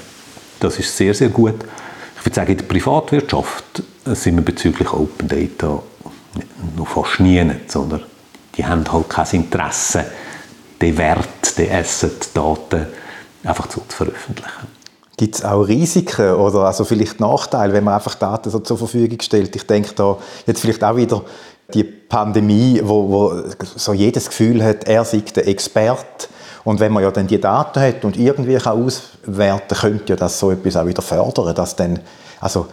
Das 0.60 0.80
ist 0.80 0.96
sehr, 0.96 1.14
sehr 1.14 1.30
gut. 1.30 1.56
Ich 2.18 2.26
würde 2.26 2.36
sagen, 2.36 2.52
in 2.52 2.58
der 2.58 2.66
Privatwirtschaft 2.66 3.84
sind 4.06 4.36
wir 4.36 4.46
bezüglich 4.46 4.92
Open 4.94 5.28
Data 5.28 5.82
noch 6.78 6.88
fast 6.88 7.20
nie, 7.20 7.46
sondern 7.68 8.04
die 8.56 8.66
haben 8.66 8.90
halt 8.92 9.10
kein 9.10 9.28
Interesse, 9.32 10.06
den 10.82 10.98
Wert, 10.98 11.58
den 11.58 11.72
Asset, 11.72 12.30
Daten 12.34 12.88
einfach 13.44 13.70
so 13.70 13.82
zu 13.88 13.98
veröffentlichen. 13.98 14.68
Gibt 15.16 15.36
es 15.36 15.46
auch 15.46 15.62
Risiken 15.62 16.34
oder 16.34 16.62
also 16.62 16.86
vielleicht 16.86 17.20
Nachteile, 17.20 17.74
wenn 17.74 17.84
man 17.84 17.94
einfach 17.94 18.16
Daten 18.16 18.50
so 18.50 18.60
zur 18.60 18.78
Verfügung 18.78 19.20
stellt? 19.22 19.56
Ich 19.56 19.68
denke 19.68 19.94
da 19.94 20.18
jetzt 20.48 20.62
vielleicht 20.62 20.84
auch 20.84 20.96
wieder 20.96 21.24
die 21.74 21.84
Pandemie, 21.84 22.82
wo, 22.84 23.10
wo 23.10 23.44
so 23.76 23.94
jedes 23.94 24.28
Gefühl 24.28 24.64
hat, 24.64 24.86
er 24.86 25.06
sei 25.06 25.20
der 25.36 25.48
Experte. 25.48 26.28
Und 26.64 26.80
wenn 26.80 26.94
man 26.94 27.04
ja 27.04 27.12
dann 27.12 27.28
die 27.28 27.40
Daten 27.40 27.80
hat 27.82 28.06
und 28.06 28.18
irgendwie 28.18 28.56
kann 28.56 28.82
auswerten 28.84 29.78
könnte 29.78 30.14
ja 30.14 30.16
das 30.16 30.40
so 30.40 30.52
etwas 30.52 30.78
auch 30.78 30.86
wieder 30.86 31.02
fördern, 31.02 31.54
dass 31.56 31.76
dann, 31.76 32.00
also 32.40 32.68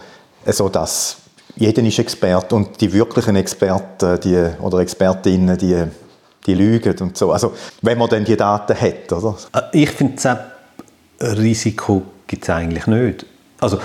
so 0.45 0.69
dass 0.69 1.17
jeder 1.55 1.83
ist 1.83 1.99
Experte 1.99 2.55
und 2.55 2.79
die 2.79 2.93
wirklichen 2.93 3.35
Experten 3.35 4.19
die, 4.21 4.47
oder 4.61 4.79
Expertinnen, 4.79 5.57
die, 5.57 5.83
die 6.45 6.53
lügen 6.53 6.97
und 6.99 7.17
so. 7.17 7.31
Also 7.31 7.53
wenn 7.81 7.97
man 7.97 8.09
dann 8.09 8.23
die 8.23 8.37
Daten 8.37 8.79
hat, 8.79 9.11
oder? 9.11 9.35
Ich 9.73 9.89
finde, 9.89 10.15
das 10.15 11.37
Risiko 11.37 12.03
gibt 12.27 12.43
es 12.43 12.49
eigentlich 12.49 12.87
nicht. 12.87 13.25
Also 13.59 13.79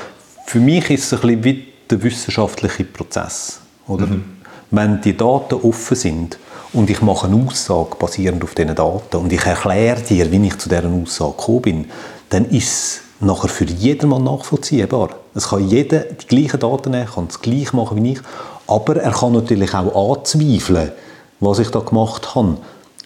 für 0.47 0.61
mich 0.61 0.89
ist 0.91 1.05
es 1.05 1.15
ein 1.15 1.21
bisschen 1.21 1.45
wie 1.45 1.73
der 1.91 2.03
wissenschaftliche 2.03 2.85
Prozess. 2.85 3.61
Oder? 3.89 4.07
Mhm. 4.07 4.36
Wenn 4.71 5.01
die 5.01 5.17
Daten 5.17 5.55
offen 5.55 5.97
sind 5.97 6.39
und 6.73 6.91
ich 6.91 7.01
mache 7.03 7.27
eine 7.27 7.47
Aussage 7.47 7.97
basierend 7.99 8.43
auf 8.45 8.55
diesen 8.55 8.75
Daten 8.75 9.17
und 9.17 9.33
ich 9.33 9.45
erkläre 9.45 10.01
dir, 10.01 10.31
wie 10.31 10.47
ich 10.47 10.59
zu 10.59 10.69
dieser 10.69 10.89
Aussage 10.89 11.37
gekommen 11.37 11.63
bin, 11.63 11.85
dann 12.31 12.45
ist 12.47 12.69
es 12.69 13.01
nachher 13.21 13.49
für 13.49 13.65
jedermann 13.65 14.25
nachvollziehbar. 14.25 15.11
Es 15.35 15.49
kann 15.49 15.69
jeder 15.69 16.01
die 16.01 16.27
gleichen 16.27 16.61
Daten 16.61 16.91
nehmen, 16.91 17.07
kann 17.07 17.29
es 17.29 17.41
gleich 17.41 17.73
machen 17.73 18.03
wie 18.03 18.13
ich, 18.13 18.21
aber 18.67 18.97
er 18.97 19.13
kann 19.13 19.33
natürlich 19.33 19.73
auch 19.75 20.17
anzweifeln, 20.17 20.93
was 21.41 21.59
ich 21.59 21.71
da 21.71 21.81
gemacht 21.81 22.35
habe. 22.35 22.59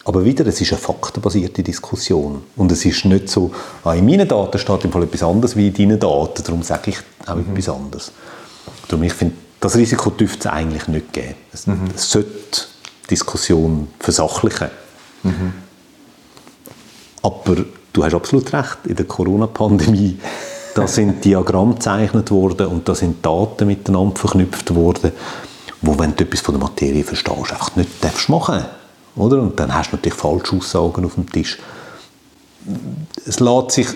Aber 0.03 0.25
wieder, 0.25 0.47
es 0.47 0.59
ist 0.59 0.71
eine 0.71 0.81
faktenbasierte 0.81 1.61
Diskussion. 1.61 2.41
Und 2.55 2.71
es 2.71 2.83
ist 2.85 3.05
nicht 3.05 3.29
so, 3.29 3.51
ah, 3.83 3.93
in 3.93 4.05
meinen 4.05 4.27
Daten 4.27 4.57
steht 4.57 4.83
im 4.83 4.91
Fall 4.91 5.03
etwas 5.03 5.21
anderes 5.21 5.55
wie 5.55 5.67
in 5.67 5.73
deinen 5.75 5.99
Daten, 5.99 6.43
darum 6.43 6.63
sage 6.63 6.89
ich 6.91 6.97
auch 7.27 7.35
mhm. 7.35 7.51
etwas 7.51 7.69
anderes. 7.69 8.11
Darum, 8.87 9.03
ich 9.03 9.13
finde, 9.13 9.35
das 9.61 9.77
Risiko 9.77 10.09
dürfte 10.09 10.49
es 10.49 10.53
eigentlich 10.53 10.87
nicht 10.87 11.13
geben. 11.13 11.35
Es, 11.53 11.67
mhm. 11.67 11.85
es 11.95 12.11
sollte 12.11 12.65
Diskussion 13.09 13.87
versachlichen. 13.99 14.69
Mhm. 15.23 15.53
Aber 17.21 17.55
du 17.93 18.03
hast 18.03 18.13
absolut 18.13 18.51
recht, 18.51 18.79
in 18.85 18.95
der 18.95 19.05
Corona-Pandemie 19.05 20.19
da 20.75 20.87
sind 20.87 21.23
Diagramme 21.23 21.75
gezeichnet 21.75 22.31
worden 22.31 22.67
und 22.67 22.89
da 22.89 22.95
sind 22.95 23.25
Daten 23.25 23.67
miteinander 23.67 24.15
verknüpft 24.15 24.73
worden, 24.73 25.11
wo, 25.81 25.97
wenn 25.97 26.15
du 26.15 26.23
etwas 26.23 26.41
von 26.41 26.55
der 26.55 26.61
Materie 26.61 27.03
verstehst, 27.03 27.51
einfach 27.51 27.75
nicht 27.75 28.03
darfst 28.03 28.29
machen 28.29 28.65
oder? 29.15 29.41
Und 29.41 29.59
dann 29.59 29.73
hast 29.73 29.91
du 29.91 29.97
natürlich 29.97 30.17
falsche 30.17 30.55
Aussagen 30.55 31.05
auf 31.05 31.15
dem 31.15 31.29
Tisch. 31.29 31.57
Es 33.25 33.39
lässt 33.39 33.71
sich 33.71 33.87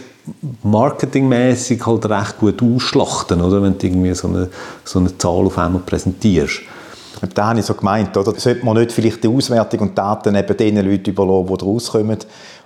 marketingmäßig 0.64 1.86
halt 1.86 2.06
recht 2.08 2.40
gut 2.40 2.62
ausschlachten, 2.62 3.42
oder? 3.42 3.62
wenn 3.62 3.78
du 3.78 3.88
irgendwie 3.88 4.14
so 4.14 4.28
eine, 4.28 4.50
so 4.84 5.00
eine 5.00 5.18
Zahl 5.18 5.46
auf 5.46 5.58
einmal 5.58 5.82
präsentierst. 5.82 6.62
Da 7.34 7.48
habe 7.48 7.60
ich 7.60 7.66
so 7.66 7.74
gemeint, 7.74 8.16
oder? 8.18 8.34
Sollte 8.36 8.66
man 8.66 8.78
nicht 8.78 8.92
vielleicht 8.92 9.24
die 9.24 9.28
Auswertung 9.28 9.82
und 9.82 9.98
Daten 9.98 10.36
eben 10.36 10.58
den 10.58 10.76
Leuten 10.78 11.10
überlassen, 11.10 11.58
die 11.58 11.66
rauskommen 11.66 12.18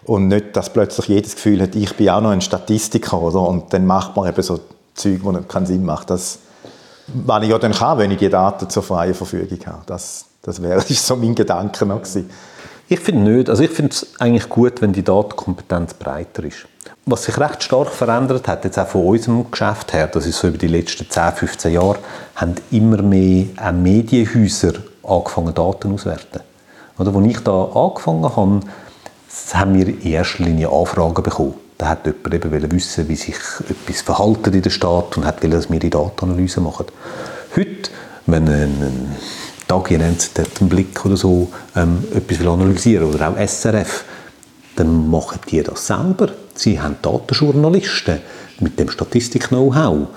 und 0.06 0.28
nicht, 0.28 0.56
dass 0.56 0.74
plötzlich 0.74 1.08
jedes 1.08 1.36
Gefühl 1.36 1.62
hat, 1.62 1.76
ich 1.76 1.96
bin 1.96 2.10
auch 2.10 2.22
noch 2.22 2.32
ein 2.32 2.42
Statistiker, 2.42 3.22
oder? 3.22 3.42
Und 3.42 3.72
dann 3.74 3.86
macht 3.86 4.16
man 4.16 4.28
eben 4.28 4.42
so 4.42 4.60
Zeug, 4.96 5.22
die 5.24 5.48
keinen 5.48 5.66
Sinn 5.66 5.86
macht. 5.86 6.10
Das, 6.10 6.40
was 7.08 7.44
ich 7.44 7.50
ja 7.50 7.60
dann 7.60 7.74
kann, 7.74 7.98
wenn 8.00 8.12
ich 8.12 8.18
die 8.18 8.30
Daten 8.30 8.70
zur 8.70 8.84
freien 8.84 9.14
Verfügung 9.14 9.60
habe. 9.66 9.84
Das, 9.86 10.26
das 10.42 10.62
wäre 10.62 10.82
so 10.88 11.16
mein 11.16 11.36
Gedanke 11.36 11.86
noch 11.86 12.02
gewesen. 12.02 12.30
Ich 12.88 13.00
finde 13.00 13.32
nicht. 13.32 13.50
Also 13.50 13.64
ich 13.64 13.70
finde 13.70 13.92
es 13.92 14.08
eigentlich 14.20 14.50
gut, 14.50 14.82
wenn 14.82 14.94
die 14.94 15.04
Datenkompetenz 15.04 15.94
breiter 15.94 16.44
ist. 16.44 16.66
Was 17.12 17.24
sich 17.24 17.40
recht 17.40 17.64
stark 17.64 17.90
verändert 17.90 18.48
hat, 18.48 18.66
jetzt 18.66 18.78
auch 18.78 18.88
von 18.88 19.04
unserem 19.04 19.50
Geschäft 19.50 19.94
her, 19.94 20.06
das 20.06 20.28
ist 20.28 20.38
so 20.38 20.48
über 20.48 20.60
die 20.60 20.68
letzten 20.68 21.10
10, 21.10 21.34
15 21.34 21.74
Jahre, 21.74 21.98
haben 22.36 22.54
immer 22.70 23.02
mehr 23.02 23.46
auch 23.60 23.72
Medienhäuser 23.72 24.74
angefangen, 25.02 25.56
Daten 25.56 25.92
auszuwerten. 25.92 26.42
Oder, 27.00 27.16
als 27.16 27.26
ich 27.26 27.40
da 27.40 27.64
angefangen 27.64 28.36
habe, 28.36 28.60
haben 29.54 29.74
wir 29.74 29.88
in 29.88 30.02
erster 30.04 30.44
Linie 30.44 30.70
Anfragen 30.70 31.24
bekommen. 31.24 31.56
Da 31.80 31.88
hat 31.88 32.06
jemand 32.06 32.46
eben 32.46 32.72
wissen, 32.74 33.10
wie 33.10 33.16
sich 33.16 33.38
etwas 33.68 34.02
verhalten 34.02 34.54
in 34.54 34.62
der 34.62 34.70
Stadt 34.70 35.18
und 35.18 35.26
hat 35.26 35.42
wollen, 35.42 35.54
dass 35.54 35.72
wir 35.72 35.80
die 35.80 35.90
Datenanalyse 35.90 36.62
machen. 36.62 36.86
Heute, 37.56 37.90
wenn 38.28 38.48
ein, 38.48 39.16
Tagi 39.68 39.98
nennt 39.98 40.30
einen 40.38 40.70
Blick 40.70 41.04
oder 41.04 41.18
so, 41.18 41.48
ähm, 41.76 42.04
etwas 42.14 42.40
will 42.40 42.50
analysieren 42.50 43.12
oder 43.12 43.30
auch 43.30 43.38
SRF, 43.38 44.04
dann 44.80 45.10
machen 45.10 45.40
die 45.50 45.62
das 45.62 45.88
selber. 45.88 46.30
Sie 46.56 46.80
haben 46.80 46.96
Datenjournalisten 47.02 48.20
mit 48.60 48.80
dem 48.80 48.90
Statistik-Know-how. 48.90 50.08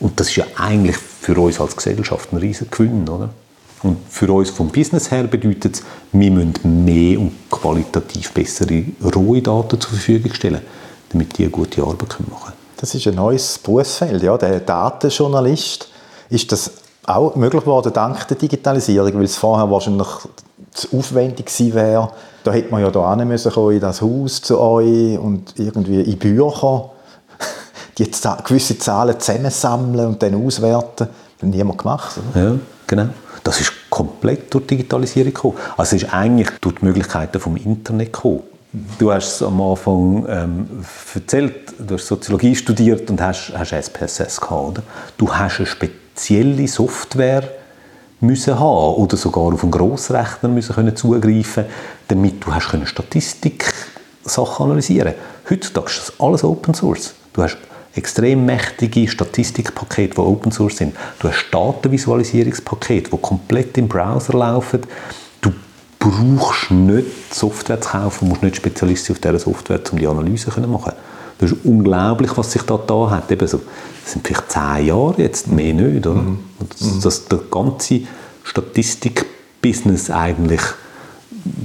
Und 0.00 0.20
das 0.20 0.28
ist 0.28 0.36
ja 0.36 0.44
eigentlich 0.56 0.96
für 0.96 1.38
uns 1.38 1.60
als 1.60 1.74
Gesellschaft 1.76 2.32
ein 2.32 2.38
riesiger 2.38 2.70
Gewinn, 2.70 3.08
oder? 3.08 3.30
Und 3.82 3.98
für 4.08 4.32
uns 4.32 4.50
vom 4.50 4.70
Business 4.70 5.10
her 5.10 5.24
bedeutet 5.24 5.76
es, 5.76 5.82
wir 6.12 6.30
müssen 6.30 6.84
mehr 6.84 7.20
und 7.20 7.32
qualitativ 7.50 8.32
bessere 8.32 8.84
rohe 9.14 9.42
Daten 9.42 9.78
zur 9.78 9.90
Verfügung 9.90 10.32
stellen, 10.32 10.62
damit 11.10 11.36
die 11.36 11.42
eine 11.42 11.50
gute 11.50 11.82
Arbeit 11.82 12.18
machen 12.30 12.44
können. 12.44 12.56
Das 12.78 12.94
ist 12.94 13.06
ein 13.06 13.14
neues 13.14 13.58
Berufsfeld, 13.58 14.22
ja, 14.22 14.36
der 14.38 14.60
Datenjournalist. 14.60 15.88
Ist 16.30 16.50
das 16.50 16.70
auch 17.06 17.36
möglich 17.36 17.62
geworden 17.62 17.92
dank 17.92 18.26
der 18.28 18.38
Digitalisierung, 18.38 19.14
weil 19.14 19.24
es 19.24 19.36
vorher 19.36 19.70
wahrscheinlich 19.70 20.08
zu 20.72 20.96
aufwendig 20.96 21.46
gewesen 21.46 21.74
wäre. 21.74 22.10
Da 22.42 22.52
hätte 22.52 22.70
man 22.70 22.82
ja 22.82 22.90
da 22.90 23.16
müssen 23.16 23.70
in 23.70 23.80
das 23.80 24.02
Haus 24.02 24.42
zu 24.42 24.60
euch 24.60 25.18
und 25.18 25.58
irgendwie 25.58 26.00
in 26.02 26.18
Bücher 26.18 26.90
die 27.98 28.10
gewisse 28.44 28.78
Zahlen 28.78 29.18
zusammensammeln 29.18 30.06
und 30.06 30.22
dann 30.22 30.34
auswerten. 30.46 31.08
Das 31.38 31.42
hat 31.42 31.48
niemand 31.48 31.78
gemacht. 31.78 32.18
Oder? 32.34 32.44
Ja, 32.44 32.54
genau. 32.86 33.08
Das 33.42 33.60
ist 33.60 33.72
komplett 33.90 34.52
durch 34.52 34.66
Digitalisierung 34.66 35.32
gekommen. 35.34 35.56
Also 35.76 35.96
es 35.96 36.02
ist 36.02 36.12
eigentlich 36.12 36.50
durch 36.60 36.76
die 36.76 36.84
Möglichkeiten 36.84 37.40
vom 37.40 37.56
Internet 37.56 38.12
gekommen. 38.12 38.42
Du 38.98 39.12
hast 39.12 39.36
es 39.36 39.42
am 39.42 39.60
Anfang 39.60 40.26
ähm, 40.28 40.84
erzählt, 41.14 41.74
du 41.78 41.94
hast 41.94 42.08
Soziologie 42.08 42.56
studiert 42.56 43.08
und 43.08 43.20
hast, 43.20 43.52
hast 43.56 43.72
SPSS 43.72 44.40
gehabt, 44.40 44.52
oder? 44.52 44.82
Du 45.16 45.32
hast 45.32 45.58
eine 45.58 45.66
spezielle 45.66 46.66
Software 46.66 47.44
müssen 48.26 48.58
haben 48.58 48.94
oder 48.96 49.16
sogar 49.16 49.52
auf 49.52 49.62
einen 49.62 49.72
Grossrechner 49.72 50.48
müssen 50.48 50.74
können 50.74 50.96
zugreifen, 50.96 51.64
damit 52.08 52.44
du 52.44 52.54
hast 52.54 52.68
können 52.70 52.86
Statistik 52.86 53.72
Sachen 54.24 54.66
analysieren. 54.66 55.14
Heutzutage 55.48 55.86
ist 55.90 55.98
das 56.08 56.20
alles 56.20 56.44
Open 56.44 56.74
Source. 56.74 57.14
Du 57.32 57.42
hast 57.42 57.58
extrem 57.94 58.44
mächtige 58.44 59.06
Statistikpakete, 59.08 60.14
die 60.14 60.20
Open 60.20 60.52
Source 60.52 60.78
sind. 60.78 60.96
Du 61.20 61.28
hast 61.28 61.46
Datenvisualisierungspakete, 61.50 63.10
die 63.10 63.18
komplett 63.18 63.76
im 63.78 63.88
Browser 63.88 64.36
laufen. 64.36 64.80
Du 65.40 65.52
brauchst 65.98 66.70
nicht 66.70 67.34
Software 67.34 67.80
zu 67.80 67.90
kaufen, 67.90 68.28
musst 68.28 68.42
nicht 68.42 68.56
Spezialist 68.56 69.10
auf 69.10 69.18
dieser 69.18 69.38
Software, 69.38 69.80
um 69.92 69.98
die 69.98 70.06
Analyse 70.06 70.50
zu 70.50 70.60
machen. 70.60 70.92
Das 71.38 71.52
ist 71.52 71.58
unglaublich, 71.64 72.36
was 72.36 72.52
sich 72.52 72.62
da 72.62 72.78
da 72.78 73.10
hat. 73.10 73.30
Eben 73.30 73.46
so, 73.46 73.60
das 74.02 74.12
sind 74.12 74.26
vielleicht 74.26 74.50
zehn 74.50 74.86
Jahre 74.86 75.14
jetzt, 75.18 75.48
mehr 75.48 75.74
nicht. 75.74 76.06
Oder? 76.06 76.20
Mhm. 76.20 76.38
Dass, 76.68 77.00
dass 77.00 77.24
der 77.26 77.38
ganze 77.50 78.02
Statistik-Business 78.44 80.10
eigentlich 80.10 80.62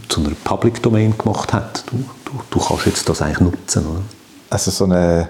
zu 0.07 0.21
einer 0.21 0.31
Public 0.43 0.81
Domain 0.81 1.17
gemacht 1.17 1.53
hat. 1.53 1.83
Du, 1.87 2.03
du, 2.25 2.31
du 2.49 2.59
kannst 2.59 2.85
jetzt 2.85 3.07
das 3.07 3.21
eigentlich 3.21 3.39
nutzen. 3.39 3.85
Oder? 3.85 4.01
Also 4.49 4.71
so 4.71 4.85
eine 4.85 5.29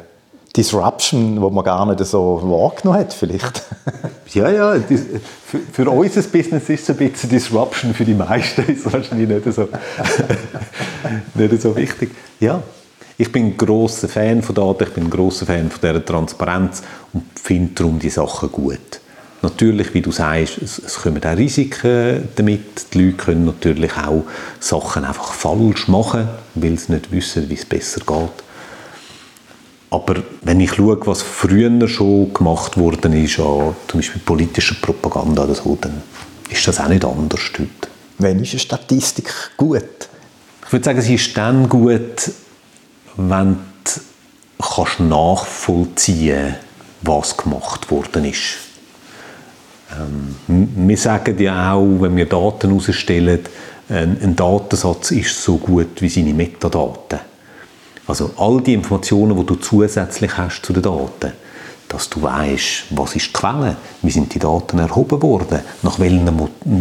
Disruption, 0.56 1.40
wo 1.42 1.50
man 1.50 1.64
gar 1.64 1.86
nicht 1.86 2.04
so 2.06 2.42
wahrgenommen 2.44 3.00
hat, 3.00 3.14
vielleicht. 3.14 3.64
ja, 4.34 4.50
ja, 4.50 4.76
für, 5.46 5.60
für 5.72 5.90
unser 5.90 6.22
Business 6.24 6.70
ist 6.70 6.84
es 6.84 6.90
ein 6.90 6.98
bisschen 6.98 7.30
Disruption, 7.30 7.94
für 7.94 8.06
die 8.06 8.16
meisten 8.16 8.62
ist 8.64 8.86
es 8.86 8.92
wahrscheinlich 8.92 9.30
nicht 9.30 9.54
so, 9.54 9.68
nicht 11.36 11.62
so 11.62 11.76
wichtig. 11.76 12.12
Ja, 12.40 12.64
ich 13.20 13.32
bin 13.34 13.48
ein 13.48 13.58
grosser 13.58 14.08
Fan 14.08 14.42
von 14.42 14.56
Daten, 14.56 14.86
ich 14.86 14.94
bin 14.94 15.04
ein 15.04 15.10
grosser 15.10 15.46
Fan 15.46 15.70
von 15.70 15.82
dieser 15.82 16.06
Transparenz 16.06 16.82
und 17.12 17.26
finde 17.36 17.74
darum 17.76 18.00
die 18.00 18.10
Sachen 18.10 18.50
gut. 18.50 19.02
Natürlich, 19.42 19.94
wie 19.94 20.02
du 20.02 20.12
sagst, 20.12 20.58
es, 20.58 20.80
es 20.80 20.96
kommen 20.96 21.22
auch 21.24 21.38
Risiken 21.38 22.30
damit. 22.36 22.94
Die 22.94 23.04
Leute 23.04 23.18
können 23.18 23.46
natürlich 23.46 23.92
auch 23.98 24.24
Sachen 24.62 25.04
einfach 25.04 25.34
falsch 25.34 25.90
machen, 25.90 26.30
weil 26.56 26.80
sie 26.80 26.94
nicht 26.94 27.12
wissen, 27.12 27.50
wie 27.50 27.56
es 27.56 27.66
besser 27.66 28.00
geht. 28.06 28.44
Aber 29.90 30.24
wenn 30.44 30.62
ich 30.62 30.74
schaue, 30.74 31.06
was 31.06 31.22
früher 31.22 31.88
schon 31.90 32.34
gemacht 32.34 32.78
worden 32.78 33.12
ist, 33.14 33.40
an 33.40 33.76
zum 33.88 34.00
Beispiel 34.00 34.22
politischer 34.26 34.76
Propaganda 34.82 35.44
oder 35.44 35.56
so, 35.56 35.78
dann 35.80 36.04
ist 36.50 36.66
das 36.66 36.80
auch 36.80 36.88
nicht 36.88 37.04
anders 37.04 37.42
heute. 37.54 37.70
Wenn 38.18 38.40
ist 38.40 38.52
eine 38.52 38.60
Statistik 38.60 39.34
gut? 39.58 39.84
Ich 40.66 40.72
würde 40.72 40.86
sagen, 40.86 41.02
sie 41.02 41.16
ist 41.16 41.36
dann 41.36 41.68
gut, 41.68 42.32
wenn 43.28 43.58
du 43.84 44.64
kannst 44.64 45.00
nachvollziehen 45.00 46.56
was 47.02 47.36
gemacht 47.36 47.90
worden 47.92 48.26
ist. 48.26 48.58
Ähm, 49.98 50.36
wir 50.88 50.98
sagen 50.98 51.38
ja 51.40 51.74
auch, 51.74 52.02
wenn 52.02 52.16
wir 52.16 52.26
Daten 52.26 52.70
herausstellen, 52.70 53.40
ein, 53.90 54.18
ein 54.22 54.36
Datensatz 54.36 55.12
ist 55.12 55.42
so 55.42 55.58
gut 55.58 56.02
wie 56.02 56.10
seine 56.10 56.34
Metadaten. 56.34 57.20
Also 58.08 58.32
all 58.38 58.62
die 58.62 58.74
Informationen, 58.74 59.36
die 59.38 59.46
du 59.46 59.56
zusätzlich 59.56 60.38
hast 60.38 60.62
zu 60.62 60.74
den 60.74 60.84
Daten, 60.84 61.34
dass 61.88 62.10
du 62.10 62.22
weißt, 62.22 62.86
was 62.92 63.16
ist 63.16 63.28
die 63.28 63.34
Quelle, 63.34 63.78
wie 64.02 64.12
sind 64.12 64.34
die 64.34 64.40
Daten 64.40 64.78
erhoben 64.78 65.22
worden, 65.22 65.60
nach 65.82 66.00
welchen 66.00 66.30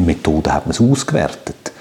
Methoden 0.06 0.52
hat 0.52 0.66
man 0.66 0.72
es 0.72 0.80
ausgewertet. 0.80 1.72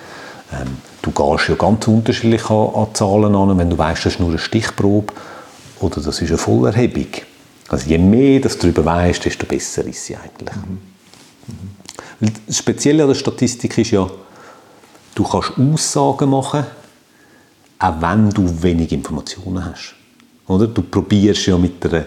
Ähm, 0.54 0.78
du 1.08 1.12
gehst 1.12 1.50
ja 1.50 1.56
ganz 1.56 1.88
unterschiedlich 1.88 2.50
an, 2.50 2.70
an 2.74 2.88
Zahlen 2.94 3.36
an, 3.36 3.58
wenn 3.58 3.70
du 3.70 3.78
weißt, 3.78 4.06
das 4.06 4.14
ist 4.14 4.20
nur 4.20 4.30
eine 4.30 4.40
Stichprobe 4.40 5.14
oder 5.80 6.02
das 6.02 6.22
ist 6.22 6.30
eine 6.30 6.38
Vollerhebung. 6.38 7.08
Also 7.70 7.90
je 7.90 7.98
mehr 7.98 8.40
du 8.40 8.50
darüber 8.50 8.86
weißt, 8.86 9.26
desto 9.26 9.46
besser 9.46 9.86
ist 9.86 10.06
sie 10.06 10.16
eigentlich. 10.16 10.56
Mhm. 10.56 10.80
Mhm. 12.20 12.34
Das 12.48 12.58
Spezielle 12.58 13.04
an 13.04 13.10
der 13.10 13.16
Statistik 13.16 13.78
ist 13.78 13.92
ja, 13.92 14.10
du 15.16 15.24
kannst 15.24 15.54
Aussagen 15.58 16.30
machen, 16.30 16.66
auch 17.80 18.02
wenn 18.02 18.30
du 18.30 18.64
wenig 18.64 18.92
Informationen 18.92 19.64
hast. 19.64 19.96
Oder? 20.48 20.68
Du 20.68 20.82
probierst 20.82 21.46
ja 21.46 21.58
mit 21.58 21.86
einer, 21.86 22.06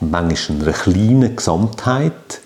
manchmal 0.00 0.62
einer 0.62 0.72
kleinen 0.72 1.36
Gesamtheit 1.36 2.40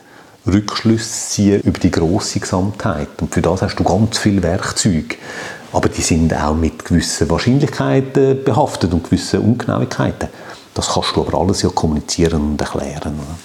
Rückschlüsse 0.46 1.28
ziehen 1.28 1.60
über 1.62 1.78
die 1.78 1.90
große 1.90 2.40
Gesamtheit. 2.40 3.08
Und 3.20 3.34
für 3.34 3.42
das 3.42 3.62
hast 3.62 3.76
du 3.76 3.84
ganz 3.84 4.18
viele 4.18 4.42
Werkzeuge. 4.42 5.16
Aber 5.72 5.88
die 5.88 6.02
sind 6.02 6.34
auch 6.34 6.54
mit 6.54 6.84
gewissen 6.84 7.28
Wahrscheinlichkeiten 7.28 8.44
behaftet 8.44 8.92
und 8.92 9.04
gewissen 9.04 9.40
Ungenauigkeiten. 9.40 10.28
Das 10.74 10.94
kannst 10.94 11.16
du 11.16 11.26
aber 11.26 11.38
alles 11.38 11.62
ja 11.62 11.70
kommunizieren 11.70 12.50
und 12.50 12.60
erklären. 12.60 13.14
Oder? 13.14 13.38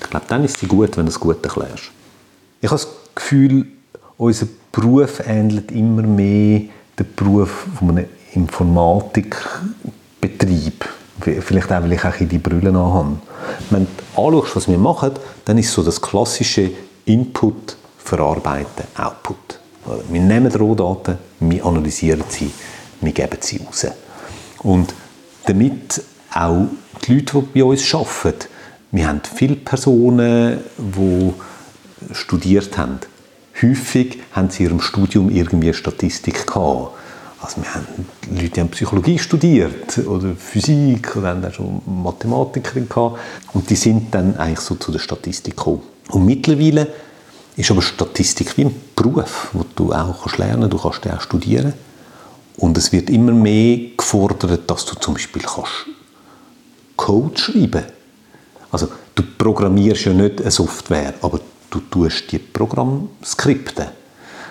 Ich 0.00 0.10
glaube, 0.10 0.26
dann 0.28 0.44
ist 0.44 0.62
es 0.62 0.68
gut, 0.68 0.96
wenn 0.96 1.06
du 1.06 1.10
es 1.10 1.20
gut 1.20 1.44
erklärst. 1.44 1.90
Ich 2.60 2.70
habe 2.70 2.80
das 2.80 2.88
Gefühl, 3.14 3.66
unser 4.16 4.46
Beruf 4.72 5.20
ähnelt 5.26 5.70
immer 5.70 6.02
mehr 6.02 6.62
den 6.98 7.14
Beruf 7.14 7.66
von 7.78 7.90
einem 7.90 8.06
Informatikbetrieb. 8.32 10.84
Vielleicht 11.20 11.72
auch, 11.72 11.82
weil 11.82 11.92
ich 11.92 12.04
auch 12.04 12.14
die 12.18 12.38
Brille 12.38 12.70
anhabe. 12.70 13.18
Wenn 13.70 13.86
du 13.86 14.22
anschaust, 14.22 14.56
was 14.56 14.68
wir 14.68 14.78
machen, 14.78 15.12
dann 15.44 15.58
ist 15.58 15.72
so 15.72 15.82
das 15.82 16.00
klassische 16.00 16.70
Input, 17.04 17.76
Verarbeiten, 17.98 18.84
Output. 18.96 19.58
Wir 20.10 20.20
nehmen 20.20 20.52
Rohdaten, 20.54 21.18
wir 21.40 21.64
analysieren 21.64 22.24
sie, 22.28 22.50
wir 23.00 23.12
geben 23.12 23.38
sie 23.40 23.60
raus. 23.64 23.86
Und 24.62 24.94
damit 25.46 26.02
auch 26.34 26.66
die 27.06 27.14
Leute, 27.14 27.42
die 27.42 27.60
bei 27.60 27.64
uns 27.64 27.94
arbeiten, 27.94 28.48
wir 28.90 29.08
haben 29.08 29.20
viele 29.34 29.56
Personen, 29.56 30.60
die 30.78 31.32
studiert 32.12 32.78
haben. 32.78 33.00
Häufig 33.60 34.20
haben 34.32 34.50
sie 34.50 34.64
in 34.64 34.70
ihrem 34.70 34.80
Studium 34.80 35.30
irgendwie 35.30 35.72
Statistik 35.74 36.46
gehabt. 36.46 36.92
Also 37.40 37.62
wir 37.62 37.72
haben 37.72 37.86
Leute, 38.30 38.48
die 38.48 38.60
haben 38.60 38.68
Psychologie 38.70 39.18
studiert 39.18 39.98
oder 39.98 40.34
Physik 40.34 41.16
oder 41.16 41.28
haben 41.28 41.44
auch 41.44 41.52
schon 41.52 41.80
Mathematiker 41.86 42.80
gehabt. 42.80 43.18
Und 43.52 43.70
die 43.70 43.76
sind 43.76 44.12
dann 44.12 44.36
eigentlich 44.36 44.60
so 44.60 44.74
zu 44.74 44.90
der 44.90 44.98
Statistik 44.98 45.56
gekommen. 45.56 45.82
Und 46.10 46.26
mittlerweile 46.26 46.88
ist 47.56 47.70
aber 47.70 47.82
Statistik 47.82 48.56
wie 48.56 48.64
ein 48.64 48.74
Beruf, 48.96 49.50
wo 49.52 49.64
du 49.74 49.92
auch 49.92 50.22
kannst 50.22 50.38
lernen, 50.38 50.68
du 50.68 50.78
kannst 50.78 51.08
auch 51.08 51.20
studieren. 51.20 51.74
Und 52.56 52.76
es 52.76 52.90
wird 52.90 53.08
immer 53.08 53.32
mehr 53.32 53.78
gefordert, 53.96 54.68
dass 54.68 54.84
du 54.84 54.96
zum 54.96 55.14
Beispiel 55.14 55.42
kannst 55.42 55.86
Code 56.96 57.38
schreiben. 57.38 57.84
Also 58.72 58.88
du 59.14 59.22
programmierst 59.38 60.06
ja 60.06 60.12
nicht 60.12 60.40
eine 60.40 60.50
Software, 60.50 61.14
aber 61.22 61.40
du 61.70 61.80
tust 61.80 62.32
die 62.32 62.38
Programmskripte. 62.38 63.92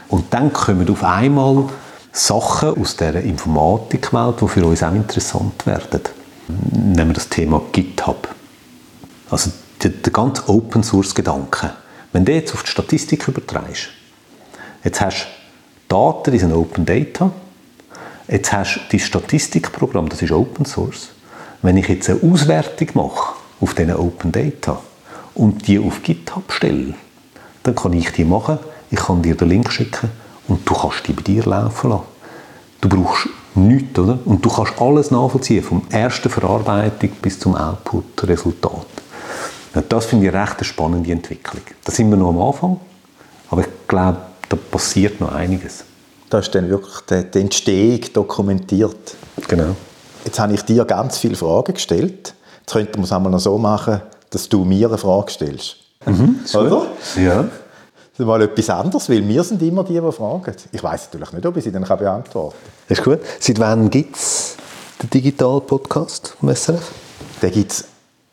Und 0.08 0.34
dann 0.34 0.54
kommen 0.54 0.90
auf 0.90 1.04
einmal 1.04 1.66
Sachen 2.18 2.82
aus 2.82 2.96
der 2.96 3.22
Informatikwelt, 3.22 4.42
die 4.42 4.48
für 4.48 4.66
uns 4.66 4.82
auch 4.82 4.94
interessant 4.94 5.66
werden. 5.68 6.02
Nehmen 6.48 7.10
wir 7.10 7.14
das 7.14 7.30
Thema 7.30 7.62
GitHub. 7.72 8.28
Also 9.30 9.52
der, 9.84 9.92
der 9.92 10.12
ganze 10.12 10.50
Open 10.50 10.82
Source 10.82 11.14
Gedanke. 11.14 11.74
Wenn 12.12 12.26
du 12.26 12.34
jetzt 12.34 12.54
auf 12.56 12.64
die 12.64 12.72
Statistik 12.72 13.28
übertreibst, 13.28 13.90
jetzt 14.84 15.00
hast 15.00 15.28
du 15.88 15.96
Daten, 15.96 16.32
die 16.32 16.40
sind 16.40 16.54
Open 16.54 16.86
Data, 16.86 17.32
jetzt 18.28 18.52
hast 18.52 18.78
du 18.78 18.80
dein 18.90 19.00
Statistikprogramm, 19.00 20.10
das 20.10 20.22
ist 20.24 20.32
Open 20.32 20.66
Source. 20.66 21.10
wenn 21.62 21.78
ich 21.78 21.88
jetzt 21.88 22.10
eine 22.10 22.20
Auswertung 22.24 22.88
mache 22.96 23.36
auf 23.62 23.76
diesen 23.76 23.96
Open 23.96 24.32
Data 24.32 24.82
und 25.36 25.68
die 25.68 25.78
auf 25.78 26.02
GitHub 26.02 26.52
stelle, 26.52 26.96
dann 27.62 27.76
kann 27.76 27.94
ich 27.94 28.12
die 28.12 28.26
machen, 28.26 28.58
ich 28.90 28.98
kann 28.98 29.22
dir 29.22 29.36
den 29.36 29.50
Link 29.50 29.72
schicken 29.72 30.10
und 30.48 30.68
du 30.68 30.74
kannst 30.74 31.08
die 31.08 31.14
bei 31.14 31.22
dir 31.22 31.44
laufen 31.44 31.90
lassen. 31.90 32.04
Du 32.82 32.90
brauchst 32.90 33.28
nichts, 33.56 33.98
oder? 34.00 34.20
Und 34.26 34.44
du 34.46 34.50
kannst 34.50 34.80
alles 34.80 35.12
nachvollziehen, 35.12 35.64
vom 35.64 35.82
ersten 35.90 36.30
Verarbeitung 36.30 37.10
bis 37.22 37.40
zum 37.40 37.56
Output-Resultat. 37.56 38.86
Das 39.90 40.06
finde 40.06 40.28
ich 40.28 40.34
eine 40.34 40.44
recht 40.44 40.66
spannende 40.66 41.12
Entwicklung. 41.12 41.62
Da 41.84 41.92
sind 41.92 42.10
wir 42.10 42.18
noch 42.18 42.30
am 42.30 42.42
Anfang, 42.42 42.80
aber 43.50 43.62
ich 43.62 43.68
glaube, 43.88 44.18
da 44.50 44.56
passiert 44.56 45.20
noch 45.20 45.32
einiges. 45.34 45.84
Da 46.30 46.40
ist 46.40 46.54
dann 46.56 46.70
wirklich 46.70 46.96
die 47.32 47.40
Entstehung 47.40 48.02
dokumentiert. 48.14 49.16
Genau. 49.48 49.76
Jetzt 50.26 50.40
habe 50.40 50.54
ich 50.54 50.62
dir 50.64 50.84
ganz 50.86 51.18
viele 51.20 51.36
Fragen 51.36 51.74
gestellt. 51.74 52.34
Jetzt 52.60 52.74
könnten 52.74 52.98
wir 52.98 53.04
es 53.04 53.12
einmal 53.12 53.32
noch 53.32 53.40
so 53.40 53.58
machen, 53.58 54.02
dass 54.30 54.50
du 54.50 54.66
mir 54.66 54.88
eine 54.88 54.98
Frage 54.98 55.32
stellst. 55.32 55.78
Mhm, 56.06 56.40
Oder? 56.54 56.88
Ja. 57.16 57.46
Ist 58.18 58.26
mal 58.26 58.42
etwas 58.42 58.70
anderes, 58.72 59.10
weil 59.10 59.28
wir 59.28 59.44
sind 59.44 59.62
immer 59.62 59.84
die, 59.84 59.94
die 59.94 60.12
fragen. 60.12 60.56
Ich 60.72 60.82
weiß 60.82 61.10
natürlich 61.12 61.34
nicht, 61.34 61.46
ob 61.46 61.56
ich 61.56 61.64
sie 61.64 61.72
dann 61.72 61.84
beantworten 61.84 62.56
kann. 62.88 62.98
Ist 62.98 63.04
gut. 63.04 63.20
Seit 63.40 63.60
wann 63.60 63.92
gibt 63.92 64.16
es 64.16 64.56
den 65.04 65.12
Digital-Podcast 65.12 66.34
vom 66.40 66.50
SRF? 66.56 66.92
Den 67.44 67.52
gibt 67.52 67.72
es 67.74 67.86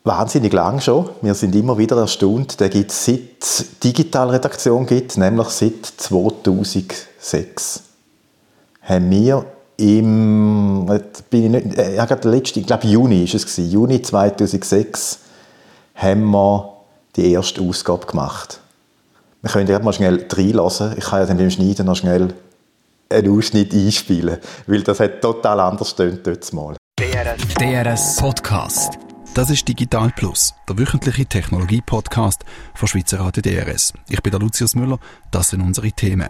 wahnsinnig 0.03 0.51
lang 0.53 0.81
schon. 0.81 1.11
Wir 1.21 1.35
sind 1.35 1.53
immer 1.53 1.77
wieder 1.77 1.97
erstaunt. 1.97 2.59
Den 2.59 2.71
gibt 2.71 2.89
es 2.89 3.05
seit 3.05 3.83
Digitalredaktion 3.83 4.87
gibt, 4.87 5.17
nämlich 5.17 5.49
seit 5.49 5.85
2006. 5.85 7.83
Haben 8.81 9.11
wir 9.11 9.45
im, 9.77 10.87
bin 11.29 11.43
ich 11.55 11.63
nicht, 11.63 11.77
äh, 11.77 11.95
ja, 11.95 12.05
gerade 12.05 12.21
der 12.21 12.31
letzte, 12.31 12.59
ich 12.59 12.65
glaube 12.65 12.87
Juni 12.87 13.25
ist 13.25 13.35
es 13.35 13.45
gewesen, 13.45 13.69
Juni 13.69 14.01
2006 14.01 15.19
haben 15.93 16.31
wir 16.31 16.73
die 17.15 17.31
erste 17.31 17.61
Ausgabe 17.61 18.07
gemacht. 18.07 18.61
Wir 19.45 19.51
können 19.51 19.69
ja 19.69 19.77
mal 19.77 19.93
schnell 19.93 20.25
reinlassen. 20.27 20.95
Ich 20.97 21.05
kann 21.05 21.19
ja 21.19 21.27
dann 21.27 21.37
beim 21.37 21.51
Schneiden 21.51 21.85
noch 21.85 21.95
schnell 21.95 22.33
einen 23.11 23.37
Ausschnitt 23.37 23.75
einspielen, 23.75 24.39
weil 24.65 24.81
das 24.81 24.99
hat 24.99 25.21
total 25.21 25.59
anders 25.59 25.95
tönt 25.95 26.25
dort 26.25 26.51
mal. 26.51 26.75
DRS 26.97 28.15
Podcast. 28.15 28.97
Das 29.35 29.51
ist 29.51 29.67
Digital 29.67 30.11
Plus, 30.15 30.55
der 30.67 30.79
wöchentliche 30.79 31.27
Technologie-Podcast 31.27 32.43
von 32.73 32.87
Schweizer 32.87 33.19
Radio 33.19 33.43
DRS. 33.43 33.93
Ich 34.09 34.23
bin 34.23 34.31
der 34.31 34.39
Lucius 34.39 34.73
Müller, 34.73 34.97
das 35.29 35.49
sind 35.49 35.61
unsere 35.61 35.91
Themen. 35.91 36.29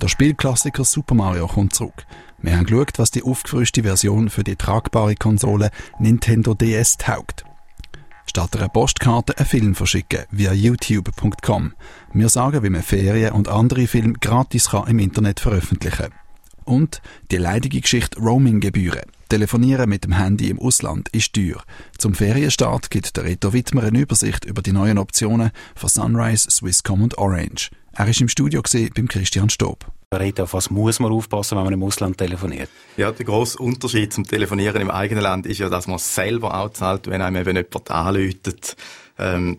Der 0.00 0.08
Spielklassiker 0.08 0.84
Super 0.84 1.14
Mario 1.14 1.46
kommt 1.48 1.74
zurück. 1.74 2.06
Wir 2.38 2.56
haben 2.56 2.64
geschaut, 2.64 2.98
was 2.98 3.10
die 3.10 3.24
aufgefrischte 3.24 3.82
Version 3.82 4.30
für 4.30 4.42
die 4.42 4.56
tragbare 4.56 5.16
Konsole 5.16 5.70
Nintendo 5.98 6.54
DS 6.54 6.96
taugt. 6.96 7.44
Statt 8.26 8.56
einer 8.56 8.68
Postkarte 8.68 9.36
einen 9.38 9.46
Film 9.46 9.74
verschicken 9.74 10.24
via 10.30 10.52
youtube.com. 10.52 11.72
Wir 12.12 12.28
sagen, 12.28 12.62
wie 12.62 12.70
man 12.70 12.82
Ferien 12.82 13.32
und 13.32 13.48
andere 13.48 13.86
Filme 13.86 14.14
gratis 14.14 14.70
kann 14.70 14.88
im 14.88 14.98
Internet 14.98 15.40
veröffentlichen 15.40 16.08
Und 16.64 17.02
die 17.30 17.36
leidige 17.36 17.80
Geschichte 17.80 18.18
Roaming-Gebühren. 18.18 19.02
Telefonieren 19.28 19.88
mit 19.88 20.04
dem 20.04 20.16
Handy 20.16 20.50
im 20.50 20.60
Ausland 20.60 21.08
ist 21.10 21.32
teuer. 21.32 21.62
Zum 21.98 22.14
Ferienstart 22.14 22.90
gibt 22.90 23.16
der 23.16 23.24
Reto 23.24 23.52
Wittmer 23.52 23.82
eine 23.82 24.00
Übersicht 24.00 24.44
über 24.44 24.62
die 24.62 24.72
neuen 24.72 24.98
Optionen 24.98 25.50
von 25.74 25.88
Sunrise, 25.88 26.50
Swisscom 26.50 27.02
und 27.02 27.18
Orange. 27.18 27.70
Er 27.92 28.08
ist 28.08 28.20
im 28.20 28.28
Studio 28.28 28.62
beim 28.94 29.08
Christian 29.08 29.50
Stob. 29.50 29.90
Rita, 30.20 30.44
auf 30.44 30.54
was 30.54 30.70
muss 30.70 31.00
man 31.00 31.12
aufpassen, 31.12 31.56
wenn 31.56 31.64
man 31.64 31.72
im 31.72 31.82
Ausland 31.82 32.18
telefoniert? 32.18 32.68
Ja, 32.96 33.12
der 33.12 33.24
grosse 33.24 33.58
Unterschied 33.58 34.12
zum 34.12 34.24
Telefonieren 34.24 34.80
im 34.80 34.90
eigenen 34.90 35.22
Land 35.22 35.46
ist 35.46 35.58
ja, 35.58 35.68
dass 35.68 35.86
man 35.86 35.98
selber 35.98 36.54
auch 36.58 36.70
zahlt, 36.70 37.08
wenn 37.08 37.22
einem 37.22 37.36
eben 37.36 37.56
jemand 37.56 37.90
anläutet. 37.90 38.76
Ähm, 39.18 39.58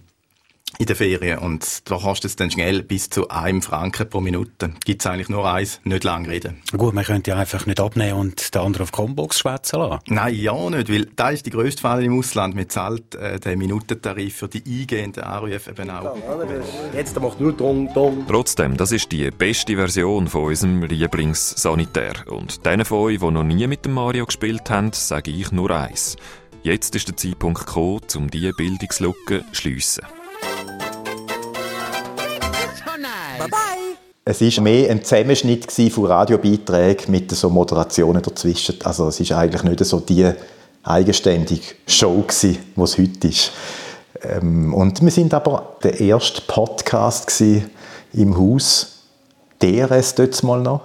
in 0.77 0.85
den 0.85 0.95
Ferien. 0.95 1.39
Und 1.39 1.89
da 1.89 1.97
kostet 1.97 2.31
es 2.31 2.35
dann 2.35 2.51
schnell 2.51 2.83
bis 2.83 3.09
zu 3.09 3.29
einem 3.29 3.61
Franken 3.61 4.09
pro 4.09 4.21
Minute. 4.21 4.73
Gibt 4.83 5.01
es 5.01 5.07
eigentlich 5.07 5.29
nur 5.29 5.49
eins, 5.49 5.79
nicht 5.83 6.03
lang 6.03 6.25
reden. 6.25 6.61
Gut, 6.75 6.93
man 6.93 7.03
könnte 7.03 7.31
ja 7.31 7.37
einfach 7.37 7.65
nicht 7.65 7.79
abnehmen 7.79 8.19
und 8.19 8.53
den 8.53 8.61
anderen 8.61 8.83
auf 8.83 8.91
Combox 8.91 9.39
schwätzen 9.39 9.79
lassen. 9.79 9.99
Nein, 10.07 10.35
ja 10.35 10.69
nicht, 10.69 10.91
weil 10.91 11.05
da 11.15 11.29
ist 11.29 11.45
die 11.45 11.49
grösste 11.49 11.81
Falle 11.81 12.03
im 12.03 12.17
Ausland. 12.17 12.55
Man 12.55 12.69
zahlt 12.69 13.15
äh, 13.15 13.39
den 13.39 13.59
Minutentarif 13.59 14.35
für 14.35 14.47
die 14.47 14.63
eingehenden 14.65 15.23
Anrufe 15.23 15.71
eben 15.71 15.89
auch. 15.89 16.15
Jetzt 16.93 17.19
macht 17.19 17.39
nur 17.39 17.53
Dong, 17.53 17.93
Dong. 17.93 18.25
Trotzdem, 18.27 18.77
das 18.77 18.91
ist 18.91 19.11
die 19.11 19.29
beste 19.31 19.75
Version 19.75 20.27
von 20.27 20.45
unserem 20.45 20.83
Lieblingssanitär. 20.83 22.13
Und 22.27 22.65
denen 22.65 22.85
von 22.85 22.99
euch, 22.99 23.19
die 23.19 23.31
noch 23.31 23.43
nie 23.43 23.67
mit 23.67 23.85
dem 23.85 23.93
Mario 23.93 24.25
gespielt 24.25 24.69
haben, 24.69 24.91
sage 24.93 25.31
ich 25.31 25.51
nur 25.51 25.71
eins. 25.71 26.17
Jetzt 26.63 26.95
ist 26.95 27.07
der 27.07 27.15
Zeitpunkt 27.15 27.65
gekommen, 27.65 28.01
um 28.15 28.29
diese 28.29 28.51
Bildungslücke 28.53 29.45
zu 29.51 29.55
schliessen. 29.61 30.03
Es 34.27 34.41
war 34.41 34.63
mehr 34.63 34.89
ein 34.89 35.03
Zusammenschnitt 35.03 35.71
von 35.71 36.05
Radiobeiträgen 36.05 37.11
mit 37.11 37.29
so 37.31 37.49
Moderationen 37.49 38.23
dazwischen. 38.23 38.75
Also 38.83 39.07
es 39.07 39.19
ist 39.19 39.31
eigentlich 39.31 39.63
nicht 39.63 39.85
so 39.85 39.99
die 39.99 40.31
eigenständige 40.83 41.75
Show 41.87 42.23
die 42.41 42.57
es 42.81 42.97
heute 42.97 43.27
ist. 43.27 43.51
Ähm, 44.23 44.73
und 44.73 45.01
wir 45.01 45.11
sind 45.11 45.33
aber 45.33 45.75
der 45.83 45.99
erste 45.99 46.41
Podcast 46.41 47.41
im 48.13 48.37
Haus, 48.37 49.03
DRS 49.61 50.15
dort 50.15 50.41
mal 50.43 50.59
noch, 50.61 50.81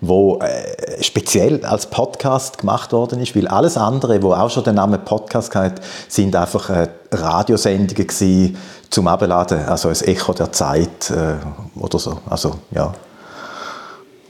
wo 0.00 0.38
äh, 0.38 1.02
speziell 1.02 1.64
als 1.64 1.86
Podcast 1.86 2.58
gemacht 2.58 2.92
worden 2.92 3.20
ist, 3.20 3.36
weil 3.36 3.48
alles 3.48 3.76
andere, 3.76 4.22
wo 4.22 4.32
auch 4.32 4.50
schon 4.50 4.64
den 4.64 4.76
Namen 4.76 5.04
Podcast 5.04 5.54
hat, 5.54 5.80
sind 6.08 6.34
einfach 6.34 6.70
äh, 6.70 6.88
Radiosendungen 7.12 8.06
gewesen, 8.06 8.56
zum 8.88 9.06
Abladen, 9.06 9.64
also 9.66 9.88
ein 9.88 10.00
Echo 10.00 10.32
der 10.32 10.52
Zeit 10.52 11.10
äh, 11.10 11.34
oder 11.78 11.98
so. 11.98 12.18
Also, 12.28 12.56
ja. 12.72 12.92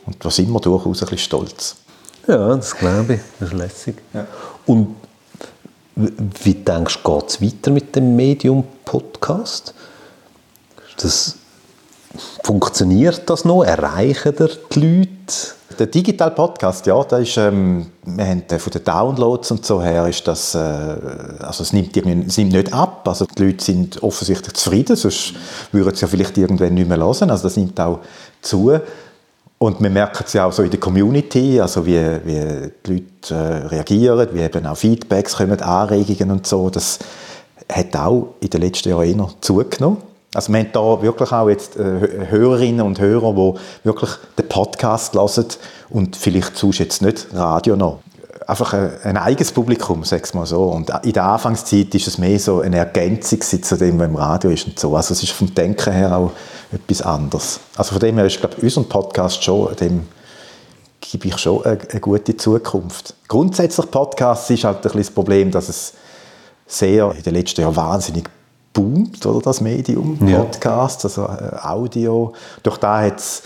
Und 0.07 0.25
da 0.25 0.31
sind 0.31 0.51
wir 0.51 0.61
durchaus 0.61 1.03
ein 1.03 1.09
bisschen 1.09 1.19
stolz. 1.19 1.77
Ja, 2.27 2.55
das 2.57 2.77
glaube 2.77 3.15
ich. 3.15 3.21
Das 3.39 3.49
ist 3.49 3.55
lässig. 3.55 3.97
Ja. 4.13 4.27
Und 4.67 4.97
wie 5.97 6.55
denkst 6.55 6.99
du, 7.03 7.19
geht 7.19 7.31
es 7.31 7.43
weiter 7.43 7.71
mit 7.71 7.95
dem 7.95 8.17
Medium-Podcast? 8.17 9.75
Das, 11.01 11.37
funktioniert 12.43 13.29
das 13.29 13.45
noch? 13.45 13.63
Erreichen 13.63 14.35
die 14.37 14.81
Leute? 14.81 15.60
Der 15.81 15.87
Digital 15.87 16.33
Podcast, 16.33 16.85
ja, 16.85 17.03
da 17.05 17.17
ist, 17.17 17.39
ähm, 17.39 17.87
wir 18.05 18.27
haben 18.27 18.43
von 18.59 18.71
den 18.71 18.85
Downloads 18.85 19.51
und 19.51 19.65
so 19.65 19.81
her 19.81 20.07
ist 20.07 20.29
das, 20.29 20.55
äh, 20.55 20.59
also 20.59 21.63
es 21.63 21.73
nimmt, 21.73 21.97
es 21.97 22.37
nimmt 22.37 22.53
nicht 22.53 22.75
ab, 22.75 23.09
also 23.09 23.25
die 23.25 23.47
Leute 23.47 23.65
sind 23.65 24.03
offensichtlich 24.03 24.53
zufrieden, 24.53 24.95
sonst 24.95 25.33
würden 25.73 25.95
sie 25.95 26.03
ja 26.03 26.09
vielleicht 26.09 26.37
irgendwann 26.37 26.75
nicht 26.75 26.87
mehr 26.87 26.99
hören, 26.99 27.31
also 27.31 27.45
das 27.45 27.57
nimmt 27.57 27.81
auch 27.81 28.01
zu. 28.43 28.79
Und 29.57 29.81
wir 29.81 29.89
merken 29.89 30.23
es 30.27 30.35
ja 30.35 30.45
auch 30.45 30.53
so 30.53 30.63
in 30.63 30.71
der 30.71 30.81
Community, 30.81 31.59
also 31.59 31.87
wie, 31.87 31.99
wie 32.27 32.71
die 32.85 32.93
Leute 32.93 33.35
äh, 33.35 33.67
reagieren, 33.69 34.29
wie 34.35 34.41
eben 34.43 34.67
auch 34.67 34.77
Feedbacks 34.77 35.35
kommen, 35.37 35.63
Anregungen 35.63 36.31
und 36.31 36.47
so, 36.47 36.69
das 36.69 36.99
hat 37.73 37.97
auch 37.97 38.35
in 38.41 38.51
den 38.51 38.61
letzten 38.61 38.91
Jahren 38.91 39.19
eher 39.19 39.29
zugenommen. 39.41 40.10
Also 40.33 40.53
wir 40.53 40.61
haben 40.61 40.71
da 40.73 41.03
wirklich 41.03 41.33
auch 41.33 41.49
jetzt 41.49 41.77
äh, 41.77 42.29
Hörerinnen 42.29 42.87
und 42.87 43.01
Hörer, 43.01 43.33
die 43.33 43.85
wirklich 43.85 44.11
den 44.39 44.49
Podcast 44.49 45.15
hören 45.15 45.47
und 45.89 46.15
vielleicht 46.15 46.57
sonst 46.57 46.79
jetzt 46.79 47.03
nicht 47.03 47.27
Radio 47.33 47.75
noch. 47.75 47.99
Einfach 48.47 48.73
ein, 48.73 48.93
ein 49.03 49.17
eigenes 49.17 49.51
Publikum, 49.51 50.05
sag 50.05 50.33
mal 50.35 50.47
so. 50.47 50.65
Und 50.65 50.91
in 51.03 51.13
der 51.13 51.25
Anfangszeit 51.25 51.93
ist 51.95 52.07
es 52.07 52.19
mehr 52.19 52.39
so 52.39 52.61
eine 52.61 52.79
Ergänzung 52.79 53.41
zu 53.41 53.77
dem, 53.77 53.99
was 53.99 54.07
im 54.07 54.17
Radio 54.17 54.51
ist 54.51 54.67
und 54.67 54.79
so. 54.79 54.95
Also 54.95 55.15
es 55.15 55.23
ist 55.23 55.33
vom 55.33 55.53
Denken 55.53 55.93
her 55.93 56.17
auch 56.17 56.31
etwas 56.73 57.03
anderes. 57.03 57.61
Also 57.77 57.93
von 57.93 58.01
dem 58.01 58.17
her 58.17 58.27
ist, 58.27 58.39
glaube 58.39 58.55
ich, 58.57 58.63
unser 58.63 58.83
Podcast 58.85 59.43
schon, 59.43 59.75
dem 59.77 60.07
gebe 61.01 61.29
ich 61.29 61.39
schon 61.39 61.65
eine, 61.65 61.79
eine 61.91 62.01
gute 62.01 62.37
Zukunft. 62.37 63.15
Grundsätzlich 63.27 63.91
Podcasts 63.91 64.49
ist 64.51 64.63
halt 64.63 64.77
ein 64.77 64.83
bisschen 64.83 65.01
das 65.01 65.11
Problem, 65.11 65.51
dass 65.51 65.69
es 65.69 65.95
sehr 66.67 67.13
in 67.17 67.23
den 67.23 67.35
letzten 67.35 67.63
Jahren 67.63 67.75
wahnsinnig 67.75 68.31
boomt, 68.73 69.25
oder, 69.27 69.41
das 69.41 69.61
Medium, 69.61 70.19
Podcast, 70.19 71.05
also 71.05 71.25
äh, 71.25 71.57
Audio. 71.63 72.33
Durch 72.63 72.79
da 72.79 73.03
hat 73.03 73.19
es 73.19 73.43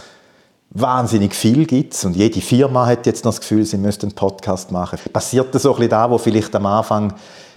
wahnsinnig 0.70 1.34
viel 1.34 1.66
gibt's 1.66 2.04
und 2.04 2.16
jede 2.16 2.40
Firma 2.40 2.86
hat 2.86 3.06
jetzt 3.06 3.24
noch 3.24 3.32
das 3.32 3.40
Gefühl, 3.40 3.64
sie 3.64 3.78
müsste 3.78 4.06
einen 4.06 4.14
Podcast 4.14 4.72
machen. 4.72 4.98
Passiert 5.12 5.54
das 5.54 5.62
so 5.62 5.70
ein 5.70 5.76
bisschen 5.76 5.90
da, 5.90 6.10
wo 6.10 6.18
vielleicht 6.18 6.54
am 6.56 6.66
Anfang 6.66 7.14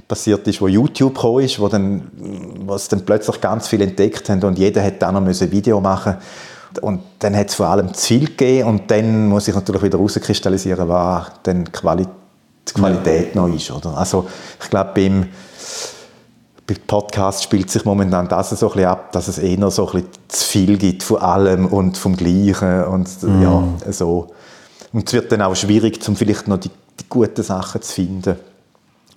passiert 0.07 0.47
ist, 0.47 0.61
wo 0.61 0.68
YouTube 0.68 1.15
gekommen 1.15 1.43
ist, 1.43 1.59
wo 1.59 1.68
dann, 1.68 2.09
wo 2.65 2.76
es 2.76 2.88
dann 2.88 3.01
plötzlich 3.01 3.41
ganz 3.41 3.68
viel 3.68 3.82
entdeckt 3.82 4.30
haben 4.30 4.43
und 4.43 4.57
jeder 4.57 4.84
hat 4.84 5.01
dann 5.01 5.15
noch 5.15 5.22
ein 5.22 5.51
Video 5.51 5.82
machen 5.82 6.15
und 6.82 7.01
dann 7.20 7.36
hat 7.36 7.49
es 7.49 7.55
vor 7.55 7.68
allem 7.68 7.93
Ziel 7.93 8.28
gegeben 8.28 8.70
und 8.70 8.91
dann 8.91 9.28
muss 9.28 9.47
ich 9.47 9.55
natürlich 9.55 9.82
wieder 9.82 9.97
herauskristallisieren, 9.97 10.88
was 10.88 11.32
dann 11.43 11.65
die 11.65 11.72
Qualität, 11.72 12.13
die 12.70 12.74
Qualität 12.74 13.36
ja. 13.36 13.41
noch 13.41 13.53
ist. 13.53 13.72
Oder? 13.72 13.97
Also 13.97 14.28
ich 14.61 14.70
glaube, 14.70 14.91
beim 14.93 15.28
bei 16.68 16.76
Podcasts 16.86 17.43
spielt 17.43 17.72
sich 17.72 17.86
momentan 17.86 18.28
das 18.28 18.49
so 18.49 18.68
ein 18.68 18.74
bisschen 18.74 18.89
ab, 18.89 19.11
dass 19.13 19.30
es 19.30 19.38
eher 19.38 19.72
so 19.72 19.88
ein 19.88 19.93
bisschen 19.93 20.09
zu 20.28 20.45
viel 20.45 20.78
gibt 20.78 21.01
von 21.01 21.18
allem 21.18 21.65
und 21.65 21.97
vom 21.97 22.18
Gleichen 22.18 22.84
und 22.84 23.07
mm. 23.24 23.41
ja, 23.41 23.63
so. 23.91 24.28
Und 24.91 25.07
es 25.07 25.13
wird 25.13 25.32
dann 25.32 25.41
auch 25.41 25.55
schwierig, 25.55 26.05
um 26.07 26.18
vielleicht 26.18 26.47
noch 26.49 26.57
die, 26.57 26.70
die 26.99 27.05
guten 27.07 27.41
Sachen 27.41 27.82
zu 27.82 27.93
finden. 27.93 28.36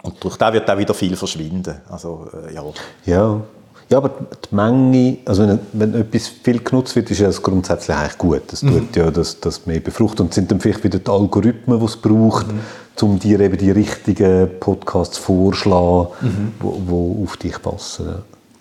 Und 0.02 0.22
durch 0.22 0.36
das 0.36 0.52
wird 0.52 0.70
auch 0.70 0.78
wieder 0.78 0.94
viel 0.94 1.16
verschwinden. 1.16 1.80
Also, 1.90 2.28
äh, 2.48 2.54
ja. 2.54 2.62
ja. 3.04 3.40
Ja, 3.88 3.96
aber 3.96 4.10
die 4.10 4.54
Menge, 4.54 5.18
also 5.24 5.48
wenn, 5.48 5.58
wenn 5.72 5.94
etwas 5.94 6.28
viel 6.28 6.60
genutzt 6.60 6.94
wird, 6.94 7.10
ist 7.10 7.18
ja 7.18 7.26
das 7.26 7.42
grundsätzlich 7.42 7.96
eigentlich 7.96 8.18
gut. 8.18 8.42
Das 8.46 8.62
mhm. 8.62 8.78
tut 8.78 8.96
ja 8.96 9.10
das, 9.10 9.40
das 9.40 9.66
mehr 9.66 9.80
befruchtet. 9.80 10.20
Und 10.20 10.32
sind 10.32 10.48
dann 10.52 10.60
vielleicht 10.60 10.84
wieder 10.84 11.00
die 11.00 11.10
Algorithmen, 11.10 11.80
die 11.80 11.84
es 11.84 11.96
braucht, 11.96 12.46
mhm. 12.46 12.60
Um 13.02 13.18
dir 13.18 13.40
eben 13.40 13.56
die 13.56 13.70
richtigen 13.70 14.48
Podcasts 14.58 15.18
vorzuschlagen, 15.18 16.08
mhm. 16.20 16.52
wo, 16.60 16.82
wo 16.86 17.24
auf 17.24 17.36
dich 17.36 17.60
passen. 17.60 18.06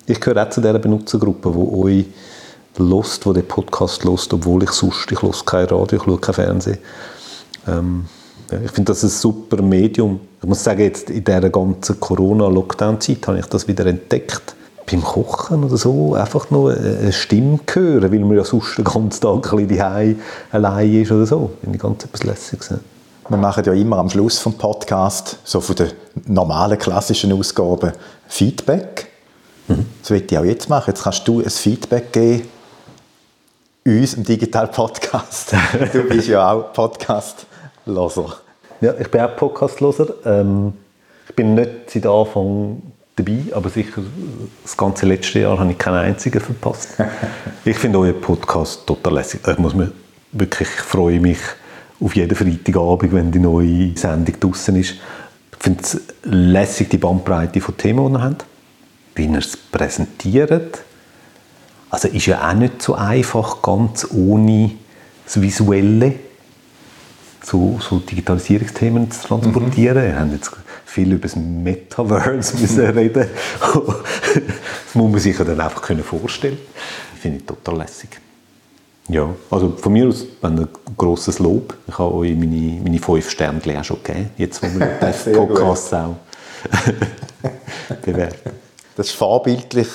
Ich 0.05 0.19
gehöre 0.19 0.45
auch 0.45 0.49
zu 0.49 0.61
dieser 0.61 0.79
Benutzergruppe, 0.79 1.51
die 1.51 1.77
euch 1.77 2.05
lost, 2.77 3.25
wo 3.25 3.33
den 3.33 3.47
Podcast 3.47 4.03
lost, 4.03 4.33
obwohl 4.33 4.63
ich 4.63 4.71
sonst, 4.71 5.11
ich 5.11 5.21
höre 5.21 5.33
kein 5.45 5.65
Radio, 5.65 5.97
ich 5.97 6.03
schaue 6.03 6.17
kein 6.17 6.35
Fernsehen. 6.35 6.77
Ähm, 7.67 8.05
ja, 8.51 8.59
ich 8.63 8.71
finde 8.71 8.91
das 8.91 9.03
ein 9.03 9.09
super 9.09 9.61
Medium. 9.61 10.19
Ich 10.41 10.47
muss 10.47 10.63
sagen, 10.63 10.81
jetzt 10.81 11.09
in 11.09 11.23
dieser 11.23 11.49
ganzen 11.49 11.99
Corona-Lockdown-Zeit 11.99 13.27
habe 13.27 13.39
ich 13.39 13.45
das 13.45 13.67
wieder 13.67 13.85
entdeckt 13.85 14.55
beim 14.89 15.03
Kochen 15.03 15.63
oder 15.63 15.77
so 15.77 16.15
einfach 16.15 16.49
nur 16.49 16.75
eine 16.75 17.11
Stimme 17.11 17.59
hören, 17.71 18.11
weil 18.11 18.19
man 18.19 18.37
ja 18.37 18.43
sonst 18.43 18.77
den 18.77 18.85
ganzen 18.85 19.21
Tag 19.21 19.53
ein 19.53 19.67
bisschen 19.67 20.19
allein 20.51 20.93
ist 20.93 21.11
oder 21.11 21.25
so. 21.25 21.51
Finde 21.61 21.75
ich 21.75 21.81
ganz 21.81 22.05
etwas 22.05 22.23
Lässiges. 22.23 22.73
Wir 23.29 23.37
machen 23.37 23.63
ja 23.63 23.73
immer 23.73 23.97
am 23.99 24.09
Schluss 24.09 24.39
vom 24.39 24.55
Podcast, 24.55 25.37
so 25.43 25.61
von 25.61 25.75
den 25.75 25.91
normalen, 26.25 26.79
klassischen 26.79 27.31
Ausgaben, 27.31 27.91
Feedback. 28.27 29.11
Mhm. 29.67 29.85
Das 30.01 30.09
will 30.09 30.25
ich 30.27 30.35
auch 30.35 30.43
jetzt 30.43 30.67
machen. 30.67 30.85
Jetzt 30.87 31.03
kannst 31.03 31.27
du 31.27 31.39
ein 31.39 31.49
Feedback 31.51 32.11
geben, 32.11 32.47
uns 33.85 34.15
im 34.15 34.23
Digital 34.23 34.67
Podcast. 34.69 35.53
du 35.93 36.03
bist 36.05 36.27
ja 36.27 36.51
auch 36.51 36.73
Podcast-Loser. 36.73 38.37
Ja, 38.81 38.95
ich 38.99 39.11
bin 39.11 39.21
auch 39.21 39.35
Podcast-Loser. 39.35 40.07
Ähm, 40.25 40.73
ich 41.27 41.35
bin 41.35 41.53
nicht 41.53 41.91
seit 41.91 42.07
Anfang 42.07 42.81
dabei, 43.15 43.43
aber 43.53 43.69
sicher 43.69 44.01
das 44.63 44.75
ganze 44.75 45.05
letzte 45.05 45.41
Jahr 45.41 45.59
habe 45.59 45.71
ich 45.71 45.77
keinen 45.77 45.97
einzigen 45.97 46.41
verpasst. 46.41 46.95
ich 47.63 47.77
finde 47.77 47.99
euren 47.99 48.19
Podcast 48.19 48.87
total 48.87 49.13
lässig. 49.13 49.41
Ich 49.47 49.57
muss 49.59 49.75
mir 49.75 49.91
wirklich, 50.31 50.67
ich 50.67 50.81
freue 50.81 51.19
mich 51.19 51.37
auf 51.99 52.15
jeden 52.15 52.35
Freitagabend, 52.35 53.13
wenn 53.13 53.31
die 53.31 53.39
neue 53.39 53.95
Sendung 53.95 54.39
draußen 54.39 54.75
ist. 54.75 54.95
Ich 55.51 55.63
finde 55.63 55.83
es 55.83 56.01
lässig, 56.23 56.89
die 56.89 56.97
Bandbreite 56.97 57.59
von 57.59 57.75
Themen, 57.75 58.07
die 58.07 58.13
ihr 58.13 58.21
habt, 58.21 58.45
wie 59.15 59.25
ihr 59.25 59.37
es 59.37 59.57
präsentiert. 59.57 60.83
Also 61.89 62.07
ist 62.07 62.27
ja 62.27 62.47
auch 62.47 62.53
nicht 62.53 62.81
so 62.81 62.95
einfach, 62.95 63.61
ganz 63.61 64.07
ohne 64.11 64.71
das 65.25 65.41
Visuelle 65.41 66.15
so, 67.43 67.79
so 67.81 67.99
Digitalisierungsthemen 67.99 69.09
zu 69.11 69.27
transportieren. 69.27 69.97
Mhm. 69.97 70.07
Wir 70.07 70.19
haben 70.19 70.31
jetzt 70.31 70.51
viel 70.85 71.11
über 71.11 71.23
das 71.23 71.35
Metaverse 71.35 72.57
müssen 72.61 72.79
reden. 72.81 73.27
das 73.59 74.95
muss 74.95 75.11
man 75.11 75.19
sich 75.19 75.37
ja 75.37 75.45
dann 75.45 75.59
einfach 75.59 75.81
können 75.81 76.03
vorstellen. 76.03 76.57
Finde 77.19 77.39
ich 77.39 77.45
total 77.45 77.77
lässig. 77.77 78.09
Ja, 79.09 79.27
also 79.49 79.73
von 79.75 79.91
mir 79.91 80.07
aus 80.07 80.23
ein 80.43 80.67
grosses 80.95 81.39
Lob. 81.39 81.75
Ich 81.87 81.97
habe 81.97 82.13
euch 82.13 82.35
meine, 82.35 82.79
meine 82.83 82.99
fünf 82.99 83.27
Sterne 83.27 83.59
auch 83.79 83.83
schon 83.83 84.03
gegeben, 84.03 84.29
jetzt 84.37 84.61
wo 84.61 84.67
wir 84.67 84.85
den 85.01 85.33
Podcast 85.33 85.95
auch 85.95 86.15
bewerten. 88.05 88.51
Das 88.95 89.07
ist 89.07 89.15
vorbildlich 89.15 89.87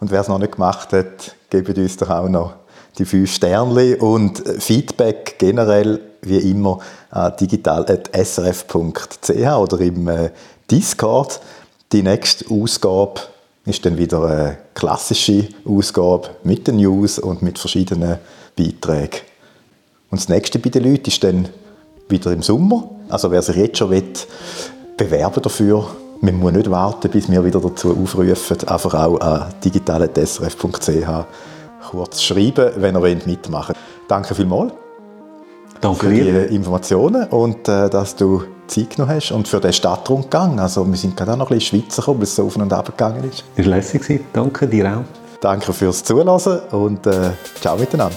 und 0.00 0.10
wer 0.10 0.22
es 0.22 0.28
noch 0.28 0.38
nicht 0.38 0.52
gemacht 0.52 0.94
hat, 0.94 1.34
gebt 1.50 1.76
uns 1.76 1.98
doch 1.98 2.08
auch 2.08 2.28
noch 2.28 2.54
die 2.96 3.04
fünf 3.04 3.34
Sterne 3.34 3.98
und 3.98 4.42
Feedback 4.58 5.36
generell 5.38 6.00
wie 6.22 6.38
immer 6.50 6.78
äh, 7.12 7.32
digital.srf.ch 7.38 9.28
oder 9.30 9.80
im 9.80 10.08
äh, 10.08 10.30
Discord. 10.70 11.38
Die 11.92 12.02
nächste 12.02 12.46
Ausgabe 12.50 13.20
ist 13.66 13.84
dann 13.84 13.98
wieder 13.98 14.24
eine 14.24 14.56
klassische 14.72 15.48
Ausgabe 15.66 16.30
mit 16.44 16.66
den 16.66 16.76
News 16.76 17.18
und 17.18 17.42
mit 17.42 17.58
verschiedenen 17.58 18.18
Beiträgen. 18.56 19.20
Und 20.10 20.20
das 20.20 20.28
nächste 20.28 20.58
bei 20.58 20.70
den 20.70 20.84
Leuten 20.84 21.08
ist 21.08 21.22
dann 21.24 21.48
wieder 22.08 22.32
im 22.32 22.42
Sommer. 22.42 22.88
Also 23.08 23.30
wer 23.30 23.42
sich 23.42 23.56
jetzt 23.56 23.78
schon 23.78 23.90
will, 23.90 24.04
bewerben 24.96 25.42
dafür, 25.42 25.88
man 26.20 26.36
muss 26.36 26.52
nicht 26.52 26.70
warten, 26.70 27.10
bis 27.10 27.30
wir 27.30 27.44
wieder 27.44 27.60
dazu 27.60 27.96
aufrufen. 27.96 28.56
Einfach 28.66 28.94
auch 28.94 29.20
an 29.20 29.52
digital.srf.ch 29.64 31.08
kurz 31.90 32.22
schreiben, 32.22 32.72
wenn 32.76 32.94
ihr 32.94 33.16
mitmachen 33.26 33.74
wollt. 33.74 34.08
Danke 34.08 34.34
vielmals. 34.34 34.72
Danke 35.80 36.06
für 36.06 36.12
dir. 36.12 36.46
die 36.46 36.54
Informationen 36.54 37.28
und 37.28 37.68
äh, 37.68 37.90
dass 37.90 38.16
du 38.16 38.44
Zeit 38.66 38.90
genommen 38.90 39.14
hast 39.14 39.32
und 39.32 39.46
für 39.46 39.60
den 39.60 39.72
Stadtrundgang. 39.72 40.58
Also 40.58 40.86
wir 40.86 40.96
sind 40.96 41.16
gerade 41.16 41.32
auch 41.32 41.36
noch 41.36 41.50
ein 41.50 41.58
bisschen 41.58 41.80
Schweizer 41.80 42.00
gekommen, 42.00 42.20
weil 42.20 42.24
es 42.24 42.36
so 42.36 42.46
auf 42.46 42.56
und 42.56 42.72
ab 42.72 42.86
gegangen 42.86 43.24
ist. 43.24 43.44
Ist 43.56 43.66
lässig 43.66 44.20
Danke 44.32 44.66
dir 44.66 44.96
auch. 44.96 45.23
Danke 45.44 45.74
fürs 45.74 46.02
Zuhören 46.02 46.30
und 46.70 47.06
äh, 47.06 47.32
ciao 47.60 47.76
miteinander. 47.76 48.16